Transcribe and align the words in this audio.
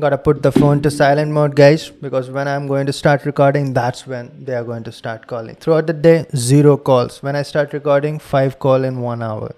Gotta 0.00 0.16
put 0.16 0.44
the 0.44 0.52
phone 0.52 0.80
to 0.82 0.92
silent 0.92 1.32
mode, 1.32 1.56
guys, 1.56 1.90
because 1.90 2.30
when 2.30 2.46
I'm 2.46 2.68
going 2.68 2.86
to 2.86 2.92
start 2.92 3.24
recording, 3.24 3.72
that's 3.72 4.06
when 4.06 4.44
they 4.44 4.54
are 4.54 4.62
going 4.62 4.84
to 4.84 4.92
start 4.92 5.26
calling. 5.26 5.56
Throughout 5.56 5.88
the 5.88 5.92
day, 5.92 6.24
zero 6.36 6.76
calls. 6.76 7.20
When 7.20 7.34
I 7.34 7.42
start 7.42 7.72
recording, 7.72 8.20
five 8.20 8.60
call 8.60 8.84
in 8.84 9.00
one 9.00 9.24
hour. 9.24 9.56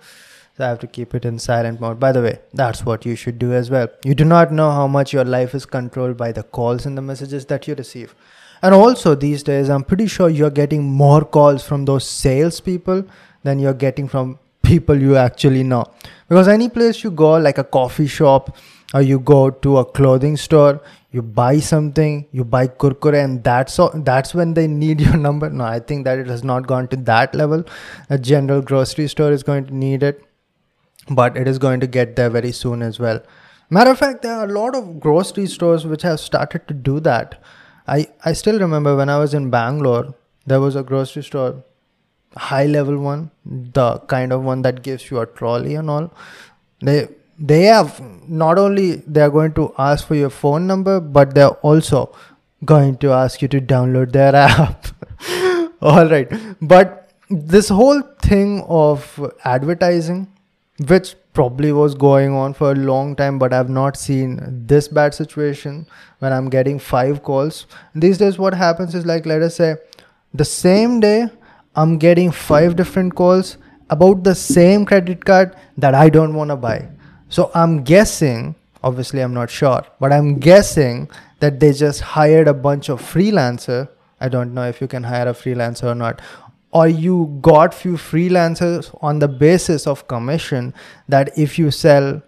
So 0.57 0.65
I 0.65 0.69
have 0.69 0.79
to 0.79 0.87
keep 0.87 1.15
it 1.15 1.27
in 1.27 1.39
silent 1.39 1.79
mode. 1.79 2.01
By 2.01 2.13
the 2.13 2.23
way, 2.23 2.39
that's 2.55 2.87
what 2.87 3.05
you 3.05 3.17
should 3.17 3.39
do 3.39 3.53
as 3.53 3.69
well. 3.69 3.89
You 4.03 4.15
do 4.15 4.25
not 4.25 4.51
know 4.51 4.71
how 4.71 4.87
much 4.87 5.13
your 5.13 5.27
life 5.27 5.55
is 5.55 5.67
controlled 5.67 6.17
by 6.17 6.33
the 6.33 6.43
calls 6.43 6.87
and 6.87 6.97
the 6.97 7.03
messages 7.03 7.45
that 7.53 7.69
you 7.69 7.75
receive. 7.75 8.15
And 8.63 8.75
also, 8.75 9.15
these 9.15 9.43
days, 9.43 9.69
I'm 9.69 9.85
pretty 9.85 10.07
sure 10.07 10.31
you're 10.31 10.49
getting 10.49 10.83
more 10.85 11.23
calls 11.23 11.63
from 11.63 11.85
those 11.85 12.09
salespeople 12.09 13.05
than 13.43 13.59
you're 13.59 13.75
getting 13.75 14.09
from 14.09 14.39
people 14.63 14.99
you 14.99 15.17
actually 15.17 15.65
know. 15.65 15.85
Because 16.31 16.49
any 16.49 16.71
place 16.71 17.05
you 17.05 17.11
go, 17.11 17.37
like 17.37 17.59
a 17.59 17.65
coffee 17.65 18.07
shop, 18.07 18.57
or 18.95 19.03
you 19.03 19.19
go 19.21 19.51
to 19.51 19.79
a 19.79 19.85
clothing 19.85 20.37
store 20.37 20.81
you 21.13 21.23
buy 21.23 21.59
something 21.59 22.27
you 22.31 22.45
buy 22.45 22.67
kurkure 22.69 23.23
and 23.23 23.43
that's 23.43 23.79
all, 23.79 23.91
that's 23.95 24.35
when 24.35 24.55
they 24.55 24.67
need 24.67 25.01
your 25.01 25.17
number? 25.29 25.51
No 25.51 25.65
i 25.65 25.81
think 25.81 26.05
that 26.05 26.19
it 26.19 26.27
has 26.29 26.45
not 26.45 26.67
gone 26.67 26.89
to 26.89 26.97
that 26.97 27.35
level. 27.35 27.65
A 28.09 28.19
general 28.19 28.63
grocery 28.63 29.09
store 29.09 29.33
is 29.33 29.43
going 29.43 29.67
to 29.67 29.75
need 29.75 30.03
it 30.03 30.23
but 31.09 31.37
it 31.37 31.49
is 31.49 31.59
going 31.59 31.81
to 31.81 31.87
get 31.87 32.15
there 32.17 32.31
very 32.31 32.53
soon 32.53 32.83
as 32.83 33.01
well. 33.01 33.21
Matter 33.71 33.91
of 33.91 33.99
fact 33.99 34.23
there 34.23 34.35
are 34.35 34.45
a 34.45 34.53
lot 34.53 34.77
of 34.77 35.01
grocery 35.01 35.47
stores 35.47 35.87
which 35.87 36.03
have 36.03 36.21
started 36.21 36.69
to 36.69 36.75
do 36.75 37.01
that. 37.01 37.43
I 37.89 38.07
i 38.25 38.33
still 38.33 38.59
remember 38.59 38.97
when 38.97 39.09
i 39.09 39.19
was 39.19 39.35
in 39.35 39.51
bangalore 39.51 40.15
there 40.47 40.61
was 40.61 40.77
a 40.77 40.83
grocery 40.83 41.23
store 41.23 41.65
high 42.37 42.67
level 42.67 42.99
one 42.99 43.31
the 43.45 43.99
kind 44.13 44.33
of 44.33 44.45
one 44.45 44.63
that 44.63 44.83
gives 44.83 45.11
you 45.11 45.19
a 45.19 45.27
trolley 45.27 45.75
and 45.75 45.91
all. 45.91 46.13
They 46.81 47.09
they 47.41 47.63
have 47.63 48.01
not 48.29 48.59
only 48.59 48.97
they 49.07 49.23
are 49.23 49.31
going 49.31 49.53
to 49.55 49.73
ask 49.79 50.07
for 50.07 50.15
your 50.15 50.31
phone 50.31 50.67
number 50.67 51.01
but 51.01 51.35
they're 51.35 51.59
also 51.71 52.15
going 52.65 52.97
to 52.99 53.11
ask 53.11 53.41
you 53.41 53.49
to 53.49 53.61
download 53.61 54.13
their 54.13 54.35
app. 54.47 54.87
All 55.81 56.07
right. 56.07 56.31
But 56.61 57.11
this 57.31 57.69
whole 57.69 58.03
thing 58.23 58.63
of 58.69 59.33
advertising 59.45 60.29
which 60.89 61.15
probably 61.33 61.73
was 61.73 61.95
going 61.95 62.35
on 62.35 62.53
for 62.53 62.73
a 62.73 62.75
long 62.75 63.15
time 63.15 63.39
but 63.39 63.53
i've 63.53 63.69
not 63.69 63.97
seen 63.97 64.39
this 64.67 64.89
bad 64.89 65.15
situation 65.15 65.87
when 66.19 66.33
i'm 66.33 66.49
getting 66.49 66.79
five 66.79 67.23
calls. 67.23 67.67
These 67.95 68.19
days 68.19 68.39
what 68.39 68.55
happens 68.55 68.95
is 68.95 69.07
like 69.07 69.27
let 69.27 69.43
us 69.43 69.57
say 69.57 69.77
the 70.35 70.45
same 70.45 71.01
day 71.01 71.29
i'm 71.77 71.99
getting 71.99 72.31
five 72.31 72.77
different 72.77 73.15
calls 73.15 73.57
about 73.91 74.25
the 74.25 74.35
same 74.35 74.85
credit 74.85 75.25
card 75.25 75.55
that 75.77 75.95
i 75.95 76.09
don't 76.09 76.35
want 76.35 76.51
to 76.51 76.57
buy 76.57 76.89
so 77.31 77.51
I'm 77.55 77.85
guessing, 77.85 78.57
obviously 78.83 79.21
I'm 79.21 79.33
not 79.33 79.51
sure, 79.51 79.83
but 80.01 80.13
I'm 80.13 80.39
guessing 80.39 81.09
that 81.39 81.61
they 81.61 81.73
just 81.73 82.01
hired 82.01 82.49
a 82.49 82.55
bunch 82.55 82.89
of 82.89 83.01
freelancer. 83.01 83.89
I 84.21 84.29
don't 84.29 84.53
know 84.53 84.67
if 84.69 84.81
you 84.81 84.89
can 84.89 85.05
hire 85.05 85.29
a 85.29 85.33
freelancer 85.33 85.85
or 85.85 85.95
not. 85.95 86.21
Or 86.73 86.89
you 86.89 87.39
got 87.41 87.73
few 87.73 87.95
freelancers 87.95 88.97
on 89.01 89.21
the 89.21 89.29
basis 89.29 89.87
of 89.87 90.09
commission 90.09 90.75
that 91.09 91.37
if 91.39 91.59
you 91.59 91.71
sell 91.71 92.21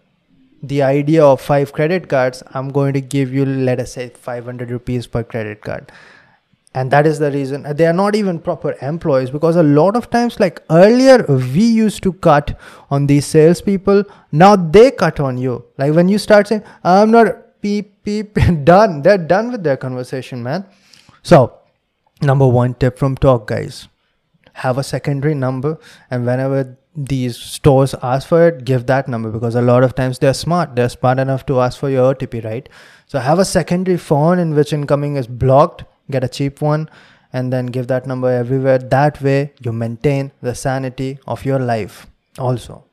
the 0.62 0.82
idea 0.82 1.24
of 1.24 1.40
five 1.40 1.72
credit 1.72 2.08
cards, 2.08 2.44
I'm 2.54 2.68
going 2.70 2.92
to 2.92 3.00
give 3.00 3.34
you, 3.34 3.44
let 3.44 3.80
us 3.80 3.92
say, 3.92 4.08
500 4.08 4.70
rupees 4.70 5.08
per 5.08 5.24
credit 5.24 5.62
card 5.62 5.90
and 6.74 6.90
that 6.90 7.06
is 7.06 7.18
the 7.18 7.30
reason 7.30 7.66
they 7.76 7.86
are 7.86 7.92
not 7.92 8.14
even 8.14 8.38
proper 8.38 8.74
employees 8.80 9.30
because 9.30 9.56
a 9.56 9.62
lot 9.62 9.94
of 9.94 10.08
times 10.10 10.40
like 10.40 10.62
earlier 10.70 11.24
we 11.28 11.64
used 11.64 12.02
to 12.02 12.12
cut 12.14 12.58
on 12.90 13.06
these 13.06 13.26
salespeople. 13.26 14.04
Now 14.30 14.56
they 14.56 14.90
cut 14.90 15.20
on 15.20 15.36
you. 15.36 15.64
Like 15.76 15.94
when 15.94 16.08
you 16.08 16.18
start 16.18 16.48
saying 16.48 16.62
i'm 16.82 17.10
not 17.10 17.60
peep 17.60 18.02
peep 18.04 18.34
done. 18.64 19.02
They're 19.02 19.18
done 19.18 19.52
with 19.52 19.62
their 19.62 19.76
conversation 19.76 20.42
man. 20.42 20.66
So 21.22 21.58
number 22.22 22.46
one 22.46 22.74
tip 22.74 22.98
from 22.98 23.16
talk 23.16 23.46
guys. 23.46 23.88
Have 24.54 24.78
a 24.78 24.82
secondary 24.82 25.34
number 25.34 25.78
and 26.10 26.24
whenever 26.24 26.78
these 26.94 27.38
stores 27.38 27.94
ask 28.02 28.28
for 28.28 28.48
it 28.48 28.66
give 28.66 28.84
that 28.84 29.08
number 29.08 29.30
because 29.30 29.54
a 29.54 29.62
lot 29.62 29.82
of 29.82 29.94
times 29.94 30.18
they're 30.18 30.34
smart. 30.34 30.74
They're 30.74 30.88
smart 30.88 31.18
enough 31.18 31.44
to 31.46 31.60
ask 31.60 31.78
for 31.78 31.90
your 31.90 32.14
otp 32.14 32.42
right? 32.44 32.66
So 33.06 33.18
have 33.18 33.38
a 33.38 33.44
secondary 33.44 33.98
phone 33.98 34.38
in 34.38 34.54
which 34.54 34.72
incoming 34.72 35.16
is 35.16 35.26
blocked 35.26 35.84
get 36.12 36.24
a 36.24 36.28
cheap 36.28 36.60
one 36.60 36.88
and 37.32 37.52
then 37.52 37.66
give 37.66 37.86
that 37.88 38.06
number 38.06 38.30
everywhere. 38.30 38.78
That 38.78 39.20
way 39.22 39.52
you 39.60 39.72
maintain 39.72 40.32
the 40.40 40.54
sanity 40.54 41.18
of 41.26 41.44
your 41.44 41.58
life 41.58 42.06
also. 42.38 42.84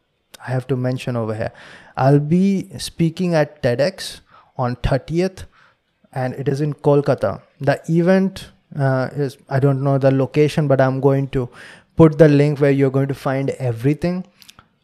I 0.46 0.52
have 0.52 0.68
to 0.68 0.76
mention 0.76 1.16
over 1.16 1.36
here. 1.36 1.52
I'll 1.98 2.20
be 2.20 2.70
speaking 2.78 3.36
at 3.36 3.62
tedx 3.62 4.22
on 4.58 4.78
30th 4.78 5.44
and 6.14 6.34
it 6.34 6.48
is 6.48 6.62
in 6.62 6.74
kolkata. 6.74 7.42
The 7.60 7.82
event 7.90 8.50
uh, 8.78 9.10
is 9.14 9.38
i 9.50 9.60
don't 9.60 9.84
know 9.84 9.98
the 9.98 10.12
location 10.12 10.68
but 10.68 10.80
i'm 10.80 11.00
going 11.02 11.28
to 11.28 11.50
put 12.00 12.18
the 12.18 12.28
link 12.30 12.60
where 12.64 12.72
you're 12.80 12.96
going 12.98 13.10
to 13.10 13.20
find 13.22 13.50
everything. 13.72 14.26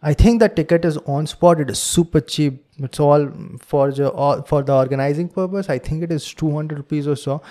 I 0.02 0.14
think 0.14 0.42
the 0.42 0.50
ticket 0.50 0.84
is 0.86 0.98
on 1.18 1.28
spot. 1.28 1.62
It 1.62 1.70
is 1.70 1.80
super 1.80 2.20
cheap. 2.20 2.58
It's 2.88 3.00
all 3.00 3.30
for 3.68 3.86
the 4.00 4.10
for 4.50 4.62
the 4.70 4.74
organizing 4.74 5.30
purpose. 5.38 5.70
I 5.76 5.78
think 5.86 6.04
it 6.08 6.12
is 6.18 6.28
200 6.42 6.82
rupees 6.82 7.08
or 7.14 7.16
so 7.22 7.42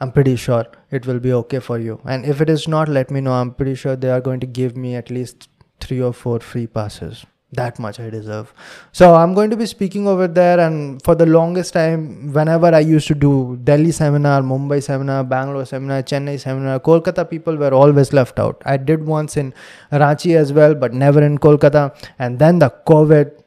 I'm 0.00 0.12
pretty 0.12 0.36
sure 0.36 0.66
it 0.90 1.06
will 1.06 1.20
be 1.20 1.32
okay 1.32 1.58
for 1.58 1.78
you. 1.78 2.00
And 2.04 2.26
if 2.26 2.40
it 2.40 2.50
is 2.50 2.68
not, 2.68 2.88
let 2.88 3.10
me 3.10 3.20
know. 3.20 3.32
I'm 3.32 3.52
pretty 3.52 3.74
sure 3.74 3.96
they 3.96 4.10
are 4.10 4.20
going 4.20 4.40
to 4.40 4.46
give 4.46 4.76
me 4.76 4.94
at 4.94 5.10
least 5.10 5.48
three 5.80 6.02
or 6.02 6.12
four 6.12 6.40
free 6.40 6.66
passes. 6.66 7.24
That 7.52 7.78
much 7.78 7.98
I 8.00 8.10
deserve. 8.10 8.52
So 8.92 9.14
I'm 9.14 9.32
going 9.32 9.50
to 9.50 9.56
be 9.56 9.64
speaking 9.66 10.06
over 10.06 10.26
there. 10.28 10.60
And 10.60 11.02
for 11.02 11.14
the 11.14 11.24
longest 11.24 11.72
time, 11.72 12.32
whenever 12.32 12.66
I 12.66 12.80
used 12.80 13.06
to 13.08 13.14
do 13.14 13.58
Delhi 13.62 13.92
seminar, 13.92 14.42
Mumbai 14.42 14.82
seminar, 14.82 15.24
Bangalore 15.24 15.64
seminar, 15.64 16.02
Chennai 16.02 16.38
seminar, 16.38 16.80
Kolkata 16.80 17.28
people 17.30 17.56
were 17.56 17.72
always 17.72 18.12
left 18.12 18.38
out. 18.38 18.60
I 18.66 18.76
did 18.76 19.06
once 19.06 19.36
in 19.36 19.54
Ranchi 19.92 20.36
as 20.36 20.52
well, 20.52 20.74
but 20.74 20.92
never 20.92 21.22
in 21.22 21.38
Kolkata. 21.38 21.96
And 22.18 22.38
then 22.38 22.58
the 22.58 22.70
COVID 22.86 23.42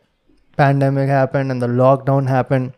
pandemic 0.57 1.09
happened 1.09 1.51
and 1.51 1.61
the 1.61 1.67
lockdown 1.67 2.27
happened. 2.27 2.73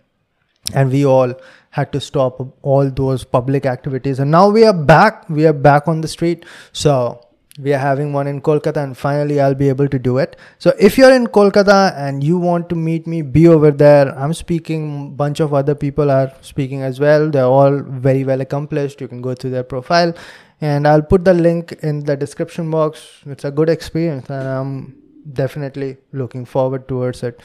And 0.74 0.92
we 0.92 1.06
all 1.06 1.34
had 1.72 1.92
to 1.94 2.00
stop 2.00 2.40
all 2.62 2.90
those 2.90 3.24
public 3.24 3.66
activities. 3.66 4.20
And 4.20 4.30
now 4.30 4.50
we 4.50 4.66
are 4.66 4.74
back. 4.74 5.30
We 5.30 5.46
are 5.48 5.54
back 5.54 5.88
on 5.88 6.02
the 6.02 6.08
street. 6.08 6.46
So 6.74 7.22
we 7.59 7.74
are 7.74 7.80
having 7.80 8.14
one 8.14 8.28
in 8.28 8.40
kolkata 8.42 8.82
and 8.82 8.98
finally 8.98 9.40
i'll 9.42 9.56
be 9.56 9.68
able 9.68 9.88
to 9.88 10.00
do 10.00 10.18
it. 10.18 10.38
So 10.58 10.74
if 10.80 10.98
you're 10.98 11.14
in 11.14 11.28
kolkata 11.28 11.94
and 11.98 12.24
you 12.24 12.38
want 12.38 12.70
to 12.70 12.76
meet 12.76 13.08
me 13.08 13.22
be 13.22 13.48
over 13.48 13.72
there. 13.72 14.18
I'm 14.18 14.34
speaking 14.34 15.16
bunch 15.16 15.40
of 15.40 15.54
other 15.54 15.76
people 15.76 16.12
are 16.12 16.32
speaking 16.42 16.82
as 16.82 17.00
well. 17.00 17.30
They're 17.30 17.44
all 17.44 17.80
very 17.80 18.24
well 18.24 18.42
accomplished. 18.42 19.02
You 19.02 19.08
can 19.08 19.22
go 19.22 19.34
through 19.34 19.52
their 19.52 19.64
profile. 19.64 20.14
And 20.62 20.88
i'll 20.88 21.02
put 21.02 21.26
the 21.26 21.34
link 21.34 21.74
in 21.82 22.03
the 22.06 22.16
description 22.16 22.70
box. 22.70 23.22
It's 23.26 23.46
a 23.46 23.52
good 23.52 23.70
experience 23.70 24.30
and 24.30 24.48
i'm 24.48 24.96
definitely 25.34 25.98
looking 26.12 26.46
forward 26.46 26.88
towards 26.88 27.24
it. 27.24 27.42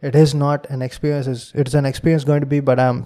It 0.00 0.14
is 0.14 0.34
not 0.34 0.66
an 0.70 0.80
experience. 0.80 1.26
It's, 1.54 1.74
an 1.74 1.84
experience 1.84 2.24
going 2.24 2.40
to 2.40 2.46
be 2.46 2.60
but 2.60 2.80
i'm 2.80 3.04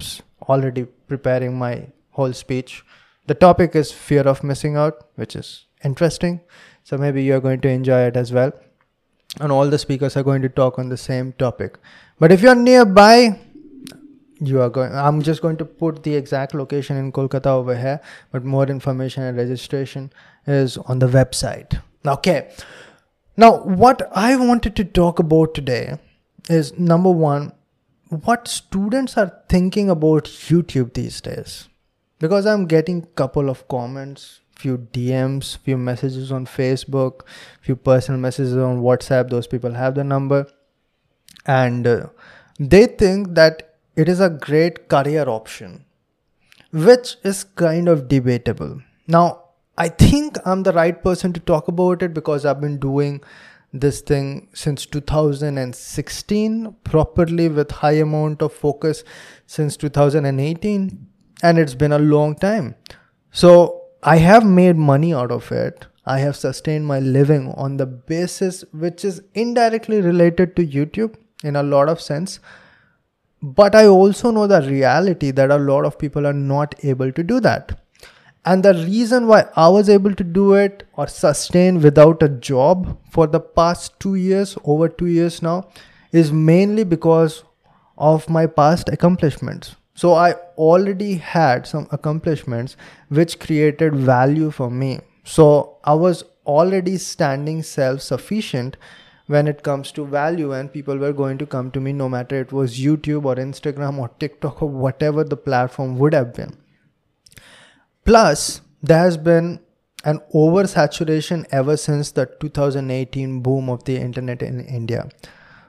already 0.49 0.85
preparing 0.85 1.59
my 1.59 1.87
whole 2.11 2.33
speech. 2.33 2.85
The 3.27 3.35
topic 3.35 3.77
is 3.77 3.93
fear 3.93 4.23
of 4.23 4.43
missing 4.43 4.77
out, 4.77 5.09
which 5.15 5.37
is 5.37 5.67
interesting. 5.85 6.41
So 6.85 6.99
maybe 6.99 7.23
you're 7.23 7.41
going 7.41 7.61
to 7.61 7.69
enjoy 7.69 8.03
it 8.03 8.17
as 8.17 8.33
well. 8.33 8.53
And 9.41 9.51
all 9.51 9.69
the 9.69 9.79
speakers 9.79 10.17
are 10.17 10.23
going 10.23 10.43
to 10.43 10.49
talk 10.49 10.79
on 10.79 10.89
the 10.89 10.97
same 10.97 11.33
topic. 11.35 11.79
But 12.19 12.33
if 12.33 12.43
you're 12.43 12.55
nearby, 12.55 13.39
you 14.45 14.61
are 14.61 14.69
going 14.69 14.93
i'm 14.93 15.23
just 15.23 15.41
going 15.43 15.57
to 15.57 15.65
put 15.65 16.03
the 16.03 16.15
exact 16.21 16.55
location 16.61 16.97
in 16.97 17.13
kolkata 17.13 17.47
over 17.47 17.77
here 17.77 18.01
but 18.33 18.45
more 18.45 18.67
information 18.75 19.23
and 19.23 19.37
registration 19.37 20.13
is 20.47 20.77
on 20.79 20.99
the 20.99 21.07
website 21.07 21.79
okay 22.15 22.51
now 23.37 23.51
what 23.83 24.03
i 24.25 24.35
wanted 24.37 24.75
to 24.75 24.85
talk 25.01 25.21
about 25.25 25.55
today 25.55 25.97
is 26.49 26.77
number 26.77 27.11
one 27.11 27.53
what 28.13 28.47
students 28.47 29.17
are 29.17 29.33
thinking 29.49 29.89
about 29.89 30.25
YouTube 30.25 30.93
these 30.93 31.21
days. 31.21 31.69
Because 32.19 32.47
I'm 32.47 32.67
getting 32.67 33.07
couple 33.17 33.49
of 33.49 33.67
comments, 33.69 34.41
few 34.55 34.79
DMs, 34.79 35.57
few 35.59 35.79
messages 35.79 36.31
on 36.31 36.47
Facebook, 36.47 37.23
few 37.63 37.75
personal 37.75 38.21
messages 38.21 38.57
on 38.57 38.83
WhatsApp. 38.83 39.31
Those 39.31 39.47
people 39.47 39.73
have 39.73 39.95
the 39.95 40.05
number, 40.05 40.47
and 41.47 41.87
uh, 41.87 42.07
they 42.61 42.87
think 42.87 43.35
that 43.35 43.77
it 43.97 44.09
is 44.09 44.21
a 44.21 44.31
great 44.31 44.89
career 44.89 45.29
option, 45.29 45.85
which 46.71 47.17
is 47.25 47.45
kind 47.45 47.89
of 47.89 48.09
debatable. 48.09 48.83
Now, 49.09 49.43
I 49.79 49.89
think 49.89 50.37
I'm 50.45 50.63
the 50.63 50.73
right 50.73 51.03
person 51.03 51.33
to 51.33 51.41
talk 51.41 51.67
about 51.67 52.03
it 52.03 52.13
because 52.13 52.45
I've 52.45 52.61
been 52.61 52.79
doing 52.79 53.23
this 53.73 54.01
thing 54.03 54.49
since 54.53 54.85
2016 54.87 56.77
properly 56.85 57.49
with 57.49 57.71
high 57.71 57.93
amount 57.93 58.43
of 58.43 58.53
focus 58.53 59.03
since 59.47 59.77
2018 59.77 61.07
and 61.43 61.59
it's 61.59 61.75
been 61.75 61.93
a 61.93 61.99
long 61.99 62.35
time. 62.35 62.75
So 63.31 63.79
i 64.03 64.17
have 64.17 64.45
made 64.45 64.77
money 64.77 65.15
out 65.15 65.31
of 65.31 65.51
it. 65.53 65.87
I 66.05 66.19
have 66.19 66.37
sustained 66.37 66.87
my 66.87 66.99
living 66.99 67.53
on 67.53 67.77
the 67.77 67.87
basis 67.87 68.65
which 68.73 69.05
is 69.05 69.23
indirectly 69.35 70.01
related 70.01 70.57
to 70.57 70.67
youtube 70.67 71.15
in 71.45 71.57
a 71.57 71.63
lot 71.63 71.89
of 71.89 72.01
sense. 72.01 72.41
But 73.43 73.75
I 73.75 73.87
also 73.87 74.31
know 74.31 74.47
the 74.47 74.63
reality 74.63 75.31
that 75.33 75.51
a 75.51 75.57
lot 75.57 75.85
of 75.85 75.99
people 75.99 76.27
are 76.27 76.33
not 76.33 76.75
able 76.85 77.11
to 77.11 77.23
do 77.23 77.41
that. 77.41 77.82
And 78.45 78.65
the 78.65 78.75
reason 78.75 79.29
why 79.29 79.47
I 79.55 79.69
was 79.69 79.89
able 79.89 80.15
to 80.15 80.25
do 80.25 80.55
it 80.55 80.83
or 80.95 81.07
sustain 81.07 81.81
without 81.81 82.23
a 82.23 82.29
job 82.29 82.99
for 83.09 83.29
the 83.29 83.39
past 83.39 84.01
two 84.01 84.17
years, 84.17 84.59
over 84.65 84.89
two 84.89 85.07
years 85.07 85.43
now, 85.43 85.69
is 86.11 86.33
mainly 86.33 86.83
because 86.83 87.45
of 87.97 88.29
my 88.29 88.47
past 88.47 88.89
accomplishments. 88.89 89.77
So 89.95 90.15
I 90.15 90.33
already 90.59 91.15
had 91.15 91.67
some 91.67 91.87
accomplishments 91.93 92.77
which 93.11 93.39
created 93.39 93.95
value 93.95 94.51
for 94.51 94.71
me. 94.71 95.01
So 95.23 95.77
I 95.85 95.95
was 95.95 96.25
already 96.45 96.97
standing 96.97 97.63
self 97.63 98.01
sufficient 98.01 98.77
when 99.29 99.47
it 99.47 99.63
comes 99.63 99.93
to 99.93 100.05
value 100.05 100.53
and 100.53 100.73
people 100.73 100.97
were 100.97 101.13
going 101.13 101.39
to 101.39 101.47
come 101.47 101.71
to 101.71 101.81
me 101.81 101.93
no 101.93 102.09
matter 102.09 102.41
it 102.41 102.51
was 102.53 102.81
youtube 102.81 103.25
or 103.25 103.37
instagram 103.37 103.99
or 103.99 104.09
tiktok 104.19 104.61
or 104.61 104.69
whatever 104.69 105.23
the 105.23 105.37
platform 105.37 105.97
would 105.97 106.13
have 106.13 106.35
been 106.35 106.53
plus 108.05 108.61
there 108.83 108.99
has 108.99 109.17
been 109.17 109.61
an 110.05 110.21
oversaturation 110.35 111.45
ever 111.53 111.77
since 111.77 112.11
the 112.11 112.27
2018 112.41 113.41
boom 113.41 113.69
of 113.69 113.85
the 113.85 113.97
internet 113.97 114.43
in 114.43 114.61
india. 114.67 115.09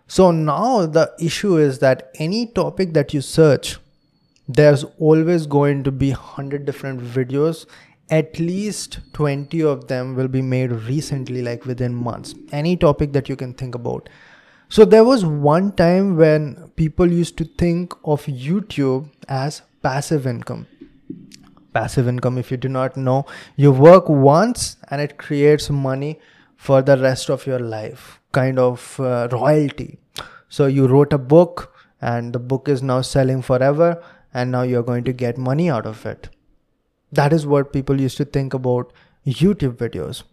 So 0.08 0.32
now 0.32 0.86
the 0.86 1.12
issue 1.20 1.58
is 1.58 1.80
that 1.80 2.12
any 2.20 2.48
topic 2.48 2.94
that 2.94 3.14
you 3.14 3.22
search 3.22 3.78
there's 4.48 4.84
always 5.00 5.48
going 5.48 5.84
to 5.84 5.92
be 5.92 6.10
100 6.12 6.66
different 6.66 7.02
videos. 7.02 7.66
At 8.10 8.40
least 8.40 9.00
20 9.14 9.64
of 9.64 9.88
them 9.88 10.16
will 10.16 10.28
be 10.28 10.42
made 10.42 10.72
recently 10.72 11.42
like 11.42 11.66
within 11.66 11.96
months. 11.96 12.36
Any 12.52 12.76
topic 12.76 13.14
that 13.14 13.30
you 13.30 13.36
can 13.36 13.54
think 13.54 13.74
about. 13.74 14.10
So 14.68 14.86
there 14.86 15.04
was 15.04 15.24
one 15.24 15.72
time 15.72 16.18
when 16.18 16.72
people 16.76 17.10
used 17.12 17.38
to 17.38 17.46
think 17.46 17.94
of 18.04 18.26
youtube 18.26 19.10
as 19.30 19.62
passive 19.84 20.26
income 20.26 20.66
passive 21.74 22.08
income 22.08 22.38
if 22.38 22.52
you 22.52 22.58
do 22.58 22.70
not 22.70 22.98
know 22.98 23.26
you 23.56 23.72
work 23.72 24.10
once 24.10 24.78
and 24.90 25.02
it 25.02 25.18
creates 25.18 25.70
money 25.70 26.20
for 26.56 26.82
the 26.82 26.98
rest 26.98 27.30
of 27.30 27.46
your 27.46 27.60
life 27.60 28.20
kind 28.32 28.60
of 28.60 29.00
uh, 29.00 29.28
royalty 29.32 29.98
so 30.50 30.66
you 30.66 30.88
wrote 30.88 31.14
a 31.14 31.18
book 31.18 31.76
and 32.02 32.34
the 32.34 32.40
book 32.40 32.68
is 32.68 32.84
now 32.84 33.02
selling 33.02 33.42
forever 33.42 34.04
and 34.34 34.52
now 34.52 34.62
you're 34.62 34.84
going 34.84 35.04
to 35.04 35.14
get 35.14 35.38
money 35.38 35.70
out 35.70 35.86
of 35.86 36.06
it 36.06 36.30
that 37.12 37.32
is 37.32 37.46
what 37.46 37.72
people 37.72 38.02
used 38.02 38.18
to 38.18 38.26
think 38.26 38.54
about 38.54 38.92
YouTube 39.26 39.78
videos. 39.78 40.24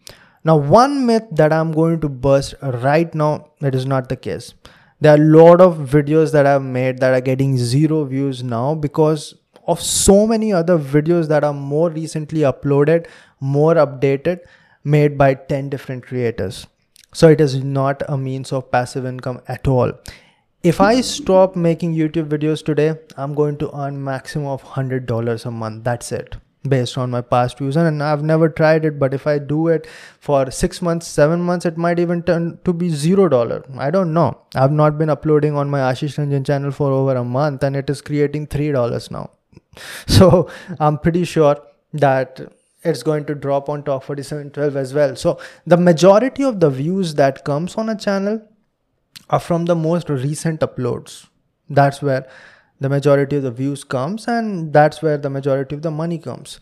Now, 0.45 0.57
one 0.57 1.07
myth 1.07 1.25
that 1.33 1.53
I'm 1.53 1.73
going 1.73 2.01
to 2.01 2.09
burst 2.09 2.55
right 2.63 3.15
now, 3.15 3.51
that 3.61 3.75
is 3.75 3.87
not 3.87 4.09
the 4.09 4.17
case. 4.17 4.55
There 5.01 5.13
are 5.13 5.21
a 5.21 5.25
lot 5.25 5.61
of 5.61 5.77
videos 5.77 6.33
that 6.33 6.47
I've 6.47 6.63
made 6.63 6.99
that 6.99 7.13
are 7.13 7.21
getting 7.21 7.59
zero 7.59 8.05
views 8.05 8.43
now 8.43 8.75
because 8.75 9.35
of 9.71 9.81
so 9.81 10.27
many 10.27 10.53
other 10.53 10.79
videos 10.79 11.29
that 11.29 11.45
are 11.45 11.53
more 11.53 11.91
recently 11.91 12.41
uploaded, 12.41 13.07
more 13.41 13.75
updated, 13.75 14.41
made 14.83 15.17
by 15.17 15.35
10 15.35 15.71
different 15.71 16.05
creators. 16.05 16.67
So 17.13 17.29
it 17.29 17.41
is 17.41 17.63
not 17.63 18.03
a 18.09 18.17
means 18.17 18.53
of 18.53 18.71
passive 18.71 19.07
income 19.07 19.41
at 19.49 19.67
all. 19.69 19.93
If 20.63 20.81
I 20.81 21.01
stop 21.01 21.57
making 21.57 21.95
YouTube 21.95 22.29
videos 22.29 22.65
today, 22.65 22.95
I'm 23.17 23.35
going 23.35 23.57
to 23.59 23.75
earn 23.75 24.03
maximum 24.05 24.47
of 24.47 24.63
$100 24.63 25.47
a 25.47 25.51
month. 25.51 25.85
That's 25.85 26.13
it 26.13 26.37
based 26.69 26.99
on 26.99 27.11
my 27.11 27.23
past 27.23 27.57
views 27.59 27.77
and 27.77 28.03
I've 28.03 28.23
never 28.23 28.49
tried 28.49 28.85
it 28.85 28.99
but 28.99 29.15
if 29.15 29.27
I 29.27 29.39
do 29.39 29.69
it 29.69 29.87
for 30.21 30.51
6 30.51 30.83
months 30.83 31.07
7 31.07 31.41
months 31.41 31.65
it 31.65 31.79
might 31.79 31.99
even 31.99 32.23
turn 32.23 32.59
to 32.67 32.75
be 32.75 32.91
0 32.91 33.31
dollar 33.31 33.65
I 33.79 33.91
don't 33.91 34.13
know 34.13 34.37
I've 34.55 34.71
not 34.71 34.99
been 34.99 35.09
uploading 35.09 35.57
on 35.57 35.71
my 35.71 35.79
Ashish 35.79 36.19
Ranjan 36.19 36.45
channel 36.45 36.71
for 36.71 36.93
over 36.93 37.17
a 37.17 37.25
month 37.25 37.63
and 37.63 37.77
it 37.77 37.89
is 37.89 38.03
creating 38.03 38.47
3 38.49 38.73
dollars 38.73 39.11
now 39.11 39.31
so 40.07 40.49
I'm 40.79 40.99
pretty 40.99 41.25
sure 41.25 41.57
that 41.93 42.41
it's 42.83 43.03
going 43.03 43.25
to 43.27 43.35
drop 43.35 43.69
on 43.69 43.83
Talk 43.83 44.05
4712 44.05 44.77
as 44.77 44.95
well. 44.95 45.17
So 45.17 45.39
the 45.67 45.77
majority 45.77 46.43
of 46.43 46.61
the 46.61 46.71
views 46.71 47.15
that 47.15 47.45
comes 47.45 47.75
on 47.77 47.89
a 47.89 47.97
channel 47.97 48.41
are 49.29 49.41
from 49.41 49.67
the 49.67 49.77
most 49.77 50.09
recent 50.09 50.61
uploads. 50.61 51.27
That's 51.69 52.03
where 52.03 52.27
the 52.81 52.89
majority 52.89 53.37
of 53.37 53.43
the 53.43 53.51
views 53.51 53.85
comes 53.85 54.27
and 54.27 54.73
that's 54.73 55.03
where 55.03 55.19
the 55.19 55.31
majority 55.31 55.75
of 55.75 55.83
the 55.83 55.91
money 55.91 56.19
comes. 56.19 56.59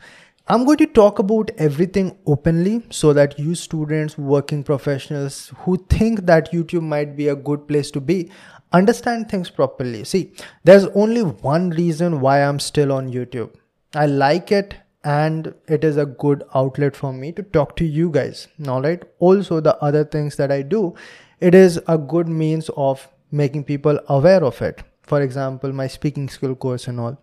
I'm 0.50 0.64
going 0.64 0.78
to 0.78 0.86
talk 0.86 1.18
about 1.18 1.50
everything 1.58 2.16
openly 2.26 2.82
so 2.88 3.12
that 3.12 3.38
you 3.38 3.54
students 3.54 4.16
working 4.16 4.64
professionals 4.64 5.52
who 5.58 5.76
think 5.90 6.24
that 6.24 6.50
youtube 6.52 6.82
might 6.82 7.14
be 7.16 7.28
a 7.28 7.36
good 7.36 7.68
place 7.68 7.90
to 7.90 8.00
be 8.00 8.30
understand 8.72 9.28
things 9.28 9.50
properly. 9.50 10.04
See 10.04 10.32
there's 10.64 10.84
only 10.86 11.22
one 11.22 11.70
reason 11.70 12.20
why 12.20 12.42
i'm 12.42 12.58
still 12.58 12.92
on 12.92 13.10
youtube. 13.10 13.54
I 13.94 14.06
like 14.06 14.52
it 14.52 14.74
and 15.04 15.54
it 15.66 15.84
is 15.84 15.96
a 15.96 16.04
good 16.06 16.42
outlet 16.54 16.96
for 16.96 17.12
me 17.12 17.32
to 17.32 17.42
talk 17.42 17.76
to 17.76 17.84
you 17.84 18.10
guys. 18.10 18.48
All 18.66 18.82
right? 18.82 19.02
Also 19.18 19.60
the 19.60 19.76
other 19.78 20.04
things 20.04 20.36
that 20.36 20.52
i 20.52 20.62
do 20.62 20.94
it 21.40 21.54
is 21.54 21.80
a 21.86 21.96
good 21.96 22.28
means 22.28 22.68
of 22.76 23.08
making 23.30 23.64
people 23.64 23.98
aware 24.08 24.44
of 24.44 24.60
it. 24.60 24.82
For 25.02 25.22
example 25.22 25.72
my 25.72 25.86
speaking 25.86 26.28
skill 26.28 26.54
course 26.54 26.88
and 26.88 27.00
all. 27.00 27.18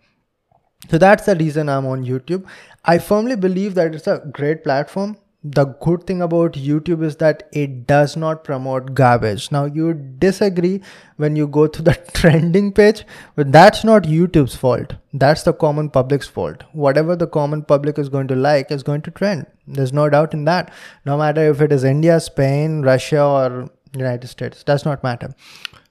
So 0.89 0.97
that's 0.97 1.25
the 1.25 1.35
reason 1.35 1.69
i'm 1.69 1.85
on 1.85 2.03
youtube. 2.05 2.45
I 2.83 2.97
firmly 2.97 3.35
believe 3.35 3.75
that 3.75 3.93
it's 3.95 4.07
a 4.07 4.23
great 4.31 4.63
platform 4.63 5.17
the 5.53 5.65
good 5.85 6.07
thing 6.07 6.23
about 6.23 6.53
youtube 6.53 7.03
is 7.03 7.17
that 7.17 7.47
it 7.51 7.85
does 7.85 8.17
not 8.17 8.43
promote 8.43 8.95
garbage. 8.95 9.51
Now 9.51 9.65
you 9.65 9.93
disagree 9.93 10.81
when 11.17 11.35
you 11.35 11.47
go 11.47 11.67
to 11.67 11.81
the 11.83 11.93
trending 12.13 12.71
page 12.71 13.05
but 13.35 13.51
that's 13.51 13.83
not 13.83 14.03
youtube's 14.03 14.55
fault. 14.55 14.95
That's 15.13 15.43
the 15.43 15.53
common 15.53 15.91
public's 15.91 16.27
fault. 16.27 16.63
Whatever 16.73 17.15
the 17.15 17.27
common 17.27 17.61
public 17.61 17.99
is 17.99 18.09
going 18.09 18.27
to 18.29 18.35
like 18.35 18.71
is 18.71 18.81
going 18.81 19.03
to 19.03 19.11
trend. 19.11 19.45
There's 19.67 19.93
no 19.93 20.09
doubt 20.09 20.33
in 20.33 20.45
that. 20.45 20.73
No 21.05 21.15
matter 21.15 21.47
if 21.51 21.61
it 21.61 21.71
is 21.71 21.83
india 21.83 22.19
spain 22.19 22.81
russia 22.81 23.23
or 23.23 23.69
united 23.93 24.27
states 24.27 24.63
does 24.63 24.83
not 24.83 25.03
matter. 25.03 25.35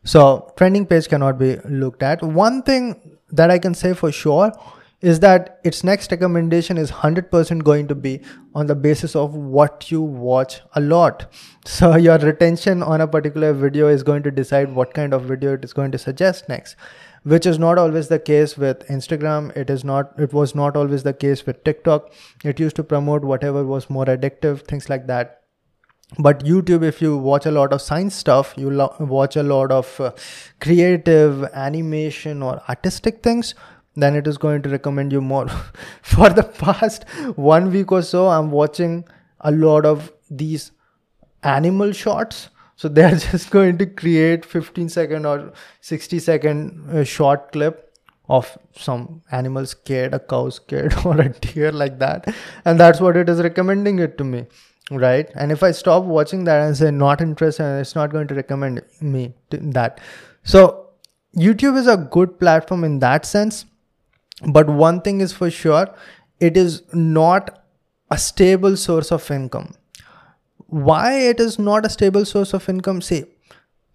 So 0.02 0.52
trending 0.56 0.84
page 0.84 1.08
cannot 1.08 1.38
be 1.38 1.56
looked 1.64 2.02
at. 2.02 2.22
One 2.22 2.62
thing 2.62 3.18
that 3.30 3.52
I 3.52 3.60
can 3.60 3.74
say 3.74 3.94
for 3.94 4.10
sure 4.10 4.52
is 5.04 5.20
that 5.20 5.60
its 5.64 5.84
next 5.84 6.10
recommendation 6.10 6.78
is 6.78 6.90
100% 6.90 7.62
going 7.62 7.86
to 7.88 7.94
be 7.94 8.20
on 8.54 8.66
the 8.66 8.74
basis 8.74 9.14
of 9.14 9.34
what 9.34 9.90
you 9.90 10.00
watch 10.00 10.60
a 10.74 10.80
lot. 10.80 11.26
So 11.66 11.96
your 11.96 12.18
retention 12.18 12.82
on 12.82 13.00
a 13.00 13.08
particular 13.08 13.54
video 13.54 13.88
is 13.88 14.02
going 14.02 14.22
to 14.24 14.30
decide 14.30 14.74
what 14.74 14.92
kind 14.92 15.14
of 15.14 15.22
video 15.22 15.54
it 15.54 15.64
is 15.64 15.72
going 15.72 15.92
to 15.92 15.98
suggest 15.98 16.46
next 16.46 16.76
which 17.22 17.46
is 17.46 17.58
not 17.58 17.78
always 17.78 18.08
the 18.08 18.18
case 18.18 18.58
with 18.58 18.86
Instagram. 18.88 19.56
It 19.56 19.70
is 19.70 19.82
not, 19.82 20.12
it 20.18 20.34
was 20.34 20.54
not 20.54 20.76
always 20.76 21.04
the 21.04 21.14
case 21.14 21.46
with 21.46 21.64
TikTok. 21.64 22.12
It 22.44 22.60
used 22.60 22.76
to 22.76 22.84
promote 22.84 23.24
whatever 23.24 23.64
was 23.64 23.88
more 23.88 24.04
addictive, 24.04 24.66
things 24.66 24.90
like 24.90 25.06
that 25.06 25.40
but 26.18 26.44
youtube 26.44 26.82
if 26.84 27.00
you 27.02 27.16
watch 27.16 27.46
a 27.46 27.50
lot 27.50 27.72
of 27.72 27.80
science 27.80 28.14
stuff 28.14 28.54
you 28.56 28.70
lo- 28.70 28.94
watch 29.00 29.36
a 29.36 29.42
lot 29.42 29.72
of 29.72 30.00
uh, 30.00 30.12
creative 30.60 31.44
animation 31.54 32.42
or 32.42 32.60
artistic 32.68 33.22
things 33.22 33.54
then 33.96 34.16
it 34.16 34.26
is 34.26 34.38
going 34.38 34.62
to 34.62 34.68
recommend 34.68 35.12
you 35.12 35.20
more. 35.20 35.48
For 36.02 36.30
the 36.30 36.42
past 36.42 37.04
one 37.36 37.70
week 37.70 37.92
or 37.92 38.02
so 38.02 38.28
i'm 38.28 38.50
watching 38.50 39.04
a 39.40 39.50
lot 39.50 39.86
of 39.86 40.12
these 40.30 40.72
animal 41.42 41.92
shots. 41.92 42.48
So 42.76 42.88
they're 42.88 43.16
just 43.30 43.50
going 43.50 43.78
to 43.78 43.86
create 43.86 44.44
15 44.44 44.88
second 44.88 45.26
or 45.26 45.52
60 45.80 46.18
second 46.18 46.90
uh, 46.90 47.04
short 47.04 47.52
clip 47.52 47.80
of 48.28 48.56
some 48.74 49.22
animal 49.30 49.66
scared 49.66 50.14
a 50.14 50.18
cow 50.18 50.48
scared 50.48 50.94
or 51.04 51.20
a 51.20 51.28
deer 51.28 51.70
like 51.70 51.98
that. 51.98 52.34
And 52.64 52.80
that's 52.80 53.00
what 53.00 53.16
it 53.16 53.28
is 53.28 53.42
recommending 53.42 53.98
it 53.98 54.16
to 54.18 54.24
me 54.24 54.46
right? 54.90 55.30
And 55.34 55.50
if 55.50 55.62
i 55.62 55.70
stop 55.70 56.04
watching 56.04 56.44
that 56.44 56.60
and 56.60 56.76
say 56.76 56.90
not 56.90 57.22
interested 57.22 57.80
it's 57.80 57.94
not 57.94 58.10
going 58.10 58.26
to 58.28 58.34
recommend 58.34 58.82
me 59.00 59.32
that. 59.50 60.00
So 60.42 60.88
youtube 61.36 61.76
is 61.76 61.86
a 61.88 61.96
good 61.96 62.38
platform 62.38 62.84
in 62.84 62.98
that 63.00 63.26
sense 63.26 63.64
but 64.42 64.68
one 64.68 65.00
thing 65.00 65.20
is 65.20 65.32
for 65.32 65.50
sure 65.50 65.94
it 66.40 66.56
is 66.56 66.82
not 66.92 67.62
a 68.10 68.18
stable 68.18 68.76
source 68.76 69.12
of 69.12 69.30
income. 69.30 69.74
Why 70.66 71.20
it 71.20 71.40
is 71.40 71.58
not 71.58 71.86
a 71.86 71.90
stable 71.90 72.24
source 72.24 72.52
of 72.52 72.68
income? 72.68 73.00
Say 73.00 73.26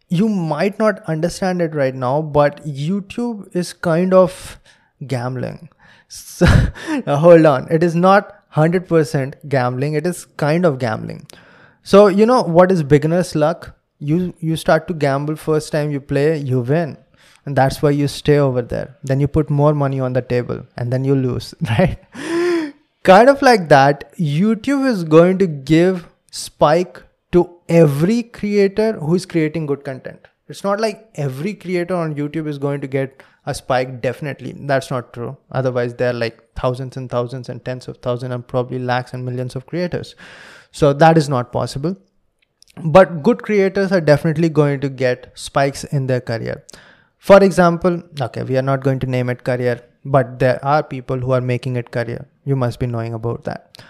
you 0.07 0.27
might 0.29 0.79
not 0.79 1.01
understand 1.03 1.61
it 1.61 1.75
right 1.75 1.93
now 1.93 2.19
but 2.19 2.65
youtube 2.65 3.55
is 3.55 3.73
kind 3.73 4.13
of 4.13 4.59
gambling. 5.05 5.69
So 6.07 6.45
hold 7.07 7.45
on. 7.45 7.67
It 7.69 7.83
is 7.83 7.95
not 7.95 8.35
100% 8.53 9.35
gambling. 9.47 9.93
It 9.93 10.07
is 10.07 10.25
kind 10.25 10.65
of 10.65 10.79
gambling. 10.79 11.27
So 11.83 12.07
you 12.07 12.25
know 12.25 12.41
what 12.41 12.71
is 12.71 12.83
beginner's 12.83 13.35
luck? 13.35 13.75
You 13.99 14.33
you 14.39 14.55
start 14.55 14.87
to 14.87 14.93
gamble 14.93 15.35
first 15.35 15.71
time 15.73 15.91
you 15.91 15.99
play 15.99 16.37
you 16.37 16.61
win 16.61 16.97
and 17.45 17.55
that's 17.55 17.81
why 17.81 17.89
you 17.89 18.07
stay 18.07 18.37
over 18.37 18.61
there. 18.61 18.95
Then 19.03 19.19
you 19.19 19.27
put 19.27 19.49
more 19.49 19.73
money 19.73 19.99
on 19.99 20.13
the 20.13 20.21
table 20.21 20.65
and 20.77 20.91
then 20.91 21.03
you 21.03 21.15
lose 21.15 21.53
right? 21.69 21.97
Kind 23.03 23.29
of 23.29 23.41
like 23.41 23.69
that 23.69 24.13
youtube 24.17 24.85
is 24.85 25.03
going 25.03 25.37
to 25.39 25.47
give 25.47 26.07
spike 26.31 27.01
to 27.31 27.49
every 27.69 28.23
creator 28.23 28.93
who 28.93 29.15
is 29.15 29.25
creating 29.25 29.65
good 29.65 29.83
content. 29.83 30.27
It's 30.47 30.63
not 30.63 30.79
like 30.79 31.09
every 31.15 31.53
creator 31.53 31.95
on 31.95 32.15
youtube 32.15 32.47
is 32.47 32.57
going 32.57 32.81
to 32.81 32.87
get 32.87 33.23
a 33.45 33.53
spike 33.53 34.01
definitely. 34.01 34.53
That's 34.55 34.91
not 34.91 35.13
true. 35.13 35.37
Otherwise 35.51 35.95
there 35.95 36.09
are 36.09 36.19
like 36.25 36.41
thousands 36.55 36.97
and 36.97 37.09
thousands 37.09 37.49
and 37.49 37.63
tens 37.63 37.87
of 37.87 37.97
thousands 37.97 38.33
and 38.33 38.47
probably 38.47 38.79
lakhs 38.79 39.13
and 39.13 39.25
millions 39.25 39.55
of 39.55 39.65
creators. 39.65 40.15
So 40.71 40.93
that 40.93 41.17
is 41.17 41.29
not 41.29 41.51
possible. 41.51 41.95
But 42.83 43.23
good 43.23 43.41
creators 43.43 43.91
are 43.91 44.01
definitely 44.01 44.49
going 44.49 44.79
to 44.81 44.89
get 44.89 45.31
spikes 45.35 45.83
in 45.83 46.07
their 46.07 46.21
career 46.21 46.63
for 47.19 47.43
example 47.43 48.01
okay 48.21 48.43
we 48.43 48.57
are 48.57 48.67
not 48.71 48.83
going 48.83 48.99
to 48.99 49.07
name 49.07 49.29
it 49.29 49.43
career 49.43 49.79
but 50.05 50.39
there 50.39 50.63
are 50.63 50.81
people 50.81 51.17
who 51.17 51.31
are 51.31 51.41
making 51.41 51.75
it 51.75 51.91
career. 51.91 52.25
You 52.45 52.55
must 52.55 52.79
be 52.79 52.87
knowing 52.87 53.13
about 53.13 53.43
that. 53.43 53.81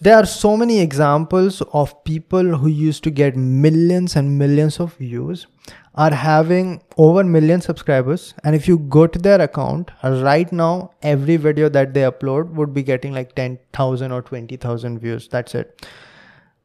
There 0.00 0.16
are 0.16 0.26
so 0.26 0.56
many 0.56 0.80
examples 0.80 1.60
of 1.72 2.04
people 2.04 2.56
who 2.56 2.68
used 2.68 3.02
to 3.04 3.10
get 3.10 3.36
millions 3.36 4.14
and 4.14 4.38
millions 4.38 4.78
of 4.78 4.94
views 4.94 5.46
are 5.94 6.14
having 6.14 6.80
over 6.96 7.24
million 7.24 7.60
subscribers 7.60 8.32
and 8.44 8.54
if 8.54 8.66
you 8.66 8.78
go 8.78 9.06
to 9.06 9.18
their 9.18 9.40
account 9.40 9.90
right 10.02 10.50
now 10.52 10.90
every 11.02 11.36
video 11.36 11.68
that 11.68 11.92
they 11.92 12.02
upload 12.02 12.50
would 12.54 12.72
be 12.72 12.82
getting 12.82 13.12
like 13.12 13.34
10,000 13.34 14.12
or 14.12 14.22
20,000 14.22 14.98
views. 15.00 15.28
That's 15.28 15.54
it. 15.54 15.86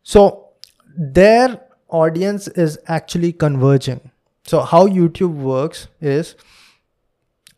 So 0.03 0.49
their 0.95 1.59
audience 1.89 2.47
is 2.49 2.77
actually 2.87 3.33
converging 3.33 4.11
so 4.47 4.61
how 4.61 4.87
youtube 4.87 5.41
works 5.49 5.87
is 6.01 6.35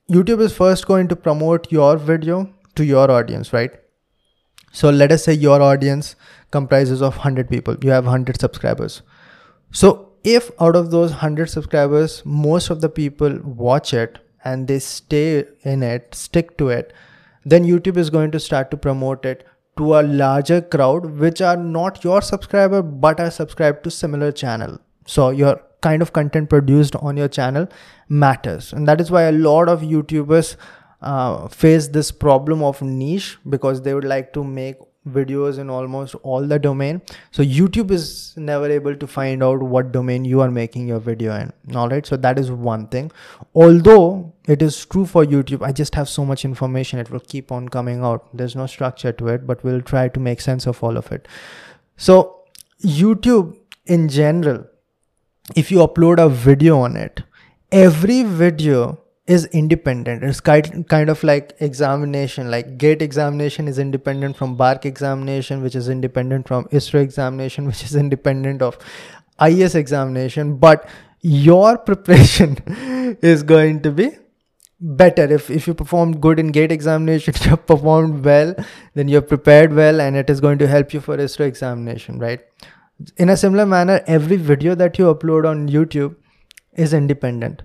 youtube 0.09 0.41
is 0.41 0.55
first 0.55 0.87
going 0.87 1.07
to 1.07 1.15
promote 1.15 1.71
your 1.71 1.95
video 1.97 2.47
to 2.75 2.85
your 2.85 3.11
audience 3.11 3.53
right? 3.53 3.71
So 4.71 4.89
let 4.89 5.11
us 5.11 5.23
say 5.23 5.33
your 5.33 5.61
audience 5.61 6.15
comprises 6.51 7.01
of 7.01 7.15
100 7.17 7.49
people. 7.49 7.75
You 7.81 7.89
have 7.89 8.05
100 8.05 8.39
subscribers. 8.39 9.01
So 9.71 10.13
if 10.23 10.51
out 10.61 10.75
of 10.75 10.91
those 10.91 11.11
100 11.11 11.49
subscribers 11.49 12.21
most 12.25 12.69
of 12.69 12.81
the 12.81 12.89
people 12.89 13.39
watch 13.43 13.93
it 13.93 14.19
and 14.43 14.67
they 14.67 14.79
stay 14.79 15.45
in 15.63 15.81
it 15.81 16.13
stick 16.13 16.57
to 16.57 16.67
it 16.69 16.91
then 17.45 17.63
youtube 17.63 17.95
is 17.95 18.09
going 18.09 18.29
to 18.31 18.39
start 18.39 18.69
to 18.71 18.77
promote 18.85 19.25
it 19.25 19.45
to 19.77 19.93
a 19.97 20.01
larger 20.01 20.59
crowd 20.61 21.05
which 21.23 21.41
are 21.41 21.55
not 21.55 22.03
your 22.03 22.21
subscriber 22.21 22.81
but 22.81 23.19
are 23.21 23.31
subscribed 23.31 23.83
to 23.85 23.91
similar 23.91 24.31
channel. 24.31 24.77
So 25.05 25.29
your 25.29 25.61
kind 25.81 26.01
of 26.01 26.13
content 26.13 26.49
produced 26.49 26.95
on 26.97 27.17
your 27.17 27.27
channel 27.27 27.67
matters. 28.07 28.73
And 28.73 28.87
that 28.87 28.99
is 28.99 29.11
why 29.11 29.23
a 29.23 29.31
lot 29.31 29.69
of 29.69 29.81
youtubers 29.81 30.55
uh, 31.01 31.47
face 31.47 31.87
this 31.87 32.11
problem 32.11 32.63
of 32.63 32.81
niche 32.81 33.37
because 33.47 33.81
they 33.81 33.93
would 33.93 34.03
like 34.03 34.33
to 34.33 34.43
make 34.43 34.75
videos 35.07 35.57
in 35.57 35.69
almost 35.69 36.15
all 36.23 36.45
the 36.45 36.59
domain. 36.59 37.01
So 37.31 37.41
youtube 37.41 37.89
is 37.89 38.33
never 38.35 38.69
able 38.69 38.95
to 38.95 39.07
find 39.07 39.41
out 39.41 39.63
what 39.63 39.91
domain 39.91 40.25
you 40.25 40.41
are 40.41 40.51
making 40.51 40.87
your 40.87 40.99
video 40.99 41.35
in. 41.35 41.53
All 41.75 41.89
right? 41.89 42.05
So 42.05 42.17
that 42.17 42.37
is 42.37 42.51
one 42.51 42.87
thing. 42.87 43.11
Although 43.55 44.33
it 44.47 44.61
is 44.61 44.85
true 44.85 45.05
for 45.05 45.23
youtube 45.25 45.61
i 45.61 45.71
just 45.71 45.95
have 45.95 46.09
so 46.09 46.25
much 46.25 46.43
information. 46.45 46.99
It 46.99 47.09
will 47.09 47.21
keep 47.21 47.51
on 47.51 47.69
coming 47.69 48.03
out. 48.03 48.27
There's 48.35 48.55
no 48.55 48.65
structure 48.65 49.11
to 49.13 49.27
it 49.29 49.47
but 49.47 49.63
we'll 49.63 49.81
try 49.81 50.09
to 50.09 50.19
make 50.19 50.41
sense 50.41 50.67
of 50.67 50.83
all 50.83 50.97
of 50.97 51.11
it. 51.11 51.27
So 51.95 52.43
youtube 52.83 53.57
in 53.85 54.09
general 54.09 54.65
if 55.55 55.71
you 55.71 55.79
upload 55.79 56.23
a 56.23 56.29
video 56.29 56.79
on 56.79 56.95
it 56.95 57.23
every 57.71 58.23
video 58.23 58.99
is 59.27 59.45
independent. 59.45 60.23
It's 60.23 60.39
kind 60.39 61.09
of 61.09 61.23
like 61.23 61.55
examination 61.59 62.49
like 62.49 62.77
gate 62.77 63.01
examination 63.01 63.67
is 63.67 63.77
independent 63.77 64.35
from 64.35 64.55
BARC 64.55 64.85
examination 64.85 65.61
which 65.61 65.75
is 65.75 65.87
independent 65.87 66.47
from 66.47 66.65
isro 66.79 67.01
examination 67.01 67.67
which 67.71 67.83
is 67.83 67.95
independent 67.95 68.63
of 68.63 68.77
is 69.41 69.75
examination. 69.75 70.57
But 70.57 70.89
your 71.21 71.77
preparation 71.89 72.57
is 73.21 73.43
going 73.43 73.81
to 73.83 73.91
be 73.91 74.09
better. 74.81 75.31
If 75.31 75.51
if 75.51 75.67
you 75.67 75.75
performed 75.75 76.21
good 76.21 76.39
in 76.39 76.51
gate 76.51 76.71
examination 76.71 77.35
you 77.45 77.55
performed 77.55 78.25
well 78.25 78.55
then 78.95 79.07
you're 79.07 79.29
prepared 79.35 79.73
well 79.73 80.01
and 80.01 80.15
it 80.15 80.29
is 80.29 80.41
going 80.41 80.57
to 80.57 80.67
help 80.67 80.91
you 80.91 81.01
for 81.01 81.17
ISRO 81.17 81.45
examination 81.45 82.17
right 82.17 82.41
in 83.17 83.29
a 83.29 83.37
similar 83.37 83.65
manner 83.65 84.01
every 84.07 84.37
video 84.37 84.75
that 84.75 84.97
you 84.99 85.13
upload 85.13 85.47
on 85.47 85.67
youtube 85.69 86.15
is 86.73 86.93
independent 86.93 87.63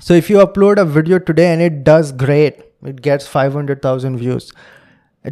so 0.00 0.14
if 0.14 0.28
you 0.28 0.38
upload 0.38 0.78
a 0.78 0.84
video 0.84 1.18
today 1.20 1.52
and 1.52 1.62
it 1.62 1.84
does 1.84 2.10
great, 2.10 2.60
it 2.84 3.02
gets 3.02 3.26
500,000 3.26 4.16
views. 4.16 4.52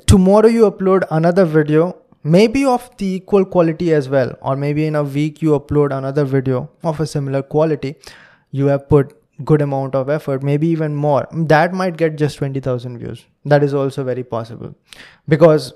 Tomorrow 0.06 0.46
you 0.46 0.70
upload 0.70 1.04
another 1.10 1.44
video, 1.44 1.96
maybe 2.22 2.64
of 2.64 2.88
the 2.98 3.06
equal 3.06 3.44
quality 3.44 3.92
as 3.92 4.08
well, 4.08 4.32
or 4.40 4.54
maybe 4.54 4.86
in 4.86 4.94
a 4.94 5.02
week 5.02 5.42
you 5.42 5.58
upload 5.58 5.96
another 5.96 6.24
video 6.24 6.70
of 6.84 7.00
a 7.00 7.06
similar 7.06 7.42
quality. 7.42 7.96
You 8.52 8.66
have 8.66 8.88
put 8.88 9.16
good 9.44 9.60
amount 9.60 9.96
of 9.96 10.08
effort, 10.08 10.44
maybe 10.44 10.68
even 10.68 10.94
more. 10.94 11.26
That 11.32 11.72
might 11.72 11.96
get 11.96 12.16
just 12.16 12.38
20,000 12.38 12.98
views. 12.98 13.24
That 13.44 13.64
is 13.64 13.74
also 13.74 14.04
very 14.04 14.22
possible 14.22 14.76
because 15.26 15.72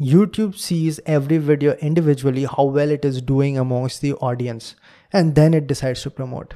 YouTube 0.00 0.56
sees 0.58 1.00
every 1.06 1.38
video 1.38 1.74
individually 1.76 2.44
how 2.44 2.64
well 2.64 2.90
it 2.90 3.04
is 3.04 3.22
doing 3.22 3.56
amongst 3.58 4.00
the 4.02 4.14
audience 4.14 4.74
and 5.12 5.34
then 5.34 5.54
it 5.54 5.66
decides 5.66 6.02
to 6.02 6.10
promote 6.10 6.54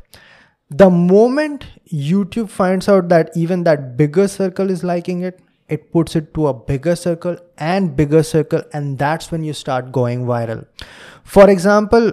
the 0.71 0.89
moment 0.89 1.67
YouTube 1.93 2.49
finds 2.49 2.89
out 2.89 3.09
that 3.09 3.31
even 3.37 3.65
that 3.65 3.97
bigger 3.97 4.29
circle 4.29 4.71
is 4.71 4.85
liking 4.85 5.23
it, 5.23 5.41
it 5.69 5.93
puts 5.93 6.15
it 6.15 6.33
to 6.35 6.47
a 6.47 6.55
bigger 6.55 6.95
circle 6.95 7.37
and 7.59 7.97
bigger 7.97 8.23
circle, 8.23 8.63
and 8.73 8.99
that's 8.99 9.31
when 9.33 9.43
you 9.45 9.53
start 9.53 9.93
going 9.93 10.25
viral. 10.25 10.67
For 11.25 11.51
example, 11.51 12.13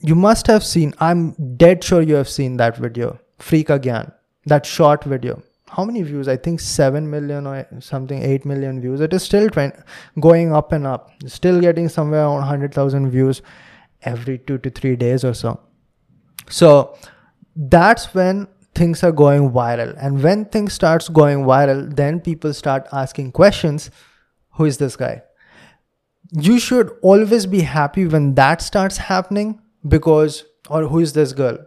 you 0.00 0.14
must 0.14 0.46
have 0.46 0.64
seen, 0.64 0.94
I'm 1.00 1.32
dead 1.56 1.82
sure 1.82 2.02
you 2.02 2.14
have 2.14 2.28
seen 2.28 2.56
that 2.58 2.76
video, 2.76 3.18
Freak 3.38 3.68
Again, 3.68 4.12
that 4.46 4.64
short 4.64 5.04
video. 5.04 5.42
How 5.70 5.84
many 5.84 6.02
views? 6.02 6.28
I 6.28 6.36
think 6.36 6.60
7 6.60 7.08
million 7.08 7.46
or 7.46 7.66
something, 7.80 8.22
8 8.22 8.44
million 8.44 8.80
views. 8.80 9.00
It 9.00 9.12
is 9.12 9.22
still 9.22 9.48
going 10.18 10.52
up 10.52 10.72
and 10.72 10.86
up, 10.86 11.10
still 11.26 11.60
getting 11.60 11.88
somewhere 11.88 12.22
around 12.22 12.38
100,000 12.38 13.10
views 13.10 13.42
every 14.02 14.38
two 14.38 14.58
to 14.58 14.70
three 14.70 14.96
days 14.96 15.24
or 15.24 15.34
so. 15.34 15.60
So, 16.48 16.96
that's 17.54 18.14
when 18.14 18.48
things 18.74 19.02
are 19.02 19.12
going 19.12 19.50
viral 19.50 19.94
and 20.00 20.22
when 20.22 20.44
things 20.44 20.72
starts 20.72 21.08
going 21.08 21.38
viral 21.44 21.94
then 21.96 22.20
people 22.20 22.54
start 22.54 22.86
asking 22.92 23.32
questions 23.32 23.90
who 24.52 24.64
is 24.64 24.78
this 24.78 24.94
guy 24.96 25.20
you 26.30 26.58
should 26.60 26.92
always 27.02 27.46
be 27.46 27.62
happy 27.62 28.06
when 28.06 28.34
that 28.34 28.62
starts 28.62 28.98
happening 28.98 29.60
because 29.96 30.44
or 30.68 30.82
who 30.86 31.00
is 31.00 31.12
this 31.14 31.32
girl 31.32 31.58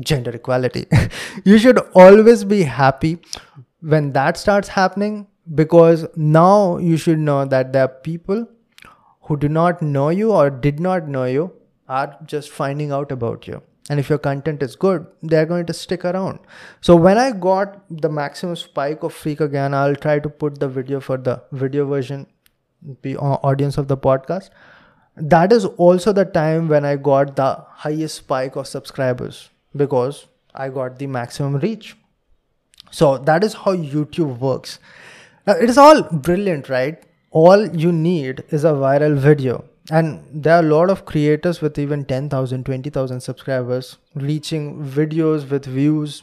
gender 0.00 0.30
equality. 0.30 0.86
You 1.44 1.58
should 1.58 1.78
always 1.94 2.44
be 2.44 2.62
happy 2.62 3.18
when 3.80 4.12
that 4.12 4.36
starts 4.36 4.68
happening 4.68 5.26
because 5.54 6.06
now 6.16 6.78
you 6.78 6.96
should 6.96 7.18
know 7.18 7.44
that 7.44 7.72
there 7.72 7.84
are 7.84 8.00
people 8.08 8.48
who 9.22 9.36
do 9.36 9.48
not 9.48 9.82
know 9.82 10.08
you 10.08 10.32
or 10.32 10.50
did 10.50 10.80
not 10.80 11.08
know 11.08 11.24
you 11.24 11.52
are 11.88 12.16
just 12.24 12.50
finding 12.50 12.90
out 12.90 13.12
about 13.12 13.46
you. 13.46 13.62
And 13.88 14.00
if 14.00 14.08
your 14.10 14.18
content 14.18 14.62
is 14.64 14.74
good 14.74 15.06
they're 15.22 15.46
going 15.46 15.66
to 15.66 15.72
stick 15.72 16.04
around. 16.04 16.40
So 16.80 16.96
when 16.96 17.18
i 17.18 17.30
got 17.30 17.76
the 17.88 18.08
maximum 18.08 18.56
spike 18.56 19.04
of 19.04 19.12
Freak 19.14 19.40
again, 19.40 19.74
i'll 19.74 19.94
try 19.94 20.18
to 20.18 20.28
put 20.28 20.58
the 20.58 20.68
video 20.68 21.00
for 21.00 21.16
the 21.16 21.42
video 21.52 21.86
version 21.86 22.26
the 23.02 23.16
audience 23.16 23.78
of 23.78 23.88
the 23.88 23.96
podcast. 23.96 24.50
That 25.16 25.52
is 25.52 25.64
also 25.64 26.12
the 26.12 26.24
time 26.24 26.68
when 26.68 26.84
i 26.84 26.96
got 26.96 27.36
the 27.36 27.64
highest 27.84 28.16
spike 28.16 28.56
of 28.56 28.66
subscribers 28.66 29.50
because 29.76 30.26
i 30.54 30.68
got 30.68 30.98
the 30.98 31.06
maximum 31.06 31.56
reach. 31.58 31.96
So 32.90 33.18
that 33.18 33.44
is 33.44 33.54
how 33.54 33.76
youtube 33.76 34.38
works. 34.38 34.78
Now, 35.46 35.54
it 35.54 35.68
is 35.70 35.78
all 35.78 36.02
brilliant 36.02 36.68
right? 36.68 37.02
All 37.30 37.66
you 37.66 37.92
need 37.92 38.44
is 38.50 38.64
a 38.64 38.72
viral 38.72 39.16
video. 39.16 39.64
And 39.90 40.24
there 40.32 40.56
are 40.56 40.60
a 40.60 40.74
lot 40.74 40.90
of 40.90 41.04
creators 41.04 41.60
with 41.60 41.78
even 41.78 42.04
10,000 42.04 42.64
20,000 42.64 43.20
subscribers 43.20 43.98
reaching 44.14 44.84
videos 44.84 45.48
with 45.48 45.66
views 45.66 46.22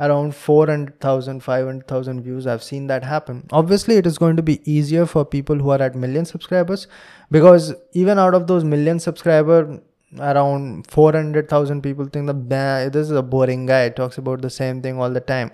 around 0.00 0.34
400,000 0.34 1.40
500,000 1.40 2.22
views. 2.22 2.46
I've 2.46 2.62
seen 2.62 2.86
that 2.86 3.04
happen. 3.04 3.46
Obviously 3.52 3.96
it 3.96 4.06
is 4.06 4.16
going 4.16 4.36
to 4.36 4.42
be 4.42 4.60
easier 4.70 5.04
for 5.06 5.24
people 5.24 5.56
who 5.56 5.70
are 5.70 5.82
at 5.82 5.94
million 5.94 6.24
subscribers 6.24 6.86
because 7.30 7.74
even 7.92 8.18
out 8.18 8.34
of 8.34 8.46
those 8.46 8.64
million 8.64 8.98
subscriber 8.98 9.80
around 10.18 10.86
400,000 10.90 11.82
people 11.82 12.06
think 12.06 12.26
that 12.26 12.92
this 12.92 13.10
is 13.10 13.12
a 13.12 13.22
boring 13.22 13.66
guy 13.66 13.88
talks 13.88 14.18
about 14.18 14.42
the 14.42 14.50
same 14.50 14.82
thing 14.82 15.00
all 15.00 15.10
the 15.10 15.20
time. 15.20 15.50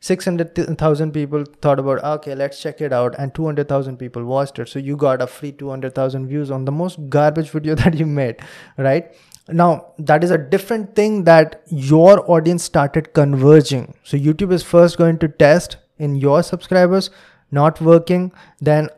600,000 0.00 1.12
people 1.12 1.44
thought 1.60 1.80
about 1.80 2.04
okay 2.04 2.32
let's 2.36 2.62
check 2.62 2.80
it 2.80 2.92
out 2.92 3.16
and 3.18 3.34
200,000 3.34 3.96
people 3.96 4.24
watched 4.24 4.58
it. 4.58 4.68
So 4.68 4.78
you 4.78 4.96
got 4.96 5.20
a 5.20 5.26
free 5.26 5.52
200,000 5.52 6.28
views 6.28 6.50
on 6.50 6.64
the 6.64 6.72
most 6.72 6.98
garbage 7.08 7.50
video 7.50 7.74
that 7.82 7.94
you 7.94 8.06
made 8.06 8.36
right? 8.76 9.12
Now 9.48 9.86
that 9.98 10.22
is 10.22 10.30
a 10.30 10.38
different 10.38 10.94
thing 10.94 11.24
that 11.24 11.62
your 11.66 12.30
audience 12.30 12.62
started 12.62 13.12
converging. 13.12 13.94
So 14.04 14.16
youtube 14.16 14.52
is 14.52 14.62
first 14.62 14.98
going 14.98 15.18
to 15.18 15.28
test 15.28 15.78
in 15.98 16.14
your 16.14 16.42
subscribers 16.42 17.10
not 17.50 17.80
working. 17.80 18.32
Then 18.60 18.88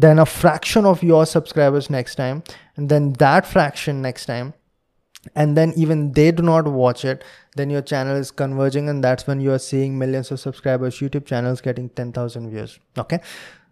then 0.00 0.18
a 0.18 0.26
fraction 0.26 0.84
of 0.84 1.02
your 1.02 1.24
subscribers 1.24 1.88
next 1.88 2.16
time 2.16 2.42
and 2.76 2.88
then 2.88 3.12
that 3.14 3.46
fraction 3.46 4.02
next 4.02 4.26
time 4.26 4.52
and 5.34 5.56
then 5.56 5.72
even 5.76 6.12
they 6.12 6.30
do 6.30 6.42
not 6.42 6.66
watch 6.66 7.04
it 7.04 7.24
then 7.56 7.70
your 7.70 7.82
channel 7.82 8.16
is 8.16 8.30
converging 8.30 8.88
and 8.88 9.04
that's 9.04 9.26
when 9.26 9.40
you 9.40 9.52
are 9.52 9.58
seeing 9.58 9.98
millions 9.98 10.30
of 10.30 10.40
subscribers 10.40 10.98
youtube 10.98 11.24
channels 11.24 11.60
getting 11.60 11.88
10000 11.90 12.50
views 12.50 12.78
okay? 12.98 13.20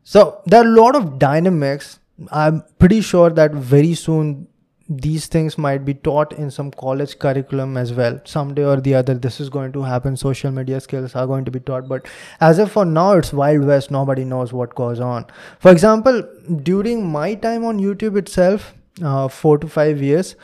So 0.04 0.40
there 0.46 0.62
are 0.62 0.66
a 0.66 0.80
lot 0.82 0.96
of 0.96 1.18
dynamics. 1.18 2.00
I'm 2.30 2.64
pretty 2.78 3.00
sure 3.00 3.30
that 3.30 3.52
very 3.52 3.94
soon 3.94 4.48
these 4.88 5.26
things 5.26 5.56
might 5.56 5.84
be 5.84 5.94
taught 5.94 6.32
in 6.32 6.50
some 6.50 6.70
college 6.70 7.18
curriculum 7.18 7.76
as 7.76 7.92
well. 7.92 8.20
Someday 8.24 8.64
or 8.64 8.80
the 8.80 8.94
other 8.94 9.14
this 9.14 9.40
is 9.40 9.48
going 9.48 9.72
to 9.72 9.82
happen. 9.82 10.16
Social 10.16 10.50
media 10.50 10.80
skills 10.80 11.14
are 11.14 11.26
going 11.26 11.44
to 11.44 11.50
be 11.50 11.60
taught. 11.60 11.88
But 11.88 12.06
as 12.40 12.58
of 12.58 12.70
for 12.72 12.84
now 12.84 13.12
it's 13.12 13.32
wild 13.32 13.64
west. 13.64 13.90
Nobody 13.90 14.24
knows 14.24 14.52
what 14.52 14.74
goes 14.74 15.00
on. 15.00 15.26
For 15.58 15.70
example 15.70 16.22
during 16.62 17.06
my 17.10 17.34
time 17.34 17.64
on 17.64 17.78
youtube 17.78 18.16
itself 18.16 18.74
uh, 19.02 19.28
four 19.28 19.58
to 19.58 19.68
five 19.68 20.02
years 20.02 20.34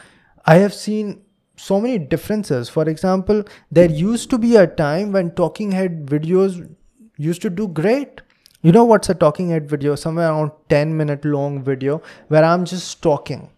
i 0.47 0.55
have 0.55 0.73
seen 0.73 1.21
so 1.57 1.81
many 1.81 1.99
differences. 1.99 2.69
For 2.69 2.89
example 2.89 3.45
there 3.71 3.91
used 3.91 4.31
to 4.31 4.39
be 4.39 4.57
a 4.57 4.67
time 4.67 5.13
when 5.13 5.33
talking 5.33 5.73
head 5.73 6.07
videos 6.07 6.75
used 7.17 7.43
to 7.43 7.51
do 7.51 7.69
great. 7.69 8.21
You 8.63 8.73
know 8.73 8.85
what's 8.85 9.09
a 9.09 9.15
talking 9.15 9.51
head 9.51 9.69
video? 9.69 9.95
Somewhere 9.95 10.31
around 10.31 10.53
10 10.69 10.97
minute 10.97 11.25
long 11.25 11.63
video 11.63 12.01
where 12.29 12.45
i'm 12.45 12.65
just 12.65 13.03
talking 13.03 13.49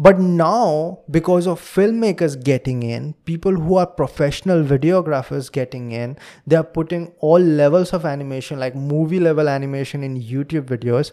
but 0.00 0.18
now, 0.18 1.00
because 1.10 1.46
of 1.46 1.60
filmmakers 1.60 2.42
getting 2.42 2.82
in, 2.82 3.12
people 3.26 3.52
who 3.52 3.76
are 3.76 3.86
professional 3.86 4.64
videographers 4.64 5.52
getting 5.52 5.92
in, 5.92 6.16
they 6.46 6.56
are 6.56 6.64
putting 6.64 7.12
all 7.18 7.38
levels 7.38 7.92
of 7.92 8.06
animation, 8.06 8.58
like 8.58 8.74
movie 8.74 9.20
level 9.20 9.46
animation 9.46 10.02
in 10.02 10.18
YouTube 10.18 10.64
videos. 10.64 11.12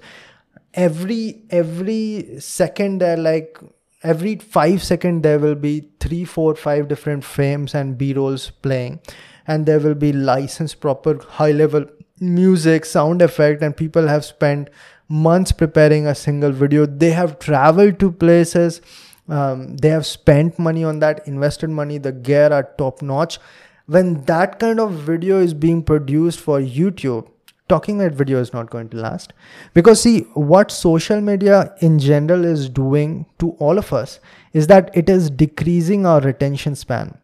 Every 0.74 1.44
every 1.50 2.40
second 2.40 3.02
they're 3.02 3.18
like 3.18 3.60
every 4.04 4.38
five 4.38 4.82
second 4.82 5.22
there 5.22 5.38
will 5.38 5.56
be 5.56 5.90
three, 6.00 6.24
four, 6.24 6.56
five 6.56 6.88
different 6.88 7.26
frames 7.26 7.76
and 7.76 7.98
B-rolls 7.98 8.52
playing. 8.52 9.02
And 9.48 9.66
there 9.66 9.82
will 9.82 9.96
be 9.96 10.14
licensed 10.14 10.80
proper 10.80 11.20
high 11.22 11.52
level 11.52 11.88
music, 12.22 12.86
sound 12.86 13.22
effect, 13.22 13.62
and 13.62 13.76
people 13.76 14.08
have 14.08 14.24
spent 14.24 14.70
months 15.10 15.52
preparing 15.52 16.08
a 16.08 16.16
single 16.16 16.52
video. 16.52 16.86
They 16.86 17.12
have 17.12 17.40
traveled 17.40 18.00
to 18.00 18.12
places. 18.12 18.82
Um, 19.30 19.78
they 19.78 19.90
have 19.90 20.06
spent 20.06 20.58
money 20.58 20.84
on 20.84 21.00
that, 21.00 21.28
invested 21.28 21.70
money. 21.70 21.98
The 21.98 22.12
gear 22.12 22.52
are 22.52 22.70
top 22.78 23.02
notch. 23.02 23.40
When 23.86 24.24
that 24.26 24.60
kind 24.60 24.80
of 24.80 24.94
video 24.94 25.40
is 25.40 25.54
being 25.54 25.82
produced 25.82 26.40
for 26.40 26.60
YouTube, 26.60 27.30
talking 27.70 28.00
head 28.00 28.16
video 28.16 28.40
is 28.40 28.54
not 28.54 28.70
going 28.70 28.90
to 28.90 28.98
last. 28.98 29.34
Because, 29.74 30.02
see, 30.02 30.22
what 30.34 30.72
social 30.72 31.22
media 31.22 31.74
in 31.82 32.00
general 32.00 32.46
is 32.46 32.70
doing 32.70 33.26
to 33.40 33.52
all 33.60 33.78
of 33.78 33.94
us 33.94 34.20
is 34.54 34.68
that 34.68 34.92
it 34.94 35.10
is 35.10 35.30
decreasing 35.30 36.06
our 36.06 36.22
retention 36.22 36.76
span. 36.76 37.18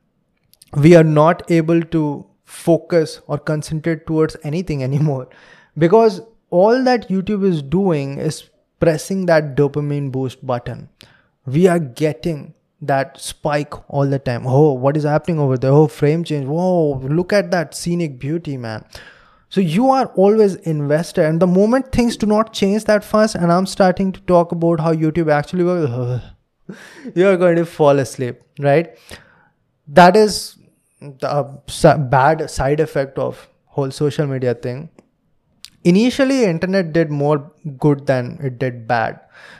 We 0.75 0.95
are 0.95 1.03
not 1.03 1.49
able 1.51 1.81
to 1.81 2.25
focus 2.45 3.21
or 3.27 3.37
concentrate 3.37 4.05
towards 4.05 4.37
anything 4.43 4.83
anymore 4.89 5.27
because 5.77 6.21
all 6.61 6.83
that 6.83 7.09
YouTube 7.09 7.43
is 7.43 7.61
doing 7.61 8.17
is 8.19 8.43
pressing 8.79 9.25
that 9.25 9.55
dopamine 9.55 10.11
boost 10.11 10.45
button. 10.45 10.89
We 11.45 11.67
are 11.67 11.79
getting 11.79 12.53
that 12.81 13.19
spike 13.19 13.73
all 13.89 14.05
the 14.05 14.19
time. 14.19 14.45
Oh, 14.45 14.73
what 14.73 14.97
is 14.97 15.03
happening 15.03 15.39
over 15.39 15.57
there? 15.57 15.71
Oh, 15.71 15.87
frame 15.87 16.23
change. 16.23 16.45
Whoa, 16.45 16.99
look 17.19 17.33
at 17.33 17.49
that 17.51 17.73
scenic 17.73 18.19
beauty, 18.19 18.57
man. 18.57 18.85
So 19.49 19.61
you 19.61 19.89
are 19.89 20.05
always 20.25 20.55
invested. 20.73 21.25
And 21.25 21.39
the 21.39 21.47
moment 21.47 21.91
things 21.91 22.17
do 22.17 22.25
not 22.27 22.53
change 22.53 22.85
that 22.85 23.03
fast, 23.03 23.35
and 23.35 23.51
I'm 23.51 23.65
starting 23.65 24.11
to 24.11 24.21
talk 24.21 24.51
about 24.51 24.79
how 24.79 24.93
YouTube 24.93 25.31
actually 25.31 25.63
works, 25.63 26.25
you're 27.15 27.37
going 27.37 27.55
to 27.55 27.65
fall 27.65 27.99
asleep, 27.99 28.41
right? 28.59 28.95
That 29.87 30.15
is 30.15 30.57
the 31.01 31.29
uh, 31.29 31.97
bad 31.97 32.49
side 32.49 32.79
effect 32.79 33.17
of 33.17 33.47
whole 33.65 33.91
social 33.91 34.27
media 34.27 34.53
thing 34.53 34.89
initially 35.83 36.43
internet 36.43 36.93
did 36.93 37.09
more 37.09 37.51
good 37.77 38.05
than 38.05 38.39
it 38.41 38.59
did 38.59 38.87
bad 38.87 39.19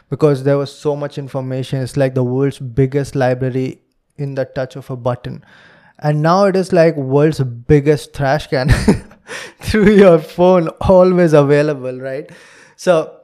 because 0.09 0.43
there 0.43 0.57
was 0.57 0.71
so 0.71 0.95
much 0.95 1.17
information. 1.17 1.81
It's 1.81 1.97
like 1.97 2.13
the 2.13 2.23
world's 2.23 2.59
biggest 2.59 3.15
library 3.15 3.81
in 4.17 4.35
the 4.35 4.45
touch 4.45 4.75
of 4.75 4.89
a 4.89 4.95
button. 4.95 5.43
And 5.99 6.21
now 6.21 6.45
it 6.45 6.55
is 6.55 6.73
like 6.73 6.95
world's 6.95 7.39
biggest 7.39 8.13
trash 8.13 8.47
can 8.47 8.69
through 9.61 9.95
your 9.95 10.19
phone 10.19 10.67
always 10.81 11.33
available 11.33 11.99
right? 11.99 12.29
So 12.75 13.19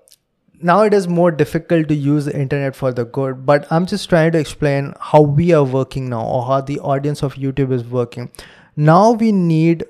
now 0.61 0.81
it 0.81 0.93
is 0.93 1.07
more 1.07 1.31
difficult 1.31 1.87
to 1.87 1.95
use 1.95 2.25
the 2.25 2.37
internet 2.37 2.75
for 2.75 2.91
the 2.91 3.05
good 3.05 3.45
but 3.45 3.65
i'm 3.71 3.85
just 3.85 4.09
trying 4.09 4.29
to 4.29 4.37
explain 4.37 4.93
how 4.99 5.21
we 5.21 5.53
are 5.53 5.63
working 5.63 6.09
now 6.09 6.21
or 6.21 6.45
how 6.45 6.59
the 6.59 6.77
audience 6.79 7.23
of 7.23 7.35
youtube 7.35 7.71
is 7.71 7.83
working. 7.85 8.29
Now 8.75 9.11
we 9.11 9.31
need 9.31 9.85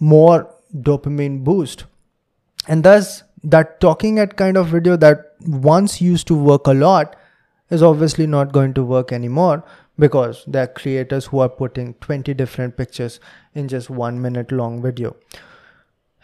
more 0.00 0.54
dopamine 0.74 1.44
boost 1.44 1.84
and 2.68 2.84
thus 2.84 3.22
that 3.44 3.80
talking 3.80 4.16
head 4.16 4.36
kind 4.36 4.56
of 4.56 4.68
video 4.68 4.96
that 4.96 5.34
once 5.46 6.00
used 6.00 6.26
to 6.28 6.34
work 6.34 6.66
a 6.66 6.72
lot 6.72 7.16
is 7.70 7.82
obviously 7.82 8.26
not 8.26 8.52
going 8.52 8.74
to 8.74 8.84
work 8.84 9.12
anymore 9.12 9.64
because 9.98 10.44
there 10.46 10.64
are 10.64 10.68
creators 10.68 11.26
who 11.26 11.40
are 11.40 11.48
putting 11.48 11.94
20 11.94 12.34
different 12.34 12.76
pictures 12.76 13.18
in 13.54 13.68
just 13.68 13.90
one 13.90 14.20
minute 14.20 14.52
long 14.52 14.80
video. 14.80 15.16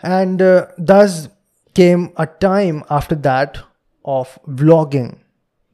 And 0.02 0.40
uh, 0.40 0.66
thus 0.76 1.28
came 1.74 2.12
a 2.16 2.26
time 2.26 2.84
after 2.88 3.14
that 3.14 3.58
of 4.04 4.38
vlogging. 4.46 5.18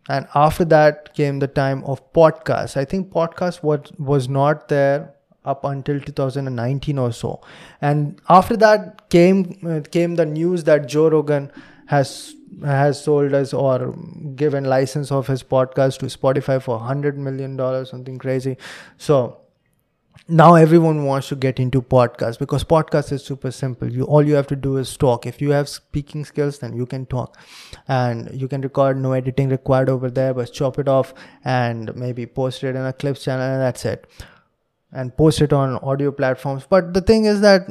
And 0.09 0.27
after 0.35 0.65
that 0.67 1.15
came 1.15 1.39
the 1.39 1.49
time 1.49 1.83
of 1.85 2.13
podcast 2.13 2.77
i 2.77 2.85
think 2.85 3.11
podcast 3.11 3.63
was 3.63 3.91
was 3.99 4.29
not 4.29 4.69
there 4.69 5.15
up 5.45 5.65
until 5.65 6.01
2019 6.01 6.99
or 6.99 7.13
so. 7.13 7.41
And 7.81 8.21
after 8.29 8.57
that 8.57 9.09
came 9.11 9.59
uh, 9.67 9.81
came 9.91 10.15
the 10.17 10.27
news 10.27 10.65
that 10.65 10.89
joe 10.89 11.09
rogan 11.11 11.51
has 11.87 12.35
has 12.65 13.03
sold 13.03 13.35
us 13.35 13.53
or 13.53 13.93
given 14.37 14.65
license 14.65 15.11
of 15.11 15.27
his 15.27 15.43
podcast 15.43 15.99
to 15.99 16.07
spotify 16.07 16.61
for 16.63 16.77
100 16.77 17.19
million 17.19 17.57
dollars 17.57 17.91
something 17.91 18.19
crazy. 18.19 18.57
So 18.97 19.39
now 20.27 20.55
everyone 20.55 21.05
wants 21.05 21.29
to 21.29 21.37
get 21.37 21.61
into 21.61 21.83
podcast 21.83 22.39
because 22.39 22.65
podcast 22.65 23.13
is 23.13 23.23
super 23.23 23.51
simple. 23.51 23.93
You 23.93 24.05
all 24.05 24.23
you 24.27 24.35
have 24.35 24.47
to 24.47 24.57
do 24.57 24.79
is 24.79 24.97
talk. 24.97 25.27
If 25.27 25.43
you 25.43 25.51
have 25.51 25.69
speaking 25.69 26.25
skills 26.25 26.61
then 26.61 26.75
you 26.75 26.87
can 26.87 27.05
talk. 27.07 27.37
And 27.89 28.31
you 28.33 28.49
can 28.49 28.63
record 28.63 28.97
no 28.97 29.13
editing 29.13 29.51
required 29.51 29.89
over 29.91 30.11
there 30.11 30.33
but 30.33 30.53
chop 30.53 30.79
it 30.79 30.89
off 30.89 31.13
and 31.45 31.95
maybe 31.95 32.25
post 32.25 32.65
it 32.65 32.75
in 32.77 32.83
a 32.83 32.93
clips 32.93 33.25
channel 33.25 33.45
and 33.45 33.61
that's 33.61 33.85
it 33.85 34.07
and 34.95 35.17
post 35.17 35.43
it 35.43 35.53
on 35.53 35.77
audio 35.79 36.11
platforms. 36.11 36.65
But 36.69 36.95
the 36.95 37.01
thing 37.01 37.27
is 37.27 37.41
that 37.43 37.69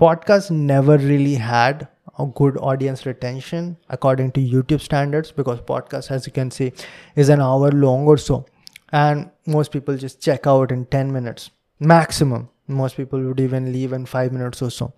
podcasts 0.00 0.50
never 0.50 0.98
really 0.98 1.34
had 1.34 1.88
a 2.18 2.26
good 2.26 2.56
audience 2.58 3.06
retention 3.06 3.76
according 3.88 4.32
to 4.32 4.40
YouTube 4.40 4.80
standards 4.80 5.32
because 5.32 5.60
podcast, 5.60 6.10
as 6.10 6.26
you 6.26 6.32
can 6.32 6.50
see, 6.50 6.72
is 7.16 7.28
an 7.28 7.40
hour 7.40 7.70
long 7.72 8.06
or 8.06 8.18
so. 8.18 8.46
And 8.92 9.30
most 9.46 9.72
people 9.72 9.96
just 9.96 10.20
check 10.20 10.46
out 10.46 10.70
in 10.70 10.84
10 10.86 11.12
minutes 11.12 11.50
maximum. 11.80 12.48
Most 12.68 12.96
people 12.96 13.20
would 13.22 13.40
even 13.40 13.72
leave 13.72 13.92
in 13.92 14.06
five 14.06 14.32
minutes 14.32 14.62
or 14.62 14.70
so. 14.70 14.92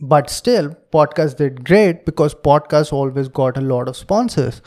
But 0.00 0.28
still, 0.28 0.76
podcasts 0.92 1.36
did 1.36 1.64
great 1.64 2.04
because 2.04 2.34
podcasts 2.34 2.92
always 2.92 3.28
got 3.28 3.56
a 3.56 3.62
lot 3.62 3.88
of 3.88 3.96
sponsors. 3.96 4.60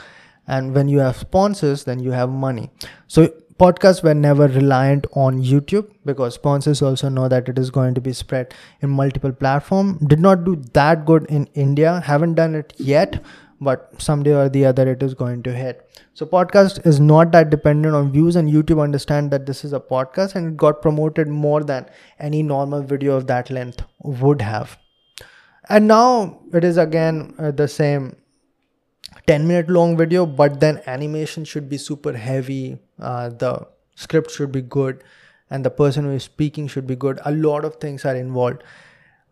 And 0.47 0.73
when 0.73 0.89
you 0.89 0.99
have 0.99 1.15
sponsors, 1.17 1.83
then 1.83 1.99
you 1.99 2.11
have 2.11 2.29
money. 2.29 2.71
So 3.07 3.31
podcasts 3.61 4.01
were 4.03 4.13
never 4.13 4.47
reliant 4.47 5.05
on 5.13 5.41
youtube 5.43 5.87
because 6.05 6.35
sponsors 6.35 6.81
also 6.81 7.09
know 7.09 7.27
that 7.27 7.49
it 7.49 7.59
is 7.59 7.69
going 7.69 7.93
to 7.93 8.01
be 8.01 8.13
spread 8.13 8.53
in 8.81 8.89
multiple 8.89 9.31
platforms 9.31 10.07
did 10.07 10.19
not 10.19 10.43
do 10.45 10.55
that 10.73 11.05
good 11.05 11.25
in 11.25 11.45
india. 11.53 11.99
Haven't 11.99 12.35
done 12.35 12.55
it 12.55 12.73
yet 12.77 13.21
but 13.61 14.01
someday 14.01 14.33
or 14.33 14.47
the 14.49 14.65
other 14.65 14.87
it 14.89 15.03
is 15.03 15.13
going 15.13 15.43
to 15.43 15.53
hit. 15.53 15.85
So 16.13 16.25
podcast 16.25 16.85
is 16.87 16.99
not 16.99 17.33
that 17.33 17.49
dependent 17.49 17.93
on 17.95 18.11
views 18.11 18.37
and 18.37 18.49
youtube 18.49 18.81
understand 18.81 19.31
that 19.31 19.45
this 19.45 19.65
is 19.65 19.73
a 19.73 19.79
podcast 19.79 20.35
and 20.35 20.47
it 20.47 20.57
got 20.57 20.81
promoted 20.81 21.27
more 21.27 21.63
than 21.63 21.89
any 22.19 22.41
normal 22.41 22.81
video 22.81 23.15
of 23.15 23.27
that 23.27 23.49
length 23.49 23.83
would 24.03 24.41
have. 24.41 24.77
And 25.67 25.87
now 25.87 26.39
it 26.53 26.63
is 26.63 26.77
again 26.77 27.33
uh, 27.37 27.51
the 27.51 27.67
same 27.67 28.15
10 29.27 29.47
minute 29.47 29.69
long 29.69 29.97
video 29.97 30.25
but 30.25 30.59
then 30.59 30.81
animation 30.87 31.43
should 31.45 31.69
be 31.69 31.77
super 31.77 32.13
heavy 32.13 32.77
uh, 32.99 33.29
the 33.29 33.67
script 33.95 34.31
should 34.31 34.51
be 34.51 34.61
good 34.61 35.03
and 35.49 35.65
the 35.65 35.69
person 35.69 36.05
who 36.05 36.11
is 36.11 36.23
speaking 36.23 36.67
should 36.67 36.87
be 36.87 36.95
good. 36.95 37.19
A 37.25 37.31
lot 37.31 37.65
of 37.65 37.75
things 37.75 38.05
are 38.05 38.15
involved. 38.15 38.63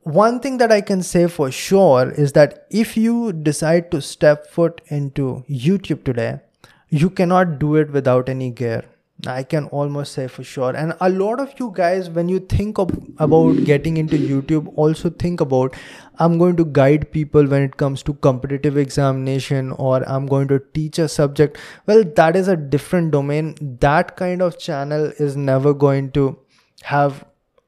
One 0.04 0.40
thing 0.40 0.58
that 0.60 0.72
i 0.72 0.80
can 0.80 1.02
say 1.04 1.28
for 1.28 1.52
sure 1.52 2.12
is 2.12 2.32
that 2.32 2.66
if 2.82 2.96
you 2.96 3.34
decide 3.48 3.90
to 3.92 4.00
step 4.02 4.46
foot 4.48 4.80
into 4.88 5.44
youtube 5.64 6.06
today 6.06 6.40
you 6.88 7.10
cannot 7.10 7.60
do 7.60 7.76
it 7.76 7.92
without 7.92 8.30
any 8.30 8.50
gear 8.50 8.86
I 9.26 9.42
can 9.42 9.66
almost 9.66 10.14
say 10.14 10.28
for 10.28 10.44
sure. 10.44 10.76
And 10.76 10.94
a 11.02 11.10
lot 11.10 11.40
of 11.40 11.54
you 11.60 11.72
guys, 11.74 12.08
when 12.10 12.30
you 12.30 12.40
think 12.40 12.78
of, 12.78 12.92
about 13.18 13.64
getting 13.64 13.98
into 13.98 14.16
YouTube, 14.16 14.72
also 14.76 15.10
think 15.10 15.42
about 15.42 15.76
I'm 16.20 16.38
going 16.38 16.56
to 16.58 16.66
guide 16.66 17.12
people 17.12 17.48
when 17.48 17.64
it 17.64 17.78
comes 17.78 18.04
to 18.04 18.14
competitive 18.14 18.78
examination 18.78 19.72
or 19.72 20.08
I'm 20.08 20.28
going 20.28 20.48
to 20.50 20.62
teach 20.74 21.00
a 21.00 21.08
subject. 21.08 21.58
Well, 21.88 22.04
that 22.16 22.36
is 22.36 22.48
a 22.48 22.56
different 22.56 23.12
domain. 23.12 23.56
That 23.80 24.18
kind 24.18 24.42
of 24.42 24.60
channel 24.60 25.12
is 25.18 25.36
never 25.36 25.74
going 25.74 26.12
to 26.12 26.38
have 26.84 27.26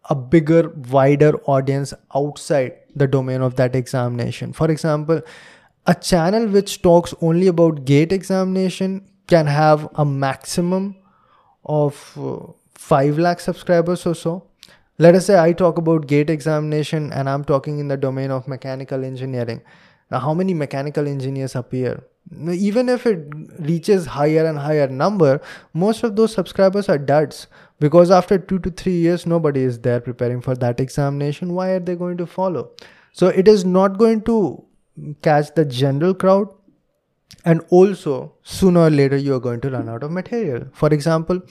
a 0.09 0.15
bigger, 0.15 0.69
wider 0.91 1.35
audience 1.45 1.93
outside 2.15 2.73
the 2.95 3.07
domain 3.07 3.41
of 3.41 3.55
that 3.55 3.75
examination. 3.75 4.53
For 4.53 4.69
example, 4.69 5.21
a 5.87 5.95
channel 5.95 6.47
which 6.47 6.83
talks 6.83 7.13
only 7.21 7.47
about 7.47 7.85
gate 7.85 8.11
examination 8.11 9.09
can 9.27 9.47
have 9.47 9.89
a 9.95 10.05
maximum 10.05 10.95
of 11.69 12.17
uh, 12.17 12.51
5 12.75 13.19
lakh 13.19 13.39
subscribers 13.39 14.05
or 14.05 14.15
so. 14.15 14.43
Let 14.97 15.15
us 15.15 15.27
say 15.27 15.39
i 15.39 15.53
talk 15.53 15.77
about 15.77 16.07
gate 16.07 16.29
examination 16.29 17.11
and 17.13 17.29
i'm 17.29 17.43
talking 17.51 17.79
in 17.79 17.87
the 17.87 17.97
domain 18.05 18.31
of 18.31 18.47
mechanical 18.47 19.05
engineering. 19.05 19.61
Now 20.11 20.19
how 20.19 20.33
many 20.33 20.53
mechanical 20.53 21.07
engineers 21.07 21.55
appear? 21.55 22.03
Even 22.51 22.89
if 22.89 23.05
it 23.05 23.19
reaches 23.59 24.07
higher 24.17 24.45
and 24.45 24.59
higher 24.59 24.87
number 24.87 25.39
most 25.73 26.03
of 26.03 26.15
those 26.15 26.33
subscribers 26.33 26.89
are 26.89 26.97
duds. 26.97 27.47
Because 27.79 28.11
after 28.11 28.37
2 28.37 28.59
to 28.59 28.71
3 28.71 28.93
years 28.93 29.25
nobody 29.25 29.63
is 29.71 29.79
there 29.79 30.01
preparing 30.01 30.41
for 30.41 30.55
that 30.55 30.79
examination. 30.79 31.53
Why 31.53 31.69
are 31.69 31.79
they 31.79 31.95
going 31.95 32.17
to 32.17 32.25
follow? 32.25 32.69
So 33.13 33.27
it 33.27 33.47
is 33.47 33.65
not 33.65 33.97
going 33.97 34.23
to 34.23 34.41
catch 35.21 35.53
the 35.55 35.65
general 35.65 36.13
crowd 36.13 36.49
and 37.45 37.61
also 37.69 38.33
sooner 38.43 38.81
or 38.81 38.89
later 38.89 39.17
you 39.17 39.33
are 39.35 39.39
going 39.39 39.61
to 39.61 39.69
run 39.69 39.89
out 39.89 40.03
of 40.03 40.11
material. 40.11 40.65
For 40.73 40.89
example 40.89 41.41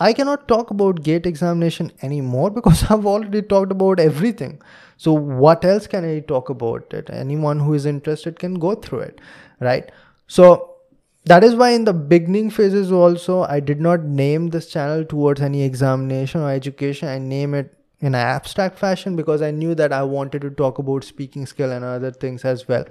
i 0.00 0.12
cannot 0.12 0.46
talk 0.46 0.70
about 0.70 1.02
gate 1.02 1.26
examination 1.26 1.90
anymore 2.02 2.50
because 2.58 2.84
i've 2.90 3.06
already 3.06 3.42
talked 3.42 3.72
about 3.72 4.00
everything. 4.00 4.60
So 4.96 5.12
what 5.12 5.64
else 5.64 5.86
can 5.86 6.04
i 6.04 6.20
talk 6.20 6.50
about 6.50 6.92
it? 6.92 7.10
Anyone 7.10 7.60
who 7.60 7.74
is 7.74 7.86
interested 7.86 8.38
can 8.38 8.54
go 8.54 8.74
through 8.74 9.00
it 9.00 9.20
right? 9.60 9.90
So 10.26 10.76
that 11.24 11.44
is 11.44 11.54
why 11.54 11.70
in 11.70 11.84
the 11.84 11.92
beginning 11.92 12.50
phases 12.50 12.92
also 12.92 13.42
i 13.42 13.60
did 13.60 13.80
not 13.80 14.04
name 14.04 14.48
this 14.48 14.68
channel 14.68 15.04
towards 15.04 15.40
any 15.40 15.62
examination 15.62 16.40
or 16.40 16.50
education. 16.50 17.08
I 17.08 17.18
name 17.18 17.54
it 17.54 17.74
in 18.00 18.14
an 18.14 18.14
abstract 18.14 18.78
fashion 18.78 19.16
because 19.16 19.42
i 19.42 19.50
knew 19.50 19.74
that 19.74 19.92
i 19.92 20.02
wanted 20.02 20.42
to 20.42 20.50
talk 20.50 20.78
about 20.78 21.04
speaking 21.04 21.46
skill 21.46 21.72
and 21.72 21.84
other 21.84 22.12
things 22.12 22.44
as 22.44 22.68
well 22.68 22.84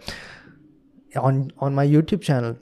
on 1.18 1.52
on 1.60 1.76
my 1.76 1.86
youtube 1.86 2.22
channel. 2.22 2.58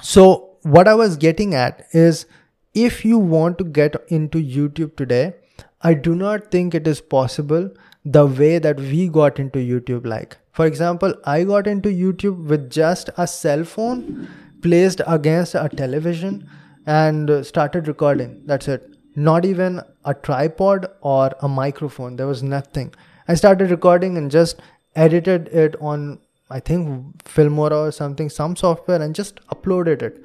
So 0.00 0.50
what 0.62 0.88
i 0.88 0.94
was 0.94 1.16
getting 1.16 1.54
at 1.54 1.86
is 1.92 2.26
if 2.74 3.04
you 3.04 3.18
want 3.18 3.58
to 3.58 3.64
get 3.64 3.96
into 4.08 4.38
youtube 4.38 4.96
today 4.96 5.34
i 5.82 5.92
do 5.92 6.14
not 6.14 6.50
think 6.50 6.74
it 6.74 6.86
is 6.92 7.00
possible 7.00 7.68
the 8.16 8.24
way 8.26 8.58
that 8.58 8.80
we 8.80 9.06
got 9.16 9.38
into 9.38 9.58
youtube 9.58 10.06
like 10.06 10.38
for 10.52 10.66
example 10.66 11.14
i 11.34 11.44
got 11.44 11.66
into 11.66 11.90
youtube 11.90 12.46
with 12.52 12.70
just 12.70 13.10
a 13.18 13.26
cell 13.26 13.62
phone 13.62 14.26
placed 14.62 15.02
against 15.06 15.54
a 15.54 15.68
television 15.68 16.48
and 16.86 17.46
started 17.46 17.88
recording. 17.88 18.42
That's 18.46 18.68
it. 18.68 18.90
Not 19.16 19.44
even 19.44 19.80
a 20.04 20.14
tripod 20.14 20.86
or 21.00 21.32
a 21.40 21.48
microphone. 21.48 22.16
There 22.16 22.26
was 22.26 22.42
nothing. 22.42 22.94
I 23.28 23.34
started 23.34 23.70
recording 23.70 24.16
and 24.16 24.30
just 24.30 24.60
edited 24.96 25.48
it 25.48 25.76
on 25.80 26.18
I 26.50 26.60
think 26.60 27.22
Filmora 27.24 27.88
or 27.88 27.92
something, 27.92 28.28
some 28.28 28.56
software, 28.56 29.00
and 29.00 29.14
just 29.14 29.40
uploaded 29.46 30.02
it. 30.02 30.22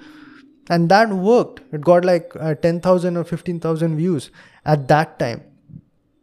And 0.69 0.89
that 0.89 1.09
worked. 1.09 1.61
It 1.73 1.81
got 1.81 2.05
like 2.05 2.31
uh, 2.39 2.55
10,000 2.55 3.17
or 3.17 3.23
15,000 3.23 3.97
views 3.97 4.29
at 4.65 4.87
that 4.89 5.17
time. 5.17 5.43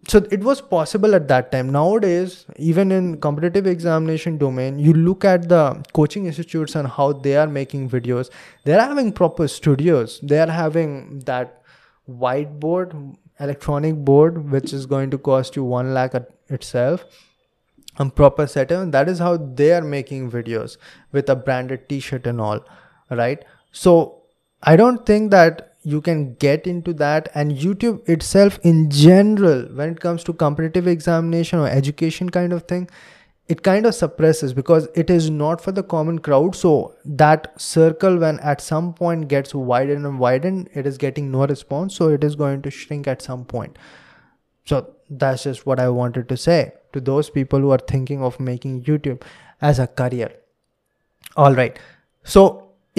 So 0.09 0.25
it 0.31 0.45
was 0.45 0.61
possible 0.61 1.17
at 1.17 1.27
that 1.29 1.51
time. 1.51 1.71
Nowadays, 1.71 2.47
even 2.57 2.93
in 2.93 3.21
competitive 3.21 3.67
examination 3.67 4.39
domain, 4.39 4.79
you 4.79 4.93
look 4.93 5.25
at 5.25 5.49
the 5.49 5.83
coaching 5.93 6.27
institutes 6.27 6.77
and 6.77 6.87
how 6.87 7.13
they 7.13 7.37
are 7.37 7.49
making 7.49 7.91
videos. 7.91 8.31
They're 8.63 8.81
having 8.81 9.11
proper 9.13 9.49
studios. 9.49 10.21
They 10.23 10.39
are 10.39 10.51
having 10.51 11.21
that 11.21 11.63
whiteboard, 12.09 13.17
electronic 13.41 13.97
board, 13.97 14.49
which 14.53 14.73
is 14.73 14.87
going 14.87 15.11
to 15.11 15.19
cost 15.19 15.57
you 15.57 15.65
one 15.65 15.93
lakh 15.93 16.15
itself 16.49 17.05
a 17.99 18.09
proper 18.11 18.47
setup 18.47 18.83
and 18.83 18.93
that 18.93 19.09
is 19.09 19.19
how 19.19 19.37
they 19.37 19.73
are 19.73 19.83
making 19.83 20.31
videos 20.31 20.77
with 21.13 21.29
a 21.29 21.37
branded 21.37 21.89
t-shirt 21.89 22.27
and 22.27 22.41
all 22.41 22.65
right? 23.11 23.45
So 23.73 24.23
i 24.63 24.75
don't 24.75 25.05
think 25.05 25.31
that 25.31 25.75
you 25.83 26.01
can 26.01 26.35
get 26.35 26.67
into 26.67 26.93
that 26.95 27.29
and 27.35 27.53
youtube 27.53 28.09
itself 28.09 28.59
in 28.63 28.91
general 28.91 29.67
when 29.81 29.91
it 29.91 30.01
comes 30.01 30.25
to 30.25 30.33
competitive 30.33 30.87
examination 30.89 31.59
or 31.59 31.69
education 31.69 32.31
kind 32.31 32.55
of 32.55 32.63
thing 32.63 32.89
it 33.49 33.63
kind 33.63 33.87
of 33.87 33.95
suppresses 33.95 34.53
because 34.53 34.89
it 34.95 35.09
is 35.09 35.31
not 35.31 35.61
for 35.61 35.71
the 35.71 35.83
common 35.83 36.19
crowd. 36.19 36.57
So 36.57 36.97
that 37.05 37.61
circle 37.61 38.19
when 38.19 38.41
at 38.41 38.61
some 38.61 38.93
point 38.93 39.29
gets 39.29 39.55
widened 39.55 40.05
and 40.05 40.19
widened 40.19 40.69
it 40.75 40.87
is 40.87 40.99
getting 40.99 41.31
no 41.31 41.47
response 41.47 41.95
so 41.95 42.09
it 42.09 42.25
is 42.25 42.35
going 42.35 42.63
to 42.63 42.71
shrink 42.71 43.07
at 43.07 43.23
some 43.23 43.45
point. 43.45 43.79
So 44.65 44.93
that's 45.09 45.45
just 45.45 45.65
what 45.65 45.79
i 45.79 45.89
wanted 45.89 46.29
to 46.29 46.37
say 46.37 46.73
to 46.97 47.05
those 47.13 47.31
people 47.39 47.67
who 47.67 47.71
are 47.79 47.85
thinking 47.95 48.23
of 48.31 48.39
making 48.51 48.83
YouTube 48.91 49.23
as 49.61 49.79
a 49.79 49.87
career. 49.87 50.31
All 51.37 51.55
right. 51.55 51.79
So 52.25 52.45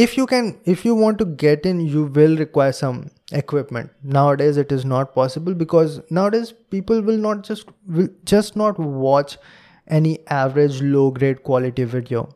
if 0.05 0.15
you 0.15 0.25
can, 0.27 0.59
if 0.63 0.85
you 0.85 0.95
want 0.95 1.17
to 1.19 1.25
get 1.25 1.65
in, 1.65 1.79
you 1.81 2.03
will 2.17 2.37
require 2.37 2.71
some 2.71 3.09
equipment. 3.31 3.91
Nowadays, 4.03 4.57
it 4.57 4.71
is 4.71 4.85
not 4.85 5.13
possible 5.13 5.53
because 5.53 5.99
nowadays 6.09 6.53
people 6.77 7.01
will 7.01 7.17
not 7.17 7.43
just 7.43 7.71
will 7.87 8.09
just 8.25 8.55
not 8.55 8.79
watch 8.79 9.37
any 9.87 10.19
average 10.27 10.81
low 10.81 11.09
grade 11.11 11.43
quality 11.43 11.83
video 11.95 12.29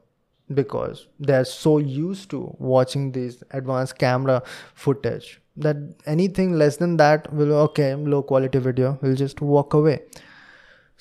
because 0.54 1.06
they're 1.20 1.46
so 1.46 1.78
used 1.78 2.30
to 2.32 2.40
watching 2.58 3.12
these 3.12 3.44
advanced 3.52 3.98
camera 3.98 4.42
footage 4.74 5.40
that 5.56 5.78
anything 6.06 6.54
less 6.64 6.78
than 6.78 6.98
that 6.98 7.32
will 7.34 7.54
okay 7.54 7.94
low 7.96 8.22
quality 8.22 8.60
video 8.68 8.98
will 9.02 9.16
just 9.16 9.42
walk 9.42 9.74
away 9.74 10.00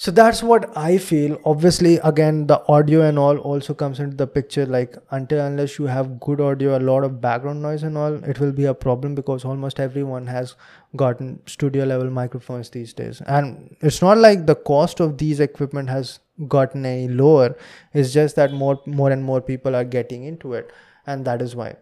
so 0.03 0.11
that's 0.11 0.43
what 0.43 0.63
i 0.79 0.97
feel. 0.97 1.39
Obviously 1.45 1.97
again 2.11 2.47
the 2.47 2.57
audio 2.75 3.03
and 3.07 3.19
all 3.19 3.37
also 3.39 3.75
comes 3.75 4.01
into 4.01 4.17
the 4.17 4.27
picture. 4.27 4.65
Like 4.65 4.97
until 5.11 5.41
unless 5.45 5.79
you 5.79 5.89
have 5.89 6.19
good 6.21 6.41
audio 6.41 6.79
a 6.79 6.81
lot 6.81 7.05
of 7.05 7.21
background 7.21 7.61
noise 7.61 7.83
and 7.83 7.99
all 7.99 8.15
it 8.25 8.41
will 8.41 8.53
be 8.53 8.65
a 8.65 8.73
problem 8.73 9.15
because 9.15 9.45
almost 9.45 9.79
everyone 9.79 10.27
has 10.27 10.55
gotten 10.97 11.39
studio 11.47 11.85
level 11.85 12.09
microphones 12.09 12.71
these 12.71 12.95
days. 12.95 13.21
And 13.27 13.77
it's 13.83 14.01
not 14.01 14.17
like 14.17 14.47
the 14.47 14.55
cost 14.55 15.01
of 15.01 15.19
these 15.19 15.39
equipment 15.39 15.91
has 15.91 16.19
gotten 16.49 16.87
any 16.87 17.09
lower. 17.09 17.55
It's 17.93 18.15
just 18.15 18.37
that 18.37 18.55
more 18.55 18.81
more 18.87 19.11
and 19.11 19.23
more 19.23 19.43
people 19.43 19.77
are 19.77 19.85
getting 19.85 20.25
into 20.25 20.55
it. 20.55 20.73
And 21.07 21.27
that 21.27 21.43
is 21.43 21.55
why 21.55 21.75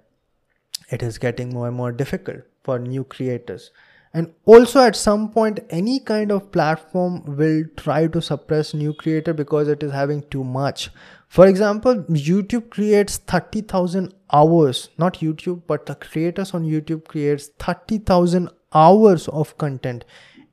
it 0.90 1.04
is 1.04 1.18
getting 1.18 1.50
more 1.50 1.68
and 1.68 1.76
more 1.76 1.92
difficult 1.92 2.42
for 2.64 2.80
new 2.80 3.04
creators 3.04 3.70
and 4.18 4.32
also 4.52 4.80
at 4.84 4.96
some 5.00 5.26
point 5.34 5.58
any 5.78 5.96
kind 6.10 6.32
of 6.36 6.46
platform 6.54 7.18
will 7.40 7.58
try 7.80 7.98
to 8.14 8.22
suppress 8.28 8.72
new 8.74 8.92
creator 9.02 9.32
because 9.40 9.68
it 9.74 9.84
is 9.88 9.92
having 9.92 10.22
too 10.34 10.42
much. 10.42 10.90
For 11.28 11.46
example 11.46 12.02
youtube 12.28 12.70
creates 12.70 13.18
30000 13.18 14.12
hours. 14.32 14.88
Not 14.98 15.20
youtube 15.26 15.62
but 15.68 15.86
the 15.86 15.94
creators 16.06 16.52
on 16.52 16.64
youtube 16.64 17.04
creates 17.04 17.50
30000 17.60 18.50
hours 18.74 19.28
of 19.28 19.56
content 19.56 20.04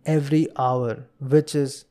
every 0.05 0.47
hour 0.57 1.07
which 1.19 1.55
is 1.55 1.85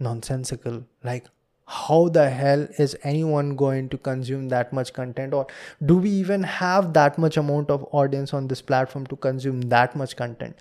nonsensical. 0.00 0.82
Like 1.04 1.28
how 1.66 2.08
the 2.08 2.28
hell 2.28 2.66
is 2.76 2.96
anyone 3.04 3.54
going 3.54 3.88
to 3.90 3.98
consume 3.98 4.48
that 4.48 4.72
much 4.72 4.92
content? 4.92 5.32
Or 5.32 5.46
do 5.86 5.98
we 5.98 6.10
even 6.10 6.42
have 6.42 6.92
that 6.94 7.18
much 7.18 7.36
amount 7.36 7.70
of 7.70 7.86
audience 7.92 8.34
on 8.34 8.48
this 8.48 8.60
platform 8.60 9.06
to 9.06 9.14
consume 9.14 9.60
that 9.78 9.94
much 9.94 10.16
content 10.16 10.56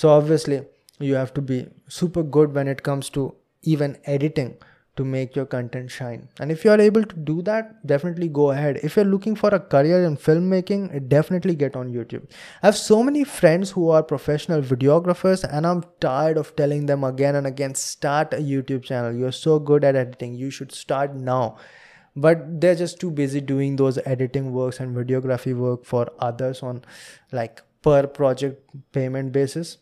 so 0.00 0.10
obviously 0.10 0.56
you 1.00 1.14
have 1.14 1.32
to 1.34 1.42
be 1.42 1.66
super 1.88 2.22
good 2.22 2.54
when 2.54 2.68
it 2.68 2.82
comes 2.82 3.08
to 3.10 3.34
even 3.62 3.96
editing 4.04 4.56
to 4.98 5.04
make 5.04 5.34
your 5.36 5.46
content 5.46 5.90
shine. 5.90 6.28
And 6.40 6.52
if 6.52 6.64
you 6.64 6.70
are 6.72 6.80
able 6.80 7.04
to 7.04 7.16
do 7.16 7.42
that 7.42 7.86
definitely 7.86 8.28
go 8.28 8.50
ahead. 8.50 8.78
If 8.82 8.96
you're 8.96 9.04
looking 9.04 9.34
for 9.34 9.48
a 9.48 9.60
career 9.60 10.04
in 10.04 10.16
filmmaking 10.16 11.08
definitely 11.08 11.54
get 11.54 11.74
on 11.76 11.92
youtube. 11.92 12.28
I 12.62 12.66
have 12.66 12.76
so 12.76 13.02
many 13.02 13.24
friends 13.24 13.72
who 13.72 13.88
are 13.90 14.02
professional 14.02 14.62
videographers 14.62 15.44
and 15.50 15.66
i'm 15.66 15.82
tired 16.00 16.36
of 16.36 16.54
telling 16.54 16.86
them 16.86 17.02
again 17.02 17.34
and 17.34 17.46
again 17.46 17.74
start 17.74 18.32
a 18.34 18.36
youtube 18.36 18.84
channel. 18.84 19.12
You're 19.12 19.32
so 19.40 19.58
good 19.58 19.82
at 19.82 19.96
editing. 19.96 20.34
You 20.34 20.50
should 20.50 20.70
start 20.70 21.14
now. 21.14 21.56
But 22.14 22.60
they're 22.60 22.74
just 22.76 23.00
too 23.00 23.10
busy 23.10 23.40
doing 23.40 23.76
those 23.76 23.98
editing 24.04 24.52
works 24.52 24.78
and 24.78 24.96
videography 24.96 25.56
work 25.56 25.84
for 25.84 26.08
others 26.20 26.62
on 26.62 26.84
like 27.32 27.62
per 27.82 28.06
project 28.06 28.92
payment 28.92 29.32
basis 29.32 29.78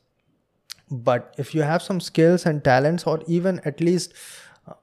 but 0.91 1.35
if 1.39 1.55
you 1.55 1.63
have 1.63 1.83
some 1.83 2.01
skills 2.01 2.47
and 2.47 2.63
talents 2.63 3.05
or 3.05 3.21
even 3.27 3.61
at 3.65 3.81
least 3.81 4.13
uh, 4.69 4.75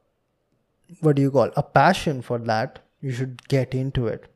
what 1.00 1.16
do 1.16 1.22
you 1.22 1.32
call 1.32 1.52
a 1.56 1.64
passion 1.64 2.22
for 2.22 2.40
that 2.40 2.80
you 3.02 3.12
should 3.12 3.48
get 3.48 3.74
into 3.74 4.08
it. 4.08 4.28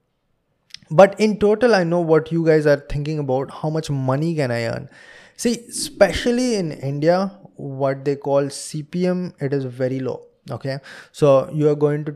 But 0.89 1.19
in 1.19 1.38
total 1.39 1.75
i 1.75 1.84
know 1.84 1.99
what 1.99 2.32
you 2.32 2.45
guys 2.45 2.65
are 2.65 2.77
thinking 2.77 3.19
about 3.19 3.51
how 3.51 3.69
much 3.69 3.89
money 3.89 4.36
can 4.36 4.51
i 4.51 4.63
earn? 4.65 4.89
See 5.36 5.65
especially 5.69 6.56
in 6.56 6.71
india 6.71 7.32
what 7.56 8.06
they 8.06 8.15
call 8.15 8.43
cpm 8.43 9.34
it 9.41 9.53
is 9.53 9.65
very 9.65 9.99
low 9.99 10.27
okay? 10.51 10.80
So 11.12 11.49
you 11.53 11.69
are 11.69 11.75
going 11.75 12.06
to 12.06 12.15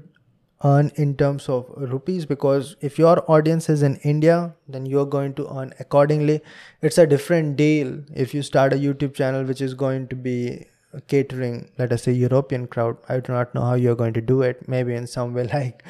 earn 0.63 0.91
in 0.95 1.15
terms 1.15 1.50
of 1.50 1.65
rupees 1.76 2.26
because 2.26 2.76
if 2.82 3.00
your 3.00 3.24
audience 3.32 3.69
is 3.69 3.82
in 3.82 3.95
India, 3.97 4.54
then 4.67 4.86
you're 4.86 5.06
going 5.06 5.34
to 5.36 5.47
earn 5.58 5.74
accordingly. 5.80 6.41
It's 6.82 6.97
a 6.97 7.08
different 7.08 7.56
deal 7.56 8.04
if 8.13 8.34
you 8.34 8.41
start 8.41 8.74
a 8.74 8.76
YouTube 8.76 9.13
channel 9.13 9.43
which 9.43 9.62
is 9.62 9.74
going 9.74 10.08
to 10.10 10.15
be 10.15 10.67
catering, 11.08 11.71
let 11.78 11.91
us 11.91 12.04
say, 12.04 12.12
European 12.12 12.67
crowd. 12.67 12.97
I 13.08 13.19
do 13.19 13.32
not 13.32 13.56
know 13.56 13.62
how 13.62 13.76
you're 13.76 13.95
going 13.95 14.13
to 14.13 14.21
do 14.21 14.41
it. 14.41 14.67
Maybe 14.67 14.93
in 14.93 15.08
some 15.08 15.34
way, 15.34 15.43
like 15.54 15.84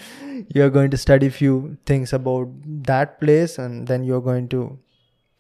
you're 0.54 0.70
going 0.70 0.92
to 0.92 0.98
study 0.98 1.30
few 1.30 1.78
things 1.86 2.14
about 2.14 2.50
that 2.64 3.20
place 3.20 3.58
and 3.58 3.88
then 3.88 4.04
you're 4.04 4.22
going 4.22 4.48
to 4.50 4.78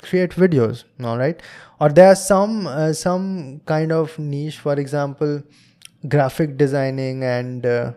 create 0.01 0.31
videos 0.31 0.83
all 1.03 1.15
right 1.15 1.43
or 1.79 1.89
there 1.89 2.07
are 2.07 2.15
some 2.15 2.65
uh, 2.65 2.91
some 2.91 3.61
kind 3.65 3.91
of 3.91 4.17
niche 4.17 4.57
for 4.57 4.73
example 4.73 5.43
graphic 6.07 6.57
designing 6.57 7.23
and 7.23 7.67
uh, 7.67 7.91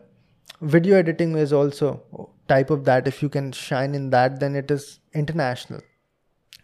video 0.64 0.96
editing 0.96 1.36
is 1.36 1.52
also 1.52 2.30
type 2.48 2.70
of 2.70 2.84
that. 2.84 3.06
If 3.06 3.22
you 3.22 3.28
can 3.28 3.52
shine 3.52 3.94
in 3.94 4.10
that 4.10 4.40
then 4.40 4.56
it 4.56 4.70
is 4.70 5.00
international. 5.14 5.80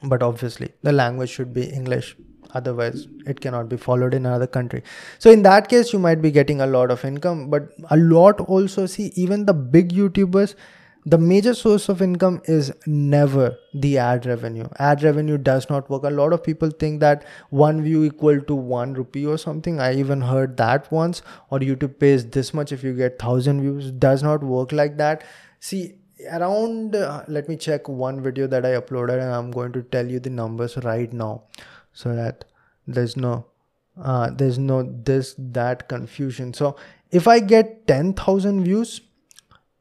But 0.03 0.23
obviously 0.23 0.73
the 0.83 0.93
language 0.93 1.31
should 1.31 1.53
be 1.53 1.65
english. 1.65 2.17
Otherwise 2.55 3.07
it 3.27 3.41
cannot 3.41 3.69
be 3.69 3.77
followed 3.77 4.15
in 4.15 4.27
another 4.27 4.47
country. 4.47 4.83
So 5.19 5.31
in 5.31 5.43
that 5.43 5.69
case 5.69 5.93
you 5.93 5.99
might 5.99 6.21
be 6.21 6.31
getting 6.31 6.61
a 6.61 6.67
lot 6.67 6.91
of 6.91 7.05
income. 7.05 7.49
But 7.51 7.69
a 7.91 7.97
lot 7.97 8.41
also 8.41 8.87
see 8.87 9.13
even 9.15 9.47
the 9.47 9.55
big 9.55 9.93
youtubers 9.93 10.55
the 11.11 11.19
major 11.19 11.55
source 11.55 11.89
of 11.89 12.01
income 12.01 12.41
is 12.45 12.73
never 12.87 13.59
the 13.75 13.99
ad 13.99 14.27
revenue. 14.27 14.67
Ad 14.79 15.03
revenue 15.03 15.39
does 15.39 15.69
not 15.69 15.91
work. 15.91 16.05
A 16.05 16.11
lot 16.11 16.33
of 16.33 16.43
people 16.45 16.71
think 16.71 17.01
that 17.01 17.25
one 17.51 17.83
view 17.83 18.05
equal 18.05 18.41
to 18.51 18.55
one 18.55 18.95
rupee 18.95 19.27
or 19.27 19.37
something. 19.37 19.81
I 19.81 19.95
even 19.95 20.21
heard 20.21 20.57
that 20.59 20.91
once. 20.93 21.23
Or 21.51 21.59
youtube 21.59 21.99
pays 21.99 22.27
this 22.27 22.53
much 22.55 22.71
if 22.71 22.85
you 22.85 22.95
get 22.95 23.23
1000 23.23 23.61
views. 23.61 23.91
Does 23.91 24.23
not 24.23 24.45
work 24.45 24.73
like 24.73 24.99
that. 24.99 25.25
See 25.59 25.95
around 26.31 26.95
uh, 26.95 27.25
let 27.29 27.49
me 27.49 27.57
check 27.57 27.89
one 27.89 28.23
video 28.23 28.47
that 28.47 28.67
i 28.67 28.73
uploaded 28.79 29.23
and 29.23 29.35
i'm 29.35 29.51
going 29.51 29.73
to 29.73 29.81
tell 29.95 30.07
you 30.07 30.21
the 30.21 30.29
numbers 30.29 30.77
right 30.85 31.15
now 31.15 31.45
so 31.95 32.15
that 32.15 32.45
there's 32.87 33.17
no 33.17 33.47
uh, 34.03 34.29
there's 34.31 34.59
no 34.59 34.83
this 34.83 35.35
that 35.39 35.89
confusion. 35.89 36.55
So 36.55 36.77
if 37.11 37.27
i 37.27 37.41
get 37.41 37.87
10000 37.87 38.65
views 38.65 39.01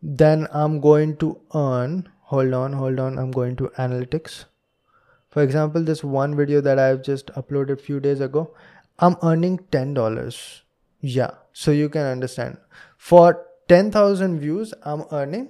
then 0.02 0.48
i'm 0.52 0.80
going 0.80 1.16
to 1.18 1.40
earn 1.56 2.08
hold 2.22 2.54
on 2.54 2.74
hold 2.74 3.00
on 3.00 3.18
i'm 3.18 3.32
going 3.32 3.56
to 3.56 3.70
analytics. 3.78 4.46
For 5.30 5.44
example 5.44 5.84
this 5.84 6.04
one 6.04 6.36
video 6.36 6.62
that 6.62 6.80
i've 6.80 7.04
just 7.04 7.28
uploaded 7.28 7.82
few 7.82 8.00
days 8.00 8.20
ago 8.20 8.54
i'm 9.00 9.16
earning 9.24 9.60
$10 9.72 10.62
yeah 11.02 11.32
so 11.54 11.72
you 11.72 11.90
can 11.90 12.06
understand. 12.06 12.58
For 12.98 13.46
10000 13.68 14.40
views 14.40 14.74
i'm 14.84 15.04
earning 15.12 15.50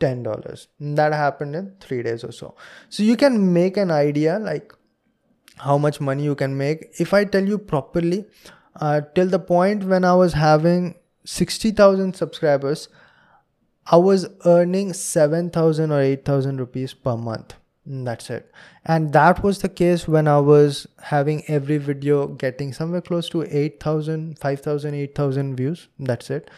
$10 0.00 0.66
that 0.80 1.12
happened 1.12 1.54
in 1.54 1.72
3 1.80 2.02
days 2.02 2.24
or 2.24 2.32
so. 2.32 2.54
So 2.88 3.02
you 3.02 3.16
can 3.16 3.52
make 3.52 3.76
an 3.76 3.90
idea 3.90 4.38
like 4.38 4.72
how 5.58 5.76
much 5.76 6.00
money 6.00 6.24
you 6.24 6.34
can 6.34 6.56
make. 6.56 6.88
If 6.98 7.12
i 7.12 7.24
tell 7.24 7.44
you 7.44 7.58
properly 7.58 8.24
uh, 8.76 9.02
till 9.14 9.28
the 9.28 9.38
point 9.38 9.84
when 9.84 10.04
i 10.04 10.14
was 10.14 10.32
having 10.32 10.94
60000 11.24 12.16
subscribers 12.16 12.88
I 13.86 13.96
was 13.96 14.28
earning 14.44 14.92
7,000 14.92 15.90
or 15.90 16.00
8,000 16.00 16.58
rupees 16.58 16.94
per 16.94 17.16
month. 17.16 17.54
That's 17.86 18.30
it. 18.30 18.50
And 18.84 19.12
that 19.12 19.42
was 19.42 19.60
the 19.60 19.68
case 19.68 20.06
when 20.06 20.28
I 20.28 20.38
was 20.38 20.86
having 21.02 21.42
every 21.48 21.78
video 21.78 22.28
getting 22.28 22.72
somewhere 22.72 23.00
close 23.00 23.28
to 23.30 23.42
8,000, 23.42 24.38
5,000, 24.38 24.94
8,000 24.94 25.56
views. 25.56 25.88
That's 25.98 26.30
it. 26.30 26.50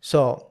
So, 0.00 0.50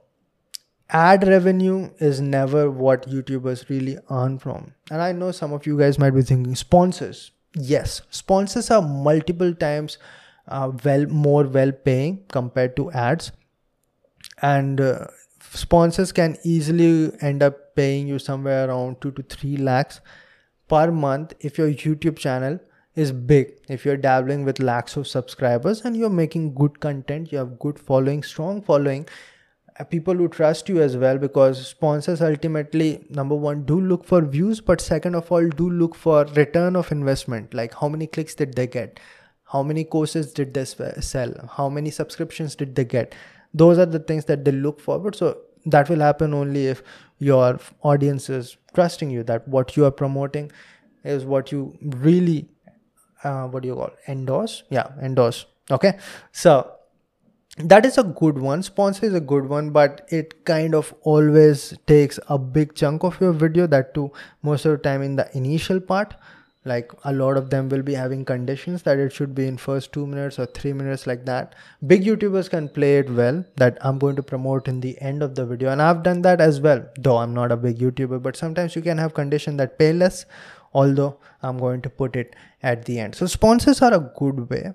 ad 0.90 1.28
revenue 1.28 1.92
is 2.00 2.22
never 2.22 2.72
what 2.72 3.08
YouTubers 3.08 3.70
really 3.70 3.98
earn 4.10 4.40
from. 4.40 4.74
And 4.90 5.02
I 5.02 5.12
know 5.12 5.32
some 5.32 5.54
of 5.54 5.68
you 5.68 5.78
guys 5.78 6.00
might 6.00 6.12
be 6.12 6.24
thinking 6.24 6.56
sponsors. 6.56 7.32
Yes, 7.56 8.02
sponsors 8.10 8.72
are 8.72 8.82
multiple 8.82 9.54
times 9.54 9.98
uh, 10.50 10.72
well 10.84 11.06
more 11.06 11.44
well 11.44 11.72
paying 11.72 12.24
compared 12.28 12.76
to 12.76 12.92
ads 12.92 13.32
and 14.42 14.82
uh, 14.82 15.06
sponsors 15.54 16.12
can 16.12 16.38
easily 16.44 17.12
end 17.22 17.44
up 17.44 17.76
paying 17.76 18.08
you 18.08 18.20
somewhere 18.20 18.68
around 18.68 19.02
2 19.02 19.12
to 19.12 19.24
3 19.24 19.58
lakhs 19.58 20.02
per 20.68 20.92
month 20.92 21.34
if 21.40 21.58
your 21.58 21.68
YouTube 21.68 22.18
channel 22.18 22.60
is 22.96 23.12
big 23.12 23.54
if 23.70 23.86
you're 23.86 23.98
dabbling 23.98 24.44
with 24.44 24.60
lakhs 24.60 24.98
of 24.98 25.08
subscribers 25.08 25.82
and 25.82 25.96
you're 25.96 26.10
making 26.10 26.54
good 26.54 26.80
content 26.80 27.32
you 27.32 27.38
have 27.38 27.58
good 27.60 27.80
following 27.80 28.24
strong 28.24 28.62
following 28.62 29.08
uh, 29.80 29.84
people 29.84 30.14
who 30.14 30.28
trust 30.28 30.68
you 30.68 30.82
as 30.82 30.98
well 30.98 31.18
because 31.18 31.66
sponsors 31.68 32.22
ultimately 32.22 33.06
number 33.10 33.36
one 33.36 33.64
do 33.64 33.80
look 33.80 34.04
for 34.04 34.22
views 34.22 34.60
but 34.60 34.82
second 34.82 35.16
of 35.16 35.32
all 35.32 35.48
do 35.50 35.70
look 35.70 35.96
for 35.96 36.26
return 36.42 36.76
of 36.76 36.92
investment 36.92 37.54
like 37.54 37.74
how 37.74 37.88
many 37.88 38.08
clicks 38.08 38.36
did 38.36 38.54
they 38.56 38.68
get? 38.68 39.00
How 39.52 39.64
many 39.64 39.84
courses 39.84 40.32
did 40.32 40.54
they 40.54 40.64
sell? 40.66 41.34
How 41.58 41.70
many 41.70 41.90
subscriptions 41.90 42.56
did 42.56 42.76
they 42.76 42.86
get 42.86 43.16
those 43.54 43.78
are 43.78 43.86
the 43.86 44.00
things 44.00 44.26
that 44.26 44.46
they 44.46 44.52
look 44.52 44.80
forward. 44.80 45.16
So 45.16 45.38
that 45.66 45.90
will 45.90 46.00
happen 46.00 46.34
only 46.34 46.68
if 46.68 46.84
your 47.18 47.60
audience 47.82 48.30
is 48.30 48.58
trusting 48.74 49.10
you 49.10 49.24
that 49.24 49.48
what 49.48 49.76
you 49.76 49.86
are 49.86 49.92
promoting 49.92 50.52
is 51.04 51.26
what 51.26 51.52
you 51.52 51.78
really 51.82 52.48
uh, 53.24 53.48
what 53.48 53.64
do 53.64 53.68
you 53.68 53.76
call 53.76 53.92
endorse? 54.08 54.64
Yeah 54.70 54.88
endorse. 55.02 55.46
Okay? 55.70 55.98
So 56.32 56.72
that 57.58 57.86
is 57.86 57.98
a 57.98 58.04
good 58.04 58.38
one. 58.38 58.64
Sponsor 58.64 59.06
is 59.06 59.14
a 59.14 59.20
good 59.20 59.50
one 59.50 59.72
but 59.72 60.08
it 60.10 60.46
kind 60.46 60.74
of 60.74 60.94
always 61.02 61.74
takes 61.88 62.20
a 62.30 62.38
big 62.38 62.74
chunk 62.76 63.04
of 63.04 63.20
your 63.20 63.34
video 63.34 63.68
that 63.68 63.94
too 63.94 64.12
most 64.42 64.66
of 64.66 64.72
the 64.72 64.78
time 64.78 65.02
in 65.02 65.16
the 65.16 65.30
initial 65.36 65.80
part 65.80 66.16
like 66.70 66.92
a 67.04 67.14
lot 67.14 67.38
of 67.42 67.50
them 67.50 67.70
will 67.70 67.82
be 67.90 67.96
having 68.00 68.24
conditions 68.32 68.84
that 68.84 69.00
it 69.06 69.14
should 69.18 69.34
be 69.40 69.46
in 69.52 69.58
first 69.58 69.92
two 69.92 70.06
minutes 70.08 70.40
or 70.40 70.46
three 70.58 70.74
minutes 70.74 71.06
like 71.12 71.26
that. 71.26 71.56
Big 71.92 72.04
youtubers 72.04 72.50
can 72.50 72.70
play 72.78 72.92
it 72.98 73.10
well 73.20 73.44
that 73.64 73.78
i'm 73.90 74.00
going 74.04 74.16
to 74.16 74.26
promote 74.32 74.68
in 74.74 74.80
the 74.86 74.94
end 75.02 75.24
of 75.28 75.36
the 75.36 75.46
video. 75.46 75.72
And 75.72 75.82
i've 75.82 76.04
done 76.04 76.22
that 76.28 76.42
as 76.42 76.62
well 76.68 76.84
though 76.98 77.18
i'm 77.18 77.34
not 77.34 77.52
a 77.52 77.58
big 77.58 77.80
youtuber 77.86 78.22
but 78.28 78.36
sometimes 78.44 78.76
you 78.76 78.82
can 78.82 78.98
have 78.98 79.14
condition 79.14 79.58
that 79.58 79.78
pay 79.80 79.92
less 79.94 80.26
although 80.74 81.18
i'm 81.42 81.58
going 81.58 81.82
to 81.88 81.90
put 81.90 82.16
it 82.16 82.36
at 82.64 82.86
the 82.86 83.00
end. 83.00 83.16
So 83.16 83.26
sponsors 83.26 83.82
are 83.82 83.94
a 83.94 84.00
good 84.22 84.50
way 84.50 84.74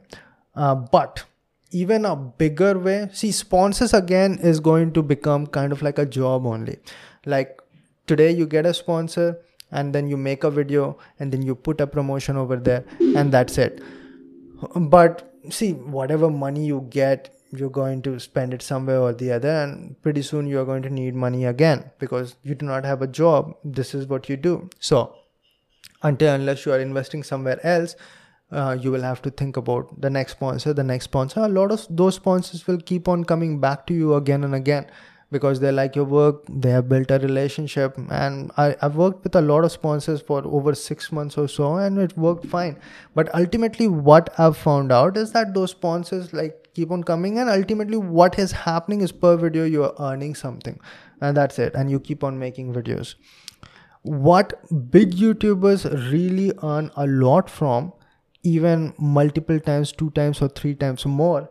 uh, 0.55 0.75
but 0.75 1.25
even 1.71 2.05
a 2.05 2.15
bigger 2.17 2.79
way 2.79 3.09
see 3.13 3.33
sponsors 3.33 3.93
again 4.03 4.39
is 4.53 4.61
going 4.61 4.93
to 4.93 5.03
become 5.03 5.47
kind 5.59 5.73
of 5.73 5.83
like 5.83 5.99
a 5.99 6.07
job 6.07 6.47
only. 6.47 6.79
Like 7.27 7.61
today 8.07 8.31
you 8.31 8.47
get 8.47 8.67
a 8.67 8.75
sponsor 8.75 9.39
and 9.75 9.95
then 9.95 10.09
you 10.09 10.17
make 10.17 10.45
a 10.45 10.51
video 10.51 10.97
and 11.19 11.33
then 11.33 11.43
you 11.43 11.55
put 11.55 11.81
a 11.81 11.87
promotion 11.87 12.37
over 12.37 12.57
there 12.57 12.85
and 13.17 13.33
that's 13.33 13.59
it. 13.59 13.83
But 14.77 15.31
see 15.51 15.73
whatever 15.73 16.31
money 16.31 16.65
you 16.65 16.87
get 16.91 17.31
you're 17.51 17.71
going 17.71 18.03
to 18.03 18.19
spend 18.19 18.55
it 18.55 18.63
somewhere 18.63 19.01
or 19.01 19.13
the 19.13 19.31
other 19.33 19.51
and 19.51 20.01
pretty 20.03 20.23
soon 20.23 20.47
you're 20.47 20.65
going 20.65 20.83
to 20.83 20.91
need 20.91 21.15
money 21.15 21.45
again 21.45 21.85
because 21.99 22.35
you 22.43 22.55
do 22.55 22.67
not 22.67 22.85
have 22.85 23.03
a 23.03 23.07
job. 23.07 23.55
This 23.65 23.95
is 23.95 24.07
what 24.07 24.29
you 24.29 24.37
do. 24.37 24.69
So 24.81 25.15
until 26.03 26.35
unless 26.35 26.67
you 26.67 26.73
are 26.73 26.81
investing 26.81 27.23
somewhere 27.23 27.65
else 27.67 27.97
uh, 28.51 28.77
you 28.81 28.93
will 28.93 29.03
have 29.03 29.23
to 29.23 29.31
think 29.31 29.57
about 29.57 30.01
the 30.01 30.11
next 30.11 30.33
sponsor 30.33 30.73
the 30.73 30.85
next 30.85 31.05
sponsor. 31.05 31.41
A 31.41 31.49
lot 31.49 31.73
of 31.73 31.87
those 31.91 32.17
sponsors 32.17 32.67
will 32.67 32.79
keep 32.79 33.09
on 33.09 33.25
coming 33.25 33.61
back 33.61 33.87
to 33.89 33.95
you 33.95 34.15
again 34.15 34.45
and 34.45 34.55
again 34.55 34.87
because 35.35 35.61
they 35.61 35.71
like 35.77 35.97
your 35.99 36.05
work 36.15 36.43
they 36.65 36.71
have 36.71 36.89
built 36.89 37.11
a 37.17 37.19
relationship 37.19 37.97
and 38.19 38.51
I, 38.57 38.67
i've 38.81 38.97
worked 39.03 39.25
with 39.25 39.39
a 39.41 39.43
lot 39.53 39.65
of 39.69 39.73
sponsors 39.77 40.21
for 40.33 40.43
over 40.59 40.75
six 40.83 41.11
months 41.19 41.39
or 41.45 41.47
so 41.55 41.77
and 41.77 41.99
it 41.99 42.17
worked 42.17 42.47
fine. 42.47 42.77
But 43.15 43.35
ultimately 43.35 43.89
what 44.11 44.35
i've 44.39 44.57
found 44.57 44.93
out 44.99 45.17
is 45.17 45.33
that 45.33 45.55
those 45.55 45.73
sponsors 45.73 46.33
like 46.33 46.61
keep 46.75 46.91
on 46.91 47.03
coming 47.11 47.39
and 47.39 47.51
ultimately 47.51 47.97
what 48.19 48.39
is 48.45 48.53
happening 48.67 49.01
is 49.09 49.13
per 49.25 49.37
video 49.37 49.65
you 49.65 49.85
are 49.89 49.95
earning 50.11 50.35
something 50.35 50.81
and 51.21 51.37
that's 51.37 51.59
it 51.59 51.75
and 51.75 51.91
you 51.91 52.01
keep 52.01 52.25
on 52.25 52.39
making 52.39 52.73
videos. 52.75 53.15
What 54.03 54.53
big 54.91 55.13
youtubers 55.13 55.85
really 56.13 56.53
earn 56.63 56.91
a 56.97 57.07
lot 57.07 57.49
from 57.49 57.93
even 58.43 58.93
multiple 58.99 59.59
times 59.59 59.93
two 59.93 60.11
times 60.11 60.43
or 60.43 60.49
three 60.49 60.75
times 60.75 61.07
more 61.07 61.49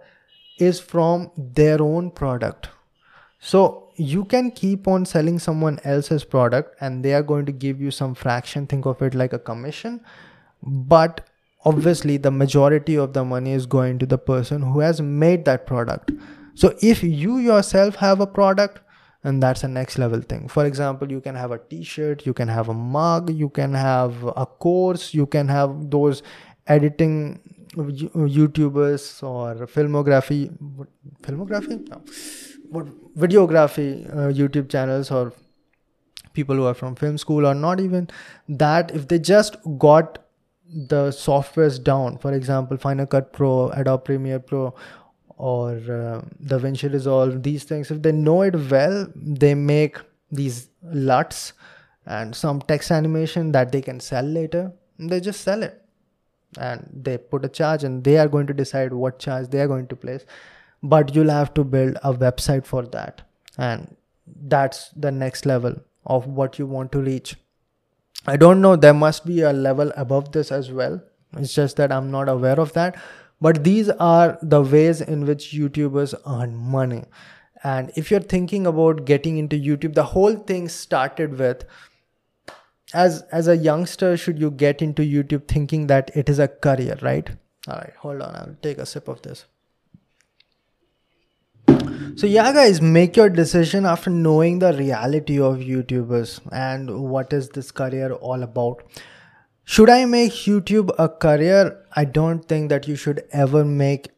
is 0.59 0.79
from 0.79 1.31
their 1.37 1.81
own 1.81 2.11
product 2.11 2.69
so 3.45 3.89
you 3.95 4.23
can 4.23 4.51
keep 4.51 4.87
on 4.87 5.05
selling 5.05 5.37
someone 5.37 5.77
else's 5.83 6.23
product 6.23 6.77
and 6.79 7.03
they 7.03 7.13
are 7.13 7.21
going 7.21 7.45
to 7.45 7.51
give 7.51 7.81
you 7.81 7.91
some 7.91 8.15
fraction. 8.15 8.65
Think 8.65 8.85
of 8.85 9.01
it 9.01 9.13
like 9.13 9.33
a 9.33 9.37
commission. 9.37 9.99
But 10.61 11.27
obviously 11.65 12.15
the 12.15 12.31
majority 12.31 12.95
of 12.95 13.11
the 13.11 13.25
money 13.25 13.51
is 13.51 13.65
going 13.65 13.99
to 13.99 14.05
the 14.05 14.17
person 14.17 14.61
who 14.61 14.79
has 14.79 15.01
made 15.01 15.43
that 15.43 15.67
product. 15.67 16.11
So 16.55 16.73
if 16.81 17.03
you 17.03 17.37
yourself 17.37 17.95
have 17.95 18.21
a 18.21 18.27
product, 18.27 18.79
and 19.25 19.43
that's 19.43 19.63
a 19.63 19.67
next 19.69 19.97
level 19.97 20.19
thing 20.19 20.49
for 20.49 20.65
example 20.65 21.09
you 21.09 21.21
can 21.21 21.33
have 21.33 21.51
a 21.51 21.57
t-shirt 21.57 22.25
you 22.25 22.33
can 22.33 22.49
have 22.49 22.67
a 22.67 22.73
mug 22.73 23.29
you 23.29 23.47
can 23.47 23.73
have 23.73 24.21
a 24.35 24.45
course 24.45 25.13
you 25.13 25.25
can 25.25 25.47
have 25.47 25.89
those 25.89 26.21
editing 26.67 27.39
YouTubers 27.75 29.23
or 29.23 29.65
filmography, 29.67 30.51
filmography, 31.21 31.87
no, 31.89 32.01
what 32.73 32.87
videography 33.23 33.87
uh, 34.09 34.31
YouTube 34.41 34.69
channels 34.69 35.11
or 35.11 35.31
people 36.33 36.55
who 36.55 36.65
are 36.65 36.73
from 36.73 36.95
film 36.95 37.17
school 37.17 37.45
or 37.45 37.53
not 37.53 37.79
even 37.79 38.09
that 38.49 38.91
if 38.99 39.07
they 39.07 39.19
just 39.19 39.57
got 39.77 40.19
the 40.93 41.01
softwares 41.09 41.81
down 41.91 42.17
for 42.17 42.33
example 42.33 42.77
final 42.77 43.05
cut 43.05 43.31
pro 43.31 43.69
adobe 43.81 44.03
premiere 44.05 44.39
pro 44.39 44.73
or 45.37 45.73
uh, 45.97 46.21
davinci 46.53 46.91
resolve 46.91 47.43
these 47.43 47.63
things 47.63 47.91
if 47.91 48.01
they 48.01 48.11
know 48.11 48.41
it 48.41 48.55
well 48.71 49.07
they 49.15 49.53
make 49.53 49.99
these 50.31 50.69
luts 50.85 51.53
and 52.07 52.35
some 52.35 52.61
text 52.61 52.91
animation 52.91 53.51
that 53.51 53.71
they 53.71 53.81
can 53.81 53.99
sell 53.99 54.25
later 54.39 54.71
they 54.97 55.19
just 55.19 55.41
sell 55.41 55.63
it. 55.63 55.79
And 56.57 56.87
they 56.93 57.17
put 57.17 57.45
a 57.45 57.49
charge 57.49 57.83
and 57.83 58.03
they 58.03 58.17
are 58.17 58.27
going 58.27 58.47
to 58.47 58.53
decide 58.53 58.93
what 58.93 59.19
charge 59.19 59.47
they 59.47 59.59
are 59.59 59.67
going 59.67 59.87
to 59.87 59.95
place 59.95 60.25
but 60.83 61.15
you'll 61.15 61.29
have 61.29 61.53
to 61.53 61.63
build 61.63 61.97
a 62.03 62.13
website 62.13 62.65
for 62.65 62.83
that. 62.83 63.21
And 63.57 63.95
that's 64.27 64.89
the 64.89 65.11
next 65.11 65.45
level 65.45 65.75
of 66.05 66.27
what 66.27 66.59
you 66.59 66.67
want 66.67 66.91
to 66.91 66.99
reach. 66.99 67.35
I 68.27 68.37
don't 68.37 68.61
know 68.61 68.75
there 68.75 68.93
must 68.93 69.25
be 69.25 69.41
a 69.41 69.53
level 69.53 69.91
above 69.95 70.31
this 70.33 70.51
as 70.51 70.71
well. 70.71 71.01
It's 71.37 71.53
just 71.53 71.77
that 71.77 71.91
i'm 71.91 72.11
not 72.11 72.29
aware 72.29 72.59
of 72.59 72.73
that. 72.73 73.01
But 73.41 73.63
these 73.63 73.89
are 73.89 74.37
the 74.41 74.61
ways 74.61 75.01
in 75.01 75.25
which 75.25 75.51
youtubers 75.51 76.13
earn 76.25 76.55
money. 76.55 77.03
And 77.63 77.91
if 77.95 78.11
you're 78.11 78.27
thinking 78.33 78.67
about 78.67 79.05
getting 79.05 79.37
into 79.37 79.55
youtube 79.55 79.93
the 79.93 80.03
whole 80.03 80.35
thing 80.35 80.67
started 80.67 81.39
with 81.39 81.65
as 82.93 83.21
as 83.31 83.47
a 83.47 83.55
youngster 83.55 84.15
should 84.17 84.39
you 84.39 84.51
get 84.51 84.81
into 84.81 85.01
youtube 85.01 85.47
thinking 85.47 85.87
that 85.87 86.11
it 86.15 86.29
is 86.29 86.39
a 86.39 86.47
career 86.47 86.97
right? 87.01 87.29
All 87.67 87.75
right 87.75 87.93
hold 87.97 88.21
on 88.21 88.35
i'll 88.35 88.55
take 88.61 88.77
a 88.77 88.85
sip 88.85 89.07
of 89.07 89.21
this 89.21 89.45
so 92.15 92.27
yeah 92.27 92.51
guys 92.53 92.81
make 92.81 93.17
your 93.17 93.29
decision 93.29 93.85
after 93.85 94.09
knowing 94.09 94.59
the 94.59 94.73
reality 94.73 95.39
of 95.39 95.57
youtubers 95.57 96.39
and 96.51 96.89
what 97.15 97.33
is 97.33 97.49
this 97.49 97.71
career 97.71 98.13
all 98.13 98.43
about. 98.43 98.83
Should 99.65 99.89
i 99.89 100.05
make 100.05 100.31
youtube 100.31 100.91
a 100.99 101.07
career? 101.09 101.79
I 101.95 102.05
don't 102.05 102.47
think 102.47 102.69
that 102.69 102.87
you 102.87 102.95
should 102.95 103.23
ever 103.31 103.63
make 103.63 104.09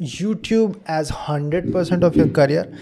youtube 0.00 0.80
as 0.86 1.10
100% 1.10 2.02
of 2.02 2.16
your 2.16 2.28
career. 2.28 2.72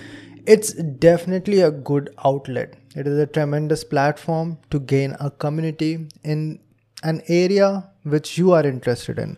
It's 0.46 0.72
definitely 0.72 1.60
a 1.60 1.70
good 1.70 2.14
outlet. 2.24 2.74
It 2.96 3.06
is 3.06 3.18
a 3.18 3.26
tremendous 3.26 3.84
platform 3.84 4.58
to 4.70 4.80
gain 4.80 5.14
a 5.20 5.30
community 5.30 6.08
in 6.24 6.60
an 7.02 7.22
area 7.28 7.90
which 8.04 8.38
you 8.38 8.52
are 8.52 8.66
interested 8.66 9.18
in. 9.18 9.36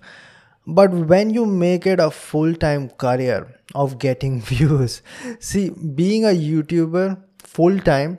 But 0.75 0.93
when 0.93 1.31
you 1.31 1.47
make 1.47 1.87
it 1.87 1.99
a 2.01 2.11
full 2.11 2.55
time 2.55 2.91
career 2.91 3.55
of 3.75 3.99
getting 3.99 4.41
views, 4.51 5.03
see, 5.39 5.71
being 5.71 6.25
a 6.25 6.29
YouTuber 6.29 7.23
full 7.39 7.79
time 7.81 8.19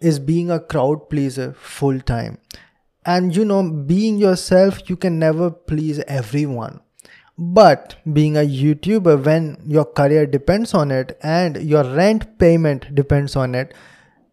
is 0.00 0.18
being 0.18 0.50
a 0.50 0.60
crowd 0.60 1.10
pleaser 1.10 1.54
full 1.54 2.00
time. 2.00 2.38
And 3.04 3.34
you 3.34 3.44
know, 3.44 3.62
being 3.62 4.18
yourself, 4.18 4.88
you 4.88 4.96
can 4.96 5.18
never 5.18 5.50
please 5.50 5.98
everyone. 6.00 6.80
But 7.36 7.96
being 8.12 8.36
a 8.36 8.40
YouTuber, 8.40 9.24
when 9.24 9.58
your 9.64 9.84
career 9.84 10.26
depends 10.26 10.74
on 10.74 10.90
it 10.90 11.18
and 11.22 11.56
your 11.62 11.84
rent 11.84 12.38
payment 12.38 12.94
depends 12.94 13.36
on 13.36 13.54
it, 13.54 13.74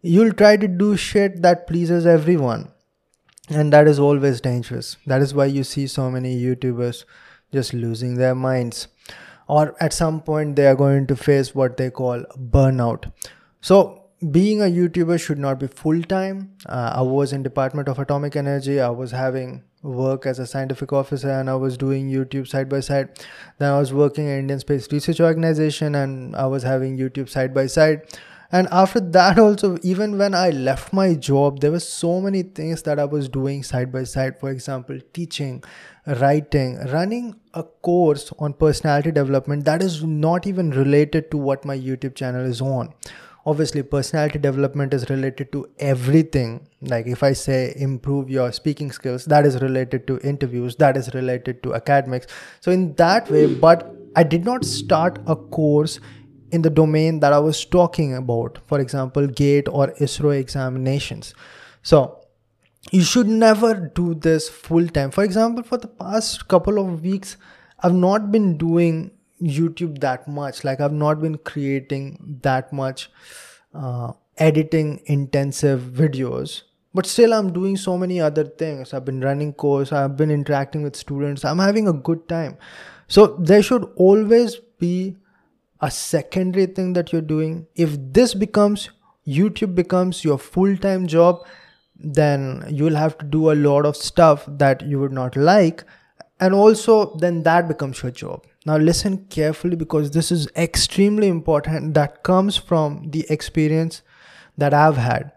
you'll 0.01 0.33
try 0.33 0.55
to 0.57 0.67
do 0.67 0.95
shit 0.95 1.41
that 1.41 1.67
pleases 1.67 2.05
everyone 2.05 2.71
and 3.49 3.71
that 3.73 3.87
is 3.87 3.99
always 3.99 4.41
dangerous 4.41 4.97
that 5.05 5.21
is 5.21 5.33
why 5.33 5.45
you 5.45 5.63
see 5.63 5.85
so 5.87 6.09
many 6.09 6.35
youtubers 6.39 7.05
just 7.55 7.73
losing 7.73 8.15
their 8.15 8.35
minds. 8.35 8.87
Or 9.47 9.75
at 9.79 9.93
some 9.93 10.21
point 10.21 10.55
they 10.55 10.67
are 10.67 10.75
going 10.75 11.07
to 11.07 11.15
face 11.15 11.53
what 11.53 11.77
they 11.77 11.89
call 11.89 12.23
burnout. 12.57 13.11
So 13.61 14.05
being 14.31 14.61
a 14.61 14.65
youtuber 14.65 15.19
should 15.21 15.37
not 15.37 15.59
be 15.59 15.67
full 15.67 16.01
time 16.01 16.37
uh, 16.67 16.91
i 16.95 17.01
was 17.01 17.33
in 17.33 17.43
department 17.43 17.89
of 17.89 17.99
atomic 17.99 18.35
energy. 18.35 18.79
I 18.79 18.89
was 18.89 19.11
having 19.11 19.63
work 19.83 20.25
as 20.25 20.39
a 20.39 20.47
scientific 20.47 20.93
officer 20.93 21.29
and 21.29 21.49
i 21.49 21.55
was 21.55 21.77
doing 21.77 22.09
youtube 22.09 22.47
side 22.47 22.69
by 22.69 22.79
side. 22.79 23.09
Then 23.59 23.71
i 23.71 23.77
was 23.77 23.93
working 23.93 24.25
in 24.25 24.39
indian 24.39 24.59
space 24.59 24.91
research 24.91 25.19
organization 25.19 25.95
and 25.95 26.35
i 26.35 26.45
was 26.47 26.63
having 26.63 26.97
youtube 26.97 27.29
side 27.29 27.53
by 27.53 27.67
side 27.67 28.01
and 28.51 28.67
after 28.71 28.99
that 28.99 29.39
also 29.39 29.77
even 29.81 30.17
when 30.17 30.33
i 30.33 30.49
left 30.49 30.93
my 30.93 31.13
job 31.13 31.59
there 31.59 31.71
were 31.71 31.79
so 31.79 32.21
many 32.21 32.43
things 32.43 32.83
that 32.83 32.99
i 32.99 33.05
was 33.05 33.27
doing 33.29 33.63
side 33.63 33.91
by 33.91 34.03
side. 34.03 34.39
For 34.39 34.49
example 34.49 34.99
teaching 35.13 35.63
writing 36.05 36.77
running 36.91 37.35
a 37.53 37.63
course 37.63 38.31
on 38.37 38.53
personality 38.53 39.11
development 39.11 39.65
that 39.65 39.81
is 39.81 40.03
not 40.03 40.45
even 40.45 40.69
related 40.71 41.31
to 41.31 41.37
what 41.37 41.65
my 41.65 41.77
youtube 41.77 42.15
channel 42.15 42.45
is 42.45 42.61
on. 42.61 42.93
Obviously 43.47 43.83
personality 43.83 44.39
development 44.39 44.91
is 44.91 45.07
related 45.07 45.51
to 45.51 45.67
everything. 45.77 46.67
Like 46.81 47.07
if 47.07 47.23
i 47.23 47.33
say 47.33 47.73
improve 47.75 48.29
your 48.29 48.51
speaking 48.51 48.91
skills 48.91 49.25
that 49.25 49.45
is 49.45 49.61
related 49.61 50.07
to 50.07 50.19
interviews 50.19 50.75
that 50.77 50.97
is 50.97 51.13
related 51.13 51.61
to 51.63 51.75
academics. 51.75 52.27
So 52.59 52.71
in 52.71 52.93
that 52.95 53.29
way 53.29 53.45
but 53.47 53.91
i 54.15 54.23
did 54.23 54.45
not 54.45 54.63
start 54.65 55.19
a 55.27 55.35
course 55.35 55.99
in 56.51 56.61
the 56.61 56.69
domain 56.69 57.19
that 57.19 57.33
I 57.33 57.39
was 57.39 57.65
talking 57.65 58.15
about, 58.15 58.59
for 58.67 58.79
example, 58.79 59.27
GATE 59.27 59.67
or 59.67 59.87
ISRO 59.99 60.37
examinations. 60.37 61.33
So 61.81 62.21
you 62.91 63.01
should 63.01 63.27
never 63.27 63.73
do 63.73 64.13
this 64.13 64.47
full 64.49 64.87
time. 64.87 65.11
For 65.11 65.23
example, 65.23 65.63
for 65.63 65.77
the 65.77 65.87
past 65.87 66.47
couple 66.47 66.79
of 66.79 67.01
weeks, 67.01 67.37
I've 67.79 67.93
not 67.93 68.31
been 68.31 68.57
doing 68.57 69.11
YouTube 69.41 69.99
that 69.99 70.27
much. 70.27 70.63
Like 70.63 70.79
I've 70.79 70.93
not 70.93 71.21
been 71.21 71.37
creating 71.37 72.39
that 72.41 72.71
much 72.71 73.09
uh, 73.73 74.13
editing 74.37 75.01
intensive 75.05 75.81
videos. 75.81 76.61
But 76.93 77.05
still, 77.05 77.33
I'm 77.33 77.51
doing 77.51 77.75
so 77.75 77.97
many 77.97 78.21
other 78.21 78.45
things. 78.45 78.93
I've 78.93 79.03
been 79.03 79.19
running 79.19 79.51
course. 79.51 79.91
I've 79.91 80.15
been 80.15 80.31
interacting 80.31 80.81
with 80.81 80.95
students. 80.95 81.43
I'm 81.43 81.59
having 81.59 81.89
a 81.89 81.93
good 81.93 82.29
time. 82.29 82.57
So 83.07 83.35
there 83.37 83.61
should 83.61 83.83
always 83.97 84.55
be 84.79 85.17
a 85.85 85.91
secondary 85.91 86.65
thing 86.65 86.93
that 86.93 87.11
you're 87.11 87.29
doing. 87.33 87.67
If 87.75 87.97
this 88.19 88.33
becomes 88.33 88.89
youtube 89.27 89.73
becomes 89.73 90.23
your 90.23 90.37
full-time 90.37 91.07
job 91.07 91.45
then 91.97 92.63
you'll 92.69 92.95
have 92.95 93.17
to 93.17 93.25
do 93.25 93.51
a 93.51 93.59
lot 93.67 93.85
of 93.85 93.95
stuff 93.95 94.45
that 94.47 94.81
you 94.85 94.99
would 94.99 95.13
not 95.13 95.35
like. 95.35 95.83
And 96.39 96.53
also 96.53 97.15
then 97.17 97.43
that 97.43 97.67
becomes 97.67 98.01
your 98.03 98.11
job. 98.11 98.45
Now 98.65 98.77
listen 98.77 99.25
carefully 99.29 99.75
because 99.75 100.11
this 100.11 100.31
is 100.31 100.47
extremely 100.57 101.27
important 101.27 101.93
that 101.93 102.23
comes 102.23 102.57
from 102.57 103.11
the 103.11 103.25
experience 103.29 104.01
that 104.57 104.73
i've 104.73 104.97
had. 104.97 105.31